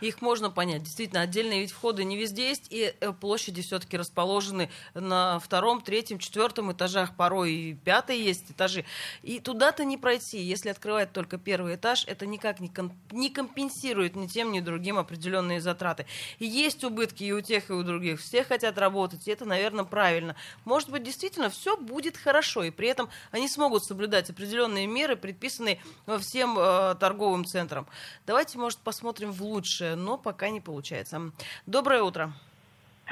Их 0.00 0.20
можно 0.20 0.50
понять. 0.50 0.82
Действительно, 0.82 1.22
отдельные 1.22 1.60
ведь 1.60 1.72
входы 1.72 2.04
не 2.04 2.16
везде 2.16 2.48
есть, 2.48 2.66
и 2.70 2.94
э, 3.00 3.12
площади 3.12 3.62
все-таки 3.62 3.96
расположены 3.96 4.70
на 4.94 5.38
втором, 5.38 5.80
третьем, 5.80 6.18
четвертом 6.18 6.72
этажах, 6.72 7.16
порой 7.16 7.52
и 7.52 7.74
пятый 7.74 8.20
есть 8.20 8.50
этажи. 8.50 8.84
И 9.22 9.40
туда-то 9.40 9.84
не 9.84 9.96
пройти. 9.96 10.38
Если 10.42 10.68
открывать 10.68 11.12
только 11.12 11.38
первый 11.38 11.76
этаж, 11.76 12.04
это 12.06 12.26
никак 12.26 12.60
не, 12.60 12.68
кон- 12.68 12.92
не 13.10 13.30
компенсирует 13.30 14.16
ни 14.16 14.26
тем, 14.26 14.52
ни 14.52 14.60
другим 14.60 14.98
определенные 14.98 15.60
затраты. 15.60 16.06
И 16.38 16.46
есть 16.46 16.84
убытки 16.84 17.24
и 17.24 17.32
у 17.32 17.40
тех, 17.40 17.70
и 17.70 17.72
у 17.72 17.82
других. 17.82 18.20
Все 18.20 18.44
хотят 18.44 18.78
работать, 18.78 19.26
и 19.26 19.30
это, 19.30 19.44
наверное, 19.44 19.84
правильно. 19.84 20.36
Может 20.64 20.90
быть, 20.90 21.02
действительно, 21.02 21.48
все 21.50 21.76
будет 21.76 22.16
хорошо, 22.16 22.64
и 22.64 22.70
при 22.70 22.88
этом 22.88 23.08
они 23.30 23.48
смогут 23.48 23.84
соблюдать 23.84 24.30
определенные 24.30 24.86
меры, 24.86 25.16
предписанные 25.16 25.80
во 26.04 26.18
всем 26.18 26.58
э, 26.58 26.94
торговым 26.96 27.44
центрам. 27.44 27.86
Давайте, 28.26 28.58
может, 28.58 28.78
посмотрим 28.78 29.32
в 29.32 29.42
лучшее, 29.42 29.85
но 29.94 30.18
пока 30.18 30.50
не 30.50 30.60
получается. 30.60 31.30
Доброе 31.66 32.02
утро. 32.02 32.32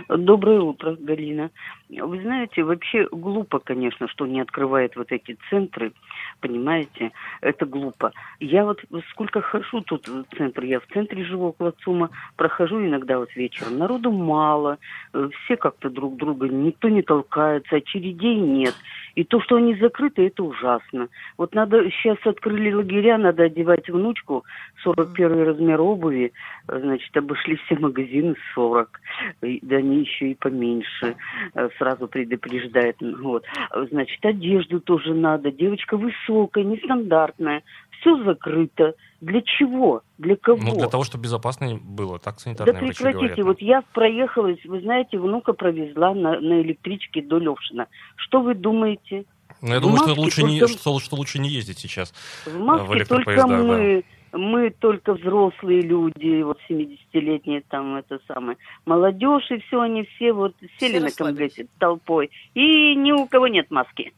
Доброе 0.08 0.60
утро, 0.60 0.96
Галина. 0.98 1.50
Вы 1.88 2.20
знаете, 2.20 2.64
вообще 2.64 3.06
глупо, 3.12 3.60
конечно, 3.60 4.08
что 4.08 4.26
не 4.26 4.40
открывает 4.40 4.96
вот 4.96 5.12
эти 5.12 5.38
центры, 5.48 5.92
понимаете, 6.40 7.12
это 7.40 7.64
глупо. 7.64 8.12
Я 8.40 8.64
вот 8.64 8.82
сколько 9.10 9.40
хожу 9.40 9.82
тут 9.82 10.08
в 10.08 10.24
центр, 10.36 10.64
я 10.64 10.80
в 10.80 10.86
центре 10.92 11.24
живу 11.24 11.48
около 11.48 11.72
ЦУМа, 11.84 12.10
прохожу 12.36 12.84
иногда 12.84 13.18
вот 13.18 13.34
вечером, 13.36 13.78
народу 13.78 14.10
мало, 14.10 14.78
э, 15.12 15.28
все 15.44 15.56
как-то 15.56 15.88
друг 15.90 16.16
друга, 16.16 16.48
никто 16.48 16.88
не 16.88 17.02
толкается, 17.02 17.76
очередей 17.76 18.34
нет. 18.34 18.74
И 19.14 19.24
то, 19.24 19.40
что 19.40 19.56
они 19.56 19.74
закрыты, 19.76 20.26
это 20.26 20.42
ужасно. 20.42 21.08
Вот 21.38 21.54
надо, 21.54 21.88
сейчас 21.90 22.18
открыли 22.24 22.72
лагеря, 22.72 23.18
надо 23.18 23.44
одевать 23.44 23.88
внучку, 23.88 24.44
41 24.82 25.44
размер 25.44 25.80
обуви, 25.80 26.32
значит, 26.66 27.16
обошли 27.16 27.56
все 27.56 27.76
магазины 27.76 28.34
40, 28.54 29.00
и- 29.42 29.60
да 29.62 29.76
они 29.76 30.00
еще 30.00 30.30
и 30.30 30.34
поменьше, 30.34 31.16
э, 31.54 31.68
сразу 31.78 32.08
предупреждает. 32.08 32.96
Вот. 33.00 33.44
Значит, 33.90 34.24
одежду 34.24 34.80
тоже 34.80 35.14
надо, 35.14 35.50
девочка 35.50 35.96
высокая, 35.96 36.64
нестандартная, 36.64 37.62
все 38.00 38.22
закрыто. 38.24 38.94
Для 39.20 39.40
чего? 39.42 40.02
Для 40.18 40.36
кого? 40.36 40.60
Ну, 40.62 40.74
для 40.76 40.88
того, 40.88 41.04
чтобы 41.04 41.24
безопасно 41.24 41.76
было, 41.82 42.18
так 42.18 42.34
Да 42.34 42.40
санитарные 42.40 42.74
врачи 42.82 42.94
прекратите, 43.02 43.18
говорят. 43.42 43.46
вот 43.46 43.60
я 43.62 43.82
проехалась, 43.92 44.64
вы 44.64 44.80
знаете, 44.80 45.18
внука 45.18 45.52
провезла 45.52 46.14
на, 46.14 46.40
на 46.40 46.60
электричке 46.62 47.22
до 47.22 47.38
Левшина. 47.38 47.86
Что 48.16 48.40
вы 48.40 48.54
думаете? 48.54 49.24
Ну, 49.62 49.68
я 49.72 49.78
в 49.78 49.82
думаю, 49.82 49.98
что 49.98 50.20
лучше, 50.20 50.42
не, 50.42 50.60
только- 50.60 50.74
что, 50.78 50.98
что 50.98 51.16
лучше 51.16 51.38
не 51.38 51.48
ездить 51.48 51.78
сейчас 51.78 52.12
В 52.44 52.48
э, 52.48 52.58
маске 52.58 52.84
в 52.84 53.08
только 53.08 53.32
электропоездах. 53.32 53.48
да. 53.48 53.62
мы, 53.62 54.04
мы 54.32 54.70
только 54.70 55.14
взрослые 55.14 55.80
люди, 55.80 56.42
вот 56.42 56.58
70-летние 56.68 57.62
там 57.68 57.96
это 57.96 58.18
самое, 58.26 58.58
молодежь 58.84 59.50
и 59.50 59.58
все, 59.60 59.80
они 59.80 60.04
все 60.16 60.32
вот 60.32 60.54
сели 60.78 60.98
Все 60.98 61.00
на 61.00 61.10
комплекте 61.10 61.66
толпой, 61.78 62.30
и 62.54 62.94
ни 62.94 63.12
у 63.12 63.26
кого 63.26 63.46
нет 63.48 63.70
маски. 63.70 64.12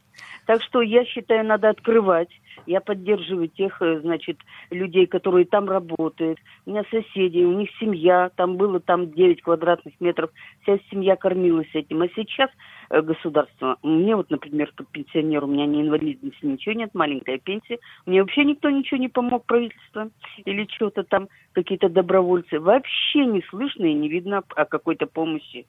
Так 0.47 0.63
что 0.63 0.81
я 0.81 1.05
считаю, 1.05 1.45
надо 1.45 1.69
открывать 1.69 2.29
Я 2.67 2.81
поддерживаю 2.81 3.47
тех, 3.47 3.81
э, 3.81 4.01
значит, 4.01 4.37
людей, 4.71 5.07
которые 5.07 5.45
там 5.45 5.69
работают. 5.69 6.37
У 6.65 6.71
меня 6.71 6.83
соседи, 6.91 7.39
у 7.39 7.53
них 7.53 7.69
семья, 7.79 8.29
там 8.35 8.57
было 8.57 8.81
там 8.81 9.11
9 9.11 9.41
квадратных 9.41 9.93
метров, 10.01 10.31
вся 10.61 10.77
семья 10.91 11.15
кормилась 11.15 11.69
этим. 11.73 12.01
А 12.01 12.09
сейчас 12.09 12.49
э, 12.89 13.01
государство, 13.01 13.77
мне 13.83 14.17
вот, 14.17 14.29
например, 14.29 14.71
как 14.75 14.87
пенсионер, 14.89 15.45
у 15.45 15.47
меня 15.47 15.65
не 15.65 15.81
инвалидности, 15.81 16.45
ничего 16.45 16.75
нет, 16.75 16.93
маленькая 16.93 17.37
пенсия, 17.37 17.79
мне 18.05 18.21
вообще 18.21 18.43
никто 18.43 18.69
ничего 18.69 18.99
не 18.99 19.07
помог, 19.07 19.45
правительство 19.45 20.09
или 20.43 20.67
что-то 20.69 21.03
там, 21.03 21.29
какие-то 21.53 21.87
добровольцы. 21.87 22.59
Вообще 22.59 23.25
не 23.25 23.41
слышно 23.49 23.85
и 23.85 23.93
не 23.93 24.09
видно 24.09 24.43
о 24.55 24.65
какой-то 24.65 25.07
помощи 25.07 25.65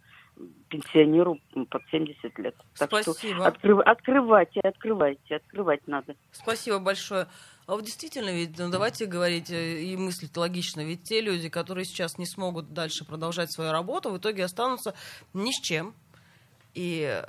пенсионеру 0.69 1.41
под 1.71 1.83
70 1.91 2.39
лет. 2.39 2.55
Так 2.77 2.89
Спасибо. 2.91 3.15
что 3.15 3.45
открыв- 3.45 3.81
открывайте, 3.85 4.61
открывайте, 4.61 5.37
открывать 5.37 5.87
надо. 5.87 6.15
Спасибо 6.33 6.79
большое. 6.79 7.27
А 7.67 7.75
вот 7.75 7.85
действительно, 7.85 8.31
ведь 8.31 8.59
ну, 8.59 8.71
давайте 8.71 9.07
говорить 9.07 9.51
э, 9.51 9.83
и 9.83 9.97
мыслить 9.97 10.37
логично, 10.37 10.83
ведь 10.85 11.03
те 11.03 11.21
люди, 11.21 11.49
которые 11.49 11.85
сейчас 11.85 12.17
не 12.17 12.27
смогут 12.27 12.73
дальше 12.73 13.05
продолжать 13.05 13.53
свою 13.53 13.73
работу, 13.73 14.11
в 14.11 14.19
итоге 14.19 14.45
останутся 14.45 14.95
ни 15.35 15.53
с 15.53 15.61
чем. 15.61 15.95
И 16.75 17.23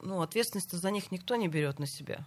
ну, 0.00 0.20
ответственность 0.20 0.72
за 0.72 0.90
них 0.90 1.10
никто 1.10 1.36
не 1.36 1.48
берет 1.48 1.78
на 1.78 1.86
себя. 1.86 2.26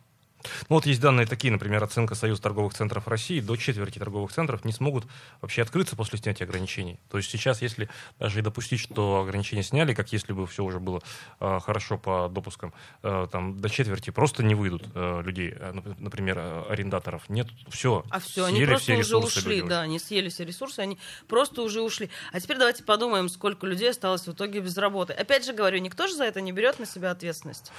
Ну 0.70 0.76
вот 0.76 0.86
есть 0.86 1.02
данные 1.02 1.26
такие, 1.26 1.52
например, 1.52 1.84
оценка 1.84 2.16
Союза 2.16 2.42
торговых 2.42 2.74
центров 2.74 3.08
России, 3.08 3.40
до 3.40 3.56
четверти 3.56 4.00
торговых 4.00 4.32
центров 4.32 4.66
не 4.66 4.72
смогут 4.72 5.06
вообще 5.42 5.62
открыться 5.62 5.96
после 5.96 6.20
снятия 6.20 6.46
ограничений. 6.46 7.00
То 7.10 7.18
есть 7.18 7.30
сейчас, 7.30 7.62
если 7.62 7.90
даже 8.20 8.40
и 8.40 8.42
допустить, 8.42 8.80
что 8.80 9.22
ограничения 9.22 9.64
сняли, 9.64 9.94
как 9.94 10.12
если 10.14 10.34
бы 10.34 10.48
все 10.48 10.64
уже 10.64 10.80
было 10.80 11.02
э, 11.40 11.60
хорошо 11.64 11.98
по 11.98 12.30
допускам, 12.30 12.74
э, 13.04 13.28
там 13.32 13.60
до 13.60 13.70
четверти 13.70 14.10
просто 14.10 14.44
не 14.44 14.56
выйдут 14.56 14.84
э, 14.94 15.22
людей, 15.24 15.52
нап- 15.52 15.96
например, 16.00 16.40
арендаторов. 16.70 17.30
Нет, 17.30 17.48
все. 17.70 18.04
А 18.10 18.20
все, 18.20 18.46
они 18.46 18.66
просто 18.66 18.94
уже 18.94 19.18
ушли, 19.18 19.62
да, 19.62 19.82
они 19.82 20.00
съели 20.00 20.30
все 20.30 20.46
ресурсы, 20.46 20.80
они 20.80 20.98
просто 21.28 21.62
уже 21.62 21.82
ушли. 21.82 22.10
А 22.32 22.40
теперь 22.40 22.58
давайте 22.58 22.84
подумаем, 22.84 23.30
сколько 23.30 23.68
людей 23.68 23.90
осталось 23.90 24.28
в 24.28 24.32
итоге 24.32 24.60
без 24.60 24.78
работы. 24.78 25.14
Опять 25.14 25.46
же 25.46 25.54
говорю, 25.54 25.80
никто 25.80 26.08
же 26.08 26.16
за 26.16 26.26
это 26.26 26.42
не 26.42 26.52
берет 26.52 26.80
на 26.80 26.86
себя 26.86 27.12
ответственность. 27.12 27.72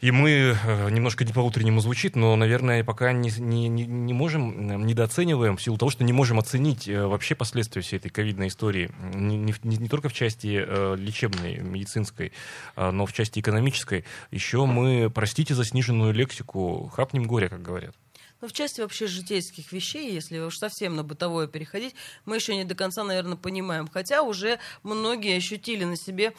И 0.00 0.10
мы 0.10 0.56
э, 0.62 0.90
немножко 0.90 1.24
не 1.24 1.32
по-утреннему 1.32 1.80
звучит, 2.02 2.16
но, 2.16 2.34
наверное, 2.34 2.82
пока 2.82 3.12
не, 3.12 3.30
не, 3.38 3.68
не, 3.68 4.12
можем, 4.12 4.86
недооцениваем 4.86 5.56
в 5.56 5.62
силу 5.62 5.78
того, 5.78 5.90
что 5.90 6.02
не 6.02 6.12
можем 6.12 6.40
оценить 6.40 6.88
э, 6.88 7.06
вообще 7.06 7.36
последствия 7.36 7.80
всей 7.80 7.98
этой 7.98 8.10
ковидной 8.10 8.48
истории. 8.48 8.90
Не, 9.14 9.36
не, 9.36 9.54
не- 9.62 9.88
только 9.88 10.08
в 10.08 10.12
части 10.12 10.64
э, 10.66 10.96
лечебной, 10.98 11.58
медицинской, 11.58 12.32
а, 12.74 12.90
но 12.90 13.06
в 13.06 13.12
части 13.12 13.38
экономической. 13.38 14.04
Еще 14.32 14.66
мы, 14.66 15.10
простите 15.14 15.54
за 15.54 15.64
сниженную 15.64 16.12
лексику, 16.12 16.90
хапнем 16.92 17.24
горе, 17.24 17.48
как 17.48 17.62
говорят. 17.62 17.94
Ну, 18.42 18.48
в 18.48 18.52
части 18.52 18.80
вообще 18.80 19.06
житейских 19.06 19.70
вещей, 19.70 20.12
если 20.12 20.40
уж 20.40 20.58
совсем 20.58 20.96
на 20.96 21.04
бытовое 21.04 21.46
переходить, 21.46 21.94
мы 22.24 22.34
еще 22.34 22.56
не 22.56 22.64
до 22.64 22.74
конца, 22.74 23.04
наверное, 23.04 23.36
понимаем. 23.36 23.86
Хотя 23.86 24.22
уже 24.22 24.58
многие 24.82 25.36
ощутили 25.36 25.84
на 25.84 25.96
себе 25.96 26.32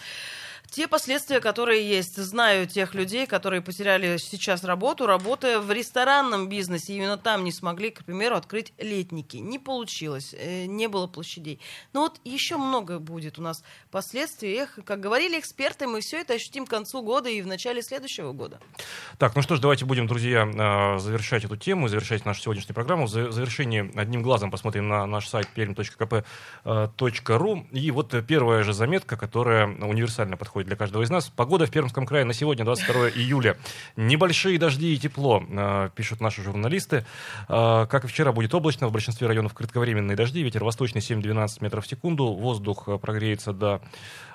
те 0.70 0.88
последствия, 0.88 1.40
которые 1.40 1.88
есть. 1.88 2.18
Знаю 2.18 2.68
тех 2.68 2.96
людей, 2.96 3.28
которые 3.28 3.62
потеряли 3.62 4.18
сейчас 4.18 4.64
работу, 4.64 5.06
работая 5.06 5.60
в 5.60 5.72
ресторанном 5.72 6.50
бизнесе. 6.50 6.96
Именно 6.96 7.18
там 7.18 7.44
не 7.44 7.52
смогли, 7.52 7.92
к 7.92 8.04
примеру, 8.04 8.36
открыть 8.36 8.74
летники. 8.80 9.38
Не 9.38 9.60
получилось, 9.60 10.34
э, 10.38 10.66
не 10.66 10.88
было 10.88 11.06
площадей. 11.06 11.60
Но 11.94 12.02
вот 12.02 12.20
еще 12.24 12.58
много 12.58 12.98
будет 12.98 13.38
у 13.38 13.44
нас 13.44 13.64
последствий. 13.92 14.56
Эх, 14.56 14.80
как 14.84 15.00
говорили 15.00 15.40
эксперты, 15.40 15.86
мы 15.86 16.02
все 16.02 16.22
это 16.22 16.34
ощутим 16.34 16.66
к 16.66 16.72
концу 16.72 17.04
года 17.04 17.30
и 17.30 17.40
в 17.42 17.48
начале 17.48 17.84
следующего 17.84 18.32
года. 18.32 18.60
Так, 19.20 19.36
ну 19.36 19.44
что 19.44 19.56
ж, 19.56 19.60
давайте 19.60 19.86
будем, 19.86 20.08
друзья, 20.08 20.48
э, 20.48 20.98
завершать 21.00 21.46
эту 21.46 21.56
тему, 21.56 21.88
завершать 21.88 22.26
нашу 22.26 22.42
сегодняшнюю 22.42 22.74
программу. 22.74 23.06
В 23.06 23.10
за- 23.10 23.32
завершении 23.32 23.92
одним 24.00 24.24
глазом 24.24 24.50
посмотрим 24.50 24.88
на 24.88 25.06
наш 25.06 25.28
сайт 25.28 25.48
perm.kp.ru. 25.56 26.24
И 27.72 27.92
вот 27.92 28.14
э, 28.14 28.22
первая 28.24 28.64
же 28.64 28.74
заметка, 28.74 29.18
которая 29.18 29.68
универсально 29.68 30.38
подходит 30.38 30.53
для 30.62 30.76
каждого 30.76 31.02
из 31.02 31.10
нас. 31.10 31.30
Погода 31.30 31.66
в 31.66 31.72
Пермском 31.72 32.06
крае 32.06 32.26
на 32.26 32.34
сегодня, 32.34 32.64
22 32.66 33.10
июля. 33.10 33.58
Небольшие 33.96 34.60
дожди 34.60 34.94
и 34.94 34.98
тепло, 35.00 35.44
э, 35.50 35.90
пишут 35.96 36.22
наши 36.22 36.44
журналисты. 36.44 37.06
Э, 37.50 37.88
Как 37.90 38.06
и 38.06 38.08
вчера, 38.08 38.32
будет 38.32 38.54
облачно, 38.54 38.88
в 38.88 38.92
большинстве 38.92 39.28
районов 39.28 39.54
кратковременные 39.56 40.16
дожди, 40.16 40.44
ветер 40.44 40.64
восточный 40.64 41.02
7-12 41.02 41.62
метров 41.64 41.86
в 41.86 41.88
секунду, 41.88 42.28
воздух 42.34 42.84
э, 42.88 42.98
прогреется 43.00 43.52
до 43.54 43.82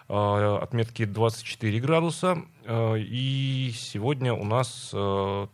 отметки 0.09 1.05
24 1.05 1.81
градуса. 1.81 2.39
И 2.67 3.73
сегодня 3.77 4.33
у 4.33 4.43
нас 4.43 4.89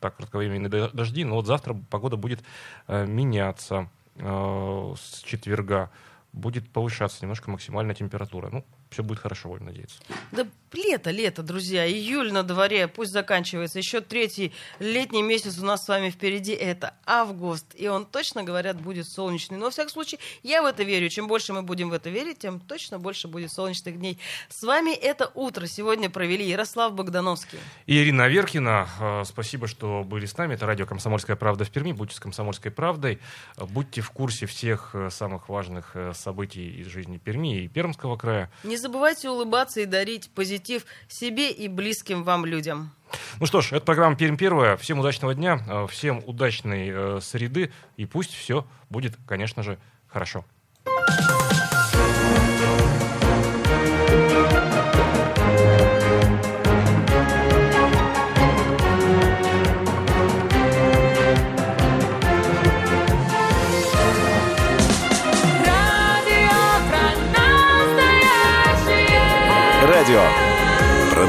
так 0.00 0.16
кратковременные 0.16 0.68
до- 0.70 0.90
дожди, 0.90 1.24
но 1.24 1.34
вот 1.34 1.46
завтра 1.46 1.74
погода 1.90 2.16
будет 2.16 2.38
меняться 2.86 3.88
с 4.16 5.22
четверга. 5.24 5.90
Будет 6.34 6.68
повышаться 6.68 7.18
немножко 7.22 7.48
максимальная 7.48 7.94
температура. 7.94 8.50
Ну, 8.50 8.64
все 8.90 9.04
будет 9.04 9.20
хорошо, 9.20 9.50
будем 9.50 9.66
надеяться. 9.66 10.00
Да 10.32 10.44
лето, 10.74 11.10
лето, 11.10 11.42
друзья, 11.42 11.86
июль 11.86 12.32
на 12.32 12.42
дворе, 12.42 12.88
пусть 12.88 13.12
заканчивается. 13.12 13.78
Еще 13.78 14.00
третий 14.00 14.52
летний 14.78 15.22
месяц 15.22 15.58
у 15.58 15.64
нас 15.64 15.84
с 15.84 15.88
вами 15.88 16.10
впереди, 16.10 16.52
это 16.52 16.94
август. 17.06 17.66
И 17.74 17.88
он 17.88 18.06
точно, 18.06 18.42
говорят, 18.42 18.80
будет 18.80 19.06
солнечный. 19.06 19.58
Но, 19.58 19.66
во 19.66 19.70
всяком 19.70 19.90
случае, 19.90 20.20
я 20.42 20.62
в 20.62 20.66
это 20.66 20.82
верю. 20.82 21.08
Чем 21.08 21.26
больше 21.28 21.52
мы 21.52 21.62
будем 21.62 21.90
в 21.90 21.92
это 21.92 22.10
верить, 22.10 22.38
тем 22.38 22.60
точно 22.60 22.98
больше 22.98 23.28
будет 23.28 23.52
солнечных 23.52 23.98
дней. 23.98 24.18
С 24.48 24.62
вами 24.62 24.94
это 24.94 25.30
утро 25.34 25.66
сегодня 25.66 26.10
провели 26.10 26.46
Ярослав 26.46 26.92
Богдановский. 26.94 27.58
И 27.86 27.96
Ирина 27.96 28.28
Веркина, 28.28 28.88
э, 29.00 29.22
спасибо, 29.24 29.66
что 29.66 30.04
были 30.04 30.26
с 30.26 30.36
нами. 30.36 30.54
Это 30.54 30.66
радио 30.66 30.86
«Комсомольская 30.86 31.36
правда» 31.36 31.64
в 31.64 31.70
Перми. 31.70 31.92
Будьте 31.92 32.16
с 32.16 32.20
«Комсомольской 32.20 32.70
правдой». 32.70 33.20
Будьте 33.56 34.00
в 34.00 34.10
курсе 34.10 34.46
всех 34.46 34.90
э, 34.94 35.10
самых 35.10 35.48
важных 35.48 35.92
э, 35.94 36.12
событий 36.24 36.80
из 36.80 36.86
жизни 36.86 37.18
Перми 37.18 37.64
и 37.64 37.68
Пермского 37.68 38.16
края. 38.16 38.50
Не 38.64 38.76
забывайте 38.76 39.28
улыбаться 39.28 39.80
и 39.80 39.84
дарить 39.84 40.30
позитив 40.30 40.84
себе 41.08 41.50
и 41.50 41.68
близким 41.68 42.24
вам 42.24 42.46
людям. 42.46 42.92
Ну 43.38 43.46
что 43.46 43.60
ж, 43.60 43.72
это 43.72 43.84
программа 43.84 44.16
«Пермь 44.16 44.36
первая». 44.36 44.76
Всем 44.76 44.98
удачного 44.98 45.34
дня, 45.34 45.60
э, 45.68 45.86
всем 45.88 46.22
удачной 46.26 46.88
э, 46.90 47.20
среды. 47.20 47.70
И 47.96 48.06
пусть 48.06 48.32
все 48.32 48.66
будет, 48.90 49.16
конечно 49.26 49.62
же, 49.62 49.78
хорошо. 50.08 50.44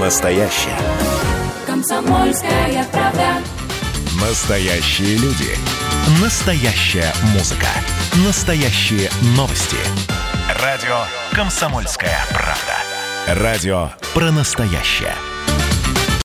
Настоящее. 0.06 0.78
Комсомольская 1.66 2.86
правда. 2.92 3.42
Настоящие 4.22 5.18
люди. 5.18 5.58
Настоящая 6.22 7.12
музыка. 7.34 7.66
Настоящие 8.24 9.10
новости. 9.36 9.78
Радио 10.62 11.00
«Комсомольская 11.34 12.20
правда». 12.30 13.42
Радио 13.42 13.90
про 14.14 14.30
настоящее. 14.32 15.16